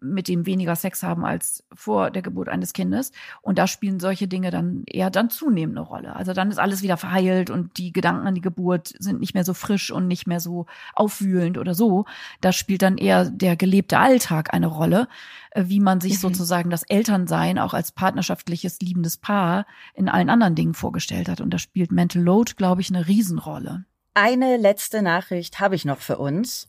mit 0.00 0.28
dem 0.28 0.46
weniger 0.46 0.76
Sex 0.76 1.02
haben 1.02 1.24
als 1.24 1.64
vor 1.74 2.10
der 2.10 2.22
Geburt 2.22 2.48
eines 2.48 2.72
Kindes. 2.72 3.12
Und 3.42 3.58
da 3.58 3.66
spielen 3.66 4.00
solche 4.00 4.28
Dinge 4.28 4.50
dann 4.50 4.84
eher 4.86 5.10
dann 5.10 5.30
zunehmend 5.30 5.76
eine 5.76 5.86
Rolle. 5.86 6.16
Also 6.16 6.32
dann 6.32 6.50
ist 6.50 6.58
alles 6.58 6.82
wieder 6.82 6.96
verheilt 6.96 7.50
und 7.50 7.78
die 7.78 7.92
Gedanken 7.92 8.26
an 8.26 8.34
die 8.34 8.40
Geburt 8.40 8.94
sind 8.98 9.20
nicht 9.20 9.34
mehr 9.34 9.44
so 9.44 9.54
frisch 9.54 9.90
und 9.90 10.06
nicht 10.06 10.26
mehr 10.26 10.40
so 10.40 10.66
aufwühlend 10.94 11.58
oder 11.58 11.74
so. 11.74 12.04
Da 12.40 12.52
spielt 12.52 12.82
dann 12.82 12.98
eher 12.98 13.24
der 13.24 13.56
gelebte 13.56 13.98
Alltag 13.98 14.54
eine 14.54 14.66
Rolle, 14.66 15.08
äh, 15.50 15.64
wie 15.66 15.80
man 15.80 16.00
sich 16.00 16.14
mhm. 16.14 16.18
sozusagen 16.18 16.70
das 16.70 16.84
Elternsein 16.84 17.58
auch 17.58 17.74
als 17.74 17.92
partnerschaftliches, 17.92 18.80
liebendes 18.80 19.16
Paar 19.16 19.66
in 19.94 20.08
allen 20.08 20.30
anderen 20.30 20.54
Dingen 20.54 20.74
vorgestellt 20.74 21.28
hat. 21.28 21.40
Und 21.40 21.52
da 21.52 21.58
spielt 21.58 21.92
Mental 21.92 22.22
Load, 22.22 22.52
glaube 22.56 22.80
ich, 22.80 22.90
eine 22.90 23.06
Riesenrolle. 23.06 23.84
Eine 24.14 24.56
letzte 24.56 25.02
Nachricht 25.02 25.60
habe 25.60 25.74
ich 25.74 25.84
noch 25.84 25.98
für 25.98 26.18
uns. 26.18 26.68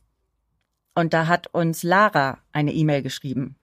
Und 0.96 1.14
da 1.14 1.28
hat 1.28 1.48
uns 1.54 1.84
Lara 1.84 2.40
eine 2.52 2.74
E-Mail 2.74 3.02
geschrieben. 3.02 3.56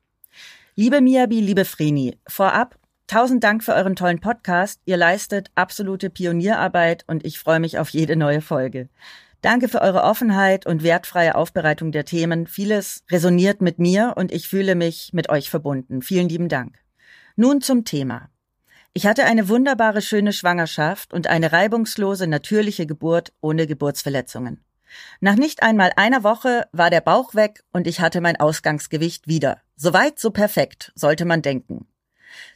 Liebe 0.75 1.01
Miabi, 1.01 1.41
liebe 1.41 1.65
Vreni, 1.65 2.19
vorab 2.29 2.79
tausend 3.07 3.43
Dank 3.45 3.65
für 3.65 3.75
euren 3.75 3.97
tollen 3.97 4.21
Podcast. 4.21 4.81
Ihr 4.85 4.97
leistet 4.97 5.51
absolute 5.55 6.11
Pionierarbeit 6.11 7.05
und 7.07 7.25
ich 7.25 7.39
freue 7.39 7.61
mich 7.61 7.79
auf 7.79 7.91
jede 7.91 8.17
neue 8.17 8.41
Folge. 8.41 8.89
Danke 9.43 9.69
für 9.69 9.81
eure 9.81 10.03
Offenheit 10.03 10.67
und 10.67 10.83
wertfreie 10.83 11.35
Aufbereitung 11.35 11.93
der 11.93 12.05
Themen. 12.05 12.47
Vieles 12.47 13.05
resoniert 13.11 13.61
mit 13.61 13.79
mir 13.79 14.15
und 14.17 14.33
ich 14.33 14.49
fühle 14.49 14.75
mich 14.75 15.11
mit 15.13 15.29
euch 15.29 15.51
verbunden. 15.51 16.03
Vielen 16.03 16.29
lieben 16.29 16.49
Dank. 16.49 16.79
Nun 17.37 17.61
zum 17.61 17.85
Thema. 17.85 18.29
Ich 18.93 19.07
hatte 19.07 19.25
eine 19.25 19.49
wunderbare, 19.49 20.03
schöne 20.03 20.33
Schwangerschaft 20.33 21.13
und 21.13 21.27
eine 21.27 21.53
reibungslose, 21.53 22.27
natürliche 22.27 22.87
Geburt 22.87 23.33
ohne 23.41 23.67
Geburtsverletzungen. 23.67 24.65
Nach 25.21 25.37
nicht 25.37 25.63
einmal 25.63 25.93
einer 25.97 26.23
Woche 26.23 26.69
war 26.73 26.91
der 26.91 27.01
Bauch 27.01 27.35
weg 27.35 27.63
und 27.73 27.87
ich 27.87 28.01
hatte 28.01 28.21
mein 28.21 28.37
Ausgangsgewicht 28.37 29.27
wieder. 29.27 29.61
Soweit 29.77 30.19
so 30.19 30.31
perfekt, 30.31 30.93
sollte 30.95 31.25
man 31.25 31.43
denken. 31.43 31.87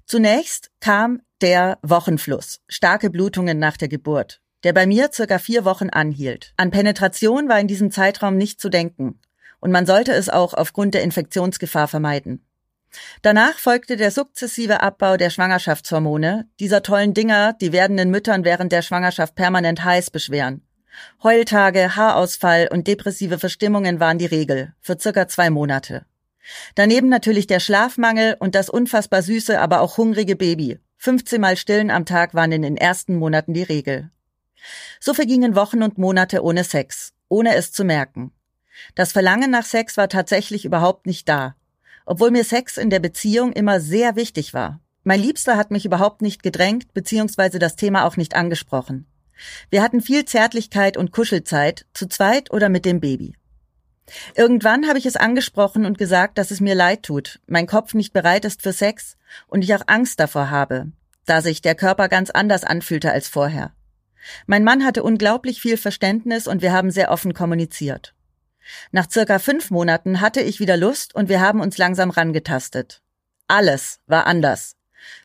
Zunächst 0.07 0.71
kam 0.81 1.23
der 1.41 1.79
Wochenfluss, 1.83 2.61
starke 2.69 3.11
Blutungen 3.11 3.59
nach 3.59 3.77
der 3.77 3.89
Geburt, 3.89 4.41
der 4.65 4.73
bei 4.73 4.87
mir 4.87 5.11
circa 5.13 5.39
vier 5.39 5.65
Wochen 5.65 5.91
anhielt. 5.91 6.53
An 6.57 6.71
Penetration 6.71 7.49
war 7.49 7.61
in 7.61 7.69
diesem 7.69 7.91
Zeitraum 7.91 8.37
nicht 8.37 8.61
zu 8.61 8.69
denken 8.69 9.21
und 9.61 9.71
man 9.71 9.87
sollte 9.87 10.13
es 10.13 10.29
auch 10.29 10.55
aufgrund 10.55 10.95
der 10.95 11.03
Infektionsgefahr 11.03 11.89
vermeiden. 11.89 12.47
Danach 13.23 13.57
folgte 13.57 13.97
der 13.97 14.11
sukzessive 14.11 14.83
Abbau 14.83 15.17
der 15.17 15.31
Schwangerschaftshormone, 15.31 16.49
dieser 16.59 16.83
tollen 16.83 17.15
Dinger, 17.15 17.53
die 17.53 17.73
werdenden 17.73 18.11
Müttern 18.11 18.45
während 18.45 18.73
der 18.73 18.83
Schwangerschaft 18.83 19.37
permanent 19.37 19.85
heiß 19.85 20.11
beschweren 20.11 20.67
Heultage, 21.23 21.97
Haarausfall 21.97 22.69
und 22.71 22.87
depressive 22.87 23.39
Verstimmungen 23.39 24.01
waren 24.01 24.19
die 24.19 24.27
Regel, 24.27 24.73
für 24.81 24.99
circa 24.99 25.29
zwei 25.29 25.51
Monate. 25.51 26.05
Daneben 26.75 27.09
natürlich 27.09 27.47
der 27.47 27.61
Schlafmangel 27.61 28.37
und 28.39 28.55
das 28.55 28.69
unfassbar 28.69 29.23
süße, 29.23 29.61
aber 29.61 29.81
auch 29.81 29.99
hungrige 29.99 30.37
Baby. 30.37 30.79
15 30.99 31.41
Mal 31.41 31.57
Stillen 31.57 31.91
am 31.91 32.05
Tag 32.05 32.35
waren 32.35 32.53
in 32.53 32.63
den 32.63 32.77
ersten 32.77 33.17
Monaten 33.17 33.55
die 33.55 33.63
Regel. 33.63 34.11
So 34.99 35.15
vergingen 35.15 35.55
Wochen 35.55 35.83
und 35.83 35.99
Monate 35.99 36.43
ohne 36.43 36.65
Sex, 36.65 37.13
ohne 37.29 37.55
es 37.55 37.73
zu 37.73 37.85
merken. 37.85 38.33
Das 38.95 39.13
Verlangen 39.13 39.51
nach 39.51 39.65
Sex 39.65 39.97
war 39.97 40.09
tatsächlich 40.09 40.65
überhaupt 40.65 41.07
nicht 41.07 41.29
da, 41.29 41.55
obwohl 42.07 42.31
mir 42.31 42.45
Sex 42.45 42.77
in 42.77 42.91
der 42.91 43.01
Beziehung 43.01 43.53
immer 43.53 43.81
sehr 43.81 44.17
wichtig 44.17 44.53
war. 44.53 44.81
Mein 45.03 45.21
Liebster 45.21 45.57
hat 45.57 45.71
mich 45.71 45.87
überhaupt 45.87 46.21
nicht 46.21 46.43
gedrängt, 46.43 46.93
beziehungsweise 46.93 47.59
das 47.59 47.77
Thema 47.77 48.05
auch 48.05 48.17
nicht 48.17 48.35
angesprochen. 48.35 49.07
Wir 49.71 49.83
hatten 49.83 50.01
viel 50.01 50.25
Zärtlichkeit 50.25 50.97
und 50.97 51.13
Kuschelzeit, 51.13 51.87
zu 51.95 52.09
zweit 52.09 52.51
oder 52.51 52.69
mit 52.69 52.85
dem 52.85 53.01
Baby. 53.01 53.35
Irgendwann 54.35 54.89
habe 54.89 54.99
ich 54.99 55.07
es 55.07 55.17
angesprochen 55.17 55.87
und 55.87 55.99
gesagt, 55.99 56.39
dass 56.39 56.51
es 56.51 56.61
mir 56.61 56.75
leid 56.75 57.05
tut, 57.05 57.41
mein 57.47 57.67
Kopf 57.67 57.95
nicht 57.95 58.13
bereit 58.13 58.45
ist 58.45 58.63
für 58.63 58.73
Sex 58.73 59.17
und 59.47 59.63
ich 59.63 59.75
auch 59.75 59.83
Angst 59.87 60.19
davor 60.19 60.51
habe, 60.51 60.91
da 61.27 61.43
sich 61.43 61.63
der 61.63 61.75
Körper 61.75 62.09
ganz 62.09 62.31
anders 62.31 62.65
anfühlte 62.65 63.13
als 63.13 63.29
vorher. 63.29 63.73
Mein 64.47 64.65
Mann 64.65 64.85
hatte 64.85 65.03
unglaublich 65.03 65.61
viel 65.61 65.77
Verständnis 65.77 66.47
und 66.47 66.63
wir 66.63 66.73
haben 66.73 66.91
sehr 66.91 67.11
offen 67.11 67.35
kommuniziert. 67.35 68.15
Nach 68.93 69.11
circa 69.11 69.39
fünf 69.39 69.71
Monaten 69.71 70.21
hatte 70.21 70.41
ich 70.41 70.61
wieder 70.61 70.77
Lust 70.77 71.15
und 71.15 71.29
wir 71.29 71.41
haben 71.41 71.61
uns 71.61 71.79
langsam 71.79 72.11
rangetastet. 72.11 73.03
Alles 73.49 74.01
war 74.07 74.27
anders. 74.27 74.77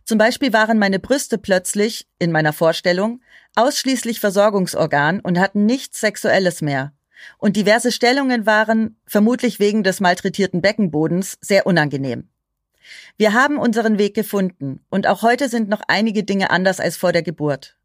Zum 0.03 0.17
Beispiel 0.17 0.53
waren 0.53 0.79
meine 0.79 0.99
Brüste 0.99 1.37
plötzlich, 1.37 2.07
in 2.17 2.31
meiner 2.31 2.53
Vorstellung, 2.53 3.21
ausschließlich 3.55 4.19
Versorgungsorgan 4.19 5.19
und 5.19 5.39
hatten 5.39 5.65
nichts 5.65 5.99
Sexuelles 5.99 6.61
mehr. 6.61 6.93
Und 7.37 7.55
diverse 7.55 7.91
Stellungen 7.91 8.45
waren, 8.45 8.97
vermutlich 9.05 9.59
wegen 9.59 9.83
des 9.83 9.99
malträtierten 9.99 10.61
Beckenbodens, 10.61 11.37
sehr 11.41 11.65
unangenehm. 11.65 12.29
Wir 13.17 13.33
haben 13.33 13.57
unseren 13.57 13.97
Weg 13.97 14.13
gefunden 14.13 14.85
und 14.89 15.07
auch 15.07 15.21
heute 15.21 15.49
sind 15.49 15.69
noch 15.69 15.81
einige 15.87 16.23
Dinge 16.23 16.49
anders 16.51 16.79
als 16.79 16.97
vor 16.97 17.11
der 17.11 17.23
Geburt. 17.23 17.77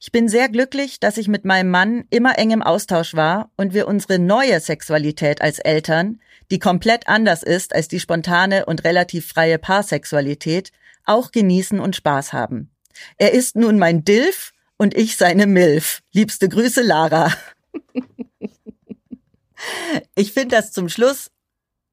Ich 0.00 0.12
bin 0.12 0.28
sehr 0.28 0.48
glücklich, 0.48 1.00
dass 1.00 1.16
ich 1.16 1.28
mit 1.28 1.44
meinem 1.44 1.70
Mann 1.70 2.04
immer 2.10 2.38
eng 2.38 2.50
im 2.50 2.62
Austausch 2.62 3.14
war 3.14 3.50
und 3.56 3.72
wir 3.72 3.88
unsere 3.88 4.18
neue 4.18 4.60
Sexualität 4.60 5.40
als 5.40 5.58
Eltern, 5.58 6.20
die 6.50 6.58
komplett 6.58 7.08
anders 7.08 7.42
ist 7.42 7.74
als 7.74 7.88
die 7.88 8.00
spontane 8.00 8.66
und 8.66 8.84
relativ 8.84 9.28
freie 9.28 9.58
Paarsexualität, 9.58 10.72
auch 11.04 11.32
genießen 11.32 11.80
und 11.80 11.96
Spaß 11.96 12.32
haben. 12.32 12.70
Er 13.16 13.32
ist 13.32 13.56
nun 13.56 13.78
mein 13.78 14.04
Dilf 14.04 14.51
und 14.82 14.94
ich 14.94 15.16
seine 15.16 15.46
Milf. 15.46 16.02
Liebste 16.12 16.48
Grüße, 16.48 16.82
Lara. 16.82 17.32
ich 20.16 20.32
finde 20.32 20.56
das 20.56 20.72
zum 20.72 20.88
Schluss 20.88 21.30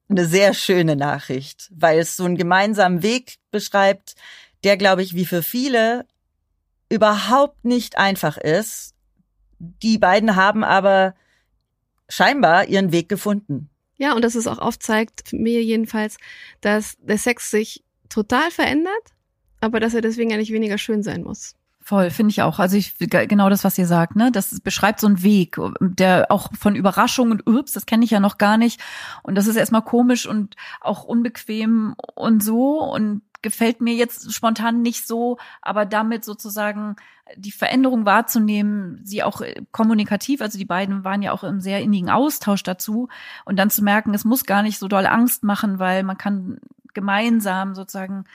eine 0.10 0.26
sehr 0.26 0.56
schöne 0.56 0.96
Nachricht, 0.96 1.70
weil 1.72 2.00
es 2.00 2.16
so 2.16 2.26
einen 2.26 2.36
gemeinsamen 2.36 3.04
Weg 3.04 3.36
beschreibt, 3.52 4.16
der, 4.64 4.76
glaube 4.76 5.04
ich, 5.04 5.14
wie 5.14 5.28
für 5.28 5.44
viele 5.44 6.08
überhaupt 6.90 7.64
nicht 7.64 8.00
einfach 8.00 8.38
ist. 8.38 8.96
Die 9.60 10.00
beiden 10.00 10.36
haben 10.36 10.64
aber 10.64 11.14
scheinbar 12.08 12.66
ihren 12.70 12.92
Weg 12.92 13.08
gefunden. 13.08 13.70
Ja, 13.98 14.16
und 14.16 14.24
dass 14.24 14.34
es 14.34 14.48
auch 14.48 14.58
aufzeigt, 14.58 15.32
mir 15.32 15.62
jedenfalls, 15.64 16.18
dass 16.62 16.98
der 16.98 17.20
Sex 17.20 17.52
sich 17.52 17.84
total 18.10 18.50
verändert, 18.50 19.14
aber 19.60 19.80
dass 19.80 19.94
er 19.94 20.02
deswegen 20.02 20.32
ja 20.32 20.38
nicht 20.38 20.52
weniger 20.52 20.80
schön 20.80 21.04
sein 21.04 21.22
muss. 21.22 21.54
Voll, 21.90 22.12
finde 22.12 22.30
ich 22.30 22.44
auch. 22.44 22.60
Also 22.60 22.78
ich 22.78 23.00
genau 23.00 23.50
das, 23.50 23.64
was 23.64 23.76
ihr 23.80 23.88
sagt, 23.88 24.16
ne? 24.16 24.32
Das 24.32 24.60
beschreibt 24.60 25.00
so 25.00 25.08
einen 25.08 25.24
Weg, 25.24 25.60
der 25.80 26.28
auch 26.30 26.52
von 26.56 26.76
Überraschung 26.76 27.32
und 27.32 27.48
Ups, 27.48 27.74
das 27.74 27.88
kenne 27.88 28.06
ich 28.06 28.12
ja 28.12 28.20
noch 28.20 28.38
gar 28.38 28.58
nicht. 28.58 28.80
Und 29.24 29.34
das 29.34 29.48
ist 29.48 29.56
erstmal 29.56 29.82
komisch 29.82 30.28
und 30.28 30.56
auch 30.82 31.04
unbequem 31.04 31.96
und 32.14 32.44
so 32.44 32.80
und 32.84 33.24
gefällt 33.42 33.82
mir 33.82 33.96
jetzt 33.96 34.32
spontan 34.32 34.84
nicht 34.84 35.08
so, 35.08 35.40
aber 35.64 35.88
damit 35.88 36.24
sozusagen 36.26 36.96
die 37.36 37.52
Veränderung 37.52 38.06
wahrzunehmen, 38.06 39.02
sie 39.04 39.24
auch 39.24 39.42
äh, 39.42 39.56
kommunikativ, 39.72 40.42
also 40.42 40.60
die 40.60 40.66
beiden 40.66 41.04
waren 41.04 41.24
ja 41.24 41.32
auch 41.32 41.44
im 41.44 41.60
sehr 41.60 41.82
innigen 41.82 42.12
Austausch 42.12 42.62
dazu 42.62 43.10
und 43.46 43.58
dann 43.58 43.72
zu 43.72 43.84
merken, 43.84 44.14
es 44.14 44.26
muss 44.26 44.46
gar 44.46 44.62
nicht 44.62 44.78
so 44.78 44.88
doll 44.88 45.08
Angst 45.08 45.44
machen, 45.44 45.80
weil 45.80 46.04
man 46.04 46.20
kann 46.20 46.60
gemeinsam 46.94 47.74
sozusagen 47.74 48.26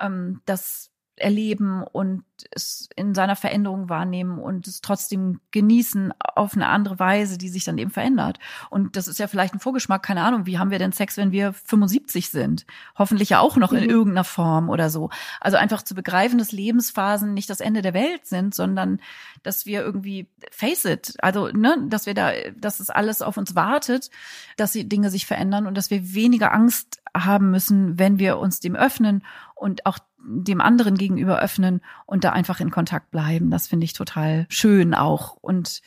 ähm, 0.00 0.40
das 0.46 0.90
erleben 1.16 1.82
und 1.82 2.24
es 2.50 2.88
in 2.96 3.14
seiner 3.14 3.36
Veränderung 3.36 3.88
wahrnehmen 3.88 4.38
und 4.38 4.66
es 4.66 4.80
trotzdem 4.80 5.40
genießen 5.52 6.12
auf 6.34 6.54
eine 6.54 6.68
andere 6.68 6.98
Weise, 6.98 7.38
die 7.38 7.48
sich 7.48 7.64
dann 7.64 7.78
eben 7.78 7.90
verändert. 7.90 8.38
Und 8.70 8.96
das 8.96 9.06
ist 9.06 9.18
ja 9.18 9.28
vielleicht 9.28 9.54
ein 9.54 9.60
Vorgeschmack, 9.60 10.02
keine 10.02 10.22
Ahnung, 10.22 10.46
wie 10.46 10.58
haben 10.58 10.70
wir 10.70 10.78
denn 10.78 10.92
Sex, 10.92 11.16
wenn 11.16 11.30
wir 11.30 11.52
75 11.52 12.30
sind? 12.30 12.66
Hoffentlich 12.96 13.30
ja 13.30 13.40
auch 13.40 13.56
noch 13.56 13.72
in 13.72 13.84
mhm. 13.84 13.90
irgendeiner 13.90 14.24
Form 14.24 14.68
oder 14.68 14.90
so. 14.90 15.10
Also 15.40 15.56
einfach 15.56 15.82
zu 15.82 15.94
begreifen, 15.94 16.38
dass 16.38 16.52
Lebensphasen 16.52 17.32
nicht 17.32 17.48
das 17.48 17.60
Ende 17.60 17.82
der 17.82 17.94
Welt 17.94 18.26
sind, 18.26 18.54
sondern 18.54 19.00
dass 19.44 19.66
wir 19.66 19.82
irgendwie 19.82 20.26
face 20.50 20.84
it, 20.86 21.14
also 21.18 21.48
ne, 21.48 21.76
dass 21.88 22.06
wir 22.06 22.14
da, 22.14 22.32
dass 22.56 22.80
es 22.80 22.90
alles 22.90 23.22
auf 23.22 23.36
uns 23.36 23.54
wartet, 23.54 24.10
dass 24.56 24.72
die 24.72 24.88
Dinge 24.88 25.10
sich 25.10 25.26
verändern 25.26 25.66
und 25.66 25.76
dass 25.76 25.90
wir 25.90 26.14
weniger 26.14 26.52
Angst 26.52 27.00
haben 27.16 27.50
müssen, 27.50 27.98
wenn 27.98 28.18
wir 28.18 28.38
uns 28.38 28.58
dem 28.58 28.74
öffnen 28.74 29.22
und 29.54 29.86
auch 29.86 29.98
dem 30.26 30.60
anderen 30.60 30.96
gegenüber 30.96 31.40
öffnen 31.40 31.80
und 32.06 32.24
da 32.24 32.30
einfach 32.30 32.60
in 32.60 32.70
Kontakt 32.70 33.10
bleiben. 33.10 33.50
Das 33.50 33.66
finde 33.66 33.84
ich 33.84 33.92
total 33.92 34.46
schön 34.48 34.94
auch. 34.94 35.36
Und 35.40 35.82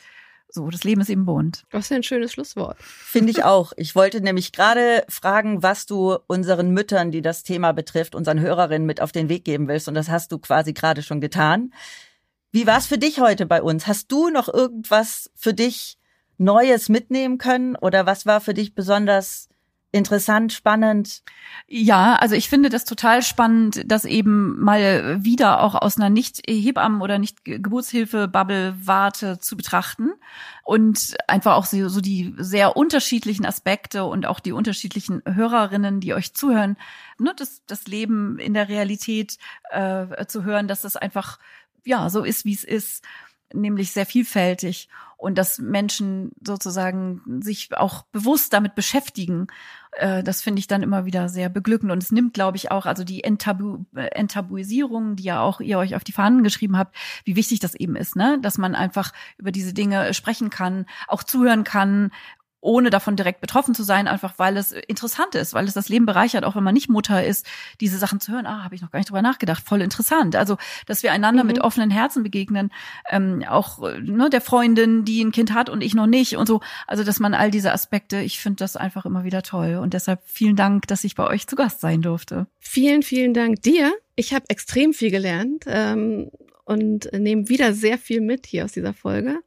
so, 0.50 0.70
das 0.70 0.84
Leben 0.84 1.02
ist 1.02 1.10
eben 1.10 1.26
bunt. 1.26 1.66
Das 1.72 1.86
ist 1.86 1.92
ein 1.92 2.04
schönes 2.04 2.32
Schlusswort. 2.32 2.78
Finde 2.80 3.32
ich 3.32 3.44
auch. 3.44 3.74
Ich 3.76 3.96
wollte 3.96 4.22
nämlich 4.22 4.54
gerade 4.54 5.04
fragen, 5.10 5.62
was 5.62 5.86
du 5.86 6.18
unseren 6.28 6.72
Müttern, 6.72 7.12
die 7.12 7.22
das 7.22 7.44
Thema 7.44 7.74
betrifft, 7.74 8.16
unseren 8.16 8.40
Hörerinnen 8.40 8.86
mit 8.86 9.02
auf 9.02 9.12
den 9.12 9.30
Weg 9.30 9.44
geben 9.44 9.68
willst. 9.68 9.88
Und 9.88 9.96
das 9.96 10.10
hast 10.10 10.32
du 10.32 10.40
quasi 10.40 10.74
gerade 10.74 11.04
schon 11.04 11.20
getan. 11.20 11.74
Wie 12.52 12.66
war 12.66 12.78
es 12.78 12.88
für 12.88 12.98
dich 12.98 13.20
heute 13.20 13.46
bei 13.46 13.62
uns? 13.62 13.88
Hast 13.88 14.12
du 14.12 14.30
noch 14.30 14.48
irgendwas 14.48 15.30
für 15.36 15.54
dich 15.54 15.98
Neues 16.38 16.88
mitnehmen 16.88 17.38
können? 17.38 17.76
Oder 17.76 18.06
was 18.06 18.26
war 18.26 18.40
für 18.40 18.54
dich 18.54 18.74
besonders 18.74 19.50
interessant, 19.92 20.54
spannend. 20.54 21.24
Ja, 21.68 22.16
also 22.16 22.34
ich 22.36 22.50
finde 22.50 22.70
das 22.70 22.86
total 22.86 23.22
spannend, 23.24 23.84
das 23.86 24.06
eben 24.06 24.60
mal 24.60 25.24
wieder 25.24 25.62
auch 25.62 25.76
aus 25.76 25.98
einer 25.98 26.10
Nicht-Hebammen- 26.10 27.02
oder 27.02 27.20
Nicht-Geburtshilfe-Bubble-Warte 27.20 29.38
zu 29.40 29.56
betrachten 29.56 30.10
und 30.64 31.16
einfach 31.28 31.56
auch 31.56 31.66
so, 31.66 31.90
so 31.90 32.02
die 32.02 32.34
sehr 32.38 32.76
unterschiedlichen 32.76 33.46
Aspekte 33.46 34.06
und 34.06 34.26
auch 34.26 34.40
die 34.40 34.52
unterschiedlichen 34.52 35.22
Hörerinnen, 35.26 36.00
die 36.02 36.14
euch 36.14 36.34
zuhören, 36.34 36.78
nur 37.18 37.34
das, 37.34 37.62
das 37.66 37.88
Leben 37.88 38.38
in 38.40 38.54
der 38.54 38.70
Realität 38.70 39.38
äh, 39.72 40.26
zu 40.28 40.44
hören, 40.44 40.68
dass 40.68 40.82
das 40.82 40.98
einfach 40.98 41.40
ja 41.86 42.10
so 42.10 42.24
ist, 42.24 42.46
wie 42.46 42.54
es 42.54 42.64
ist 42.64 43.04
nämlich 43.54 43.92
sehr 43.92 44.06
vielfältig 44.06 44.90
und 45.18 45.38
dass 45.38 45.58
Menschen 45.58 46.32
sozusagen 46.46 47.42
sich 47.42 47.76
auch 47.76 48.04
bewusst 48.12 48.54
damit 48.54 48.76
beschäftigen. 48.76 49.48
Äh, 49.94 50.22
das 50.24 50.44
finde 50.44 50.60
ich 50.60 50.68
dann 50.68 50.84
immer 50.84 51.06
wieder 51.06 51.28
sehr 51.28 51.50
beglückend 51.50 51.92
und 51.92 52.04
es 52.04 52.12
nimmt, 52.12 52.36
glaube 52.36 52.58
ich, 52.58 52.70
auch 52.70 52.86
also 52.86 53.04
die 53.04 53.24
Enttabu 53.24 53.86
äh, 53.96 54.06
Enttabuisierung, 54.12 55.16
die 55.16 55.24
ja 55.24 55.42
auch 55.42 55.60
ihr 55.60 55.80
euch 55.80 55.96
auf 55.96 56.04
die 56.04 56.12
Fahnen 56.12 56.44
geschrieben 56.44 56.78
habt, 56.78 56.96
wie 57.26 57.36
wichtig 57.36 57.60
das 57.60 57.74
eben 57.74 57.96
ist, 57.96 58.16
ne, 58.16 58.38
dass 58.42 58.60
man 58.60 58.76
einfach 58.76 59.12
über 59.38 59.52
diese 59.52 59.74
Dinge 59.74 60.14
sprechen 60.14 60.52
kann, 60.52 60.86
auch 61.08 61.24
zuhören 61.24 61.64
kann, 61.64 62.12
ohne 62.60 62.90
davon 62.90 63.16
direkt 63.16 63.40
betroffen 63.40 63.76
zu 63.76 63.84
sein, 63.84 64.08
einfach 64.08 64.34
weil 64.38 64.58
es 64.58 64.72
interessant 64.72 65.36
ist, 65.36 65.54
weil 65.54 65.66
es 65.66 65.74
das 65.74 65.90
Leben 65.90 66.06
bereichert, 66.06 66.44
auch 66.44 66.56
wenn 66.56 66.64
man 66.64 66.74
nicht 66.74 66.90
Mutter 66.90 67.24
ist, 67.24 67.46
diese 67.80 67.98
Sachen 67.98 68.20
zu 68.20 68.32
hören. 68.32 68.46
Ah, 68.46 68.64
habe 68.64 68.76
ich 68.76 68.82
noch 68.82 68.92
gar 68.92 69.00
nicht 69.00 69.10
drüber 69.10 69.22
nachgedacht. 69.22 69.64
Voll 69.64 69.82
interessant. 69.82 70.36
Also, 70.36 70.58
dass 70.86 71.04
wir 71.04 71.12
einander 71.12 71.44
mhm. 71.44 71.48
mit 71.48 71.62
offenen 71.62 71.92
Herzen 71.92 72.24
begegnen, 72.24 72.72
ähm, 73.10 73.44
auch 73.48 73.80
ne, 74.00 74.30
der 74.30 74.42
Freundin, 74.42 75.06
die 75.06 75.24
ein 75.24 75.32
Kind 75.32 75.54
hat 75.54 75.70
und 75.70 75.82
ich 75.82 75.94
noch 75.94 76.08
nicht 76.08 76.36
und 76.36 76.48
so. 76.48 76.62
Also, 76.88 77.04
dass 77.04 77.20
man 77.20 77.34
all 77.34 77.52
diese 77.52 77.72
Aspekte, 77.72 78.20
ich 78.20 78.40
finde 78.40 78.58
das 78.58 78.76
einfach 78.76 79.06
immer 79.06 79.24
wieder 79.24 79.44
toll. 79.44 79.76
Und 79.76 79.94
deshalb 79.94 80.22
vielen 80.26 80.56
Dank, 80.56 80.88
dass 80.88 81.04
ich 81.04 81.16
bei 81.16 81.28
euch 81.28 81.48
zu 81.48 81.56
Gast 81.56 81.82
sein 81.82 82.02
durfte. 82.02 82.48
Vielen, 82.60 83.04
vielen 83.04 83.34
Dank 83.34 83.62
dir. 83.62 83.94
Ich 84.16 84.34
habe 84.34 84.46
extrem 84.50 84.94
viel 84.94 85.12
gelernt 85.12 85.66
ähm, 85.68 86.32
und 86.66 87.12
nehme 87.14 87.50
wieder 87.50 87.74
sehr 87.74 87.98
viel 87.98 88.20
mit 88.20 88.48
hier 88.48 88.66
aus 88.66 88.72
dieser 88.72 88.94
Folge. 88.94 89.40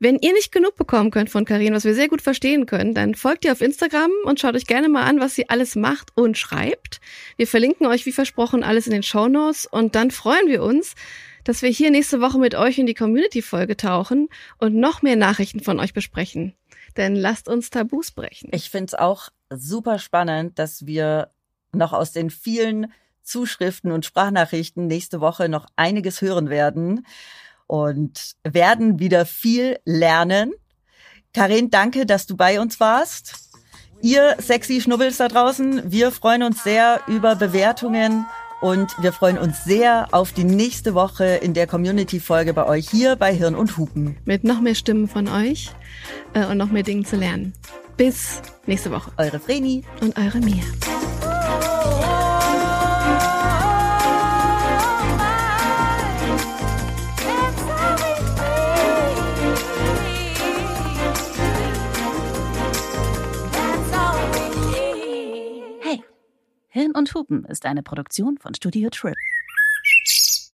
Wenn 0.00 0.18
ihr 0.20 0.32
nicht 0.32 0.52
genug 0.52 0.76
bekommen 0.76 1.10
könnt 1.10 1.28
von 1.28 1.44
Karin, 1.44 1.74
was 1.74 1.84
wir 1.84 1.94
sehr 1.94 2.08
gut 2.08 2.22
verstehen 2.22 2.66
können, 2.66 2.94
dann 2.94 3.16
folgt 3.16 3.44
ihr 3.44 3.50
auf 3.50 3.60
Instagram 3.60 4.12
und 4.24 4.38
schaut 4.38 4.54
euch 4.54 4.66
gerne 4.66 4.88
mal 4.88 5.02
an, 5.02 5.18
was 5.18 5.34
sie 5.34 5.48
alles 5.48 5.74
macht 5.74 6.16
und 6.16 6.38
schreibt. 6.38 7.00
Wir 7.36 7.48
verlinken 7.48 7.86
euch, 7.86 8.06
wie 8.06 8.12
versprochen, 8.12 8.62
alles 8.62 8.86
in 8.86 8.92
den 8.92 9.02
Show 9.02 9.26
Notes 9.26 9.66
und 9.66 9.96
dann 9.96 10.12
freuen 10.12 10.46
wir 10.46 10.62
uns, 10.62 10.94
dass 11.42 11.62
wir 11.62 11.70
hier 11.70 11.90
nächste 11.90 12.20
Woche 12.20 12.38
mit 12.38 12.54
euch 12.54 12.78
in 12.78 12.86
die 12.86 12.94
Community-Folge 12.94 13.76
tauchen 13.76 14.28
und 14.58 14.76
noch 14.76 15.02
mehr 15.02 15.16
Nachrichten 15.16 15.60
von 15.60 15.80
euch 15.80 15.94
besprechen. 15.94 16.54
Denn 16.96 17.16
lasst 17.16 17.48
uns 17.48 17.70
Tabus 17.70 18.12
brechen. 18.12 18.50
Ich 18.52 18.70
finde 18.70 18.86
es 18.86 18.94
auch 18.94 19.30
super 19.50 19.98
spannend, 19.98 20.60
dass 20.60 20.86
wir 20.86 21.30
noch 21.72 21.92
aus 21.92 22.12
den 22.12 22.30
vielen 22.30 22.92
Zuschriften 23.22 23.90
und 23.90 24.04
Sprachnachrichten 24.04 24.86
nächste 24.86 25.20
Woche 25.20 25.48
noch 25.48 25.66
einiges 25.74 26.22
hören 26.22 26.50
werden. 26.50 27.04
Und 27.68 28.32
werden 28.42 28.98
wieder 28.98 29.24
viel 29.24 29.78
lernen. 29.84 30.52
Karin, 31.32 31.70
danke, 31.70 32.04
dass 32.04 32.26
du 32.26 32.36
bei 32.36 32.60
uns 32.60 32.80
warst. 32.80 33.50
Ihr 34.02 34.36
sexy 34.38 34.80
Schnubbels 34.80 35.18
da 35.18 35.28
draußen, 35.28 35.90
wir 35.90 36.10
freuen 36.10 36.42
uns 36.42 36.64
sehr 36.64 37.00
über 37.06 37.36
Bewertungen 37.36 38.26
und 38.60 38.90
wir 39.00 39.12
freuen 39.12 39.38
uns 39.38 39.64
sehr 39.64 40.08
auf 40.12 40.32
die 40.32 40.44
nächste 40.44 40.94
Woche 40.94 41.24
in 41.24 41.54
der 41.54 41.66
Community-Folge 41.66 42.54
bei 42.54 42.66
euch 42.66 42.88
hier 42.88 43.16
bei 43.16 43.34
Hirn 43.34 43.54
und 43.54 43.76
Hupen. 43.76 44.16
Mit 44.24 44.44
noch 44.44 44.60
mehr 44.60 44.74
Stimmen 44.74 45.08
von 45.08 45.28
euch 45.28 45.70
äh, 46.32 46.44
und 46.46 46.58
noch 46.58 46.70
mehr 46.70 46.82
Dingen 46.82 47.04
zu 47.04 47.16
lernen. 47.16 47.52
Bis 47.96 48.40
nächste 48.66 48.90
Woche. 48.90 49.12
Eure 49.16 49.40
Vreni 49.40 49.84
und 50.00 50.16
eure 50.16 50.38
Mia. 50.38 50.64
Hirn 66.78 66.92
und 66.92 67.12
Hupen 67.12 67.44
ist 67.46 67.66
eine 67.66 67.82
Produktion 67.82 68.38
von 68.38 68.54
Studio 68.54 68.88
Trip. 68.88 69.16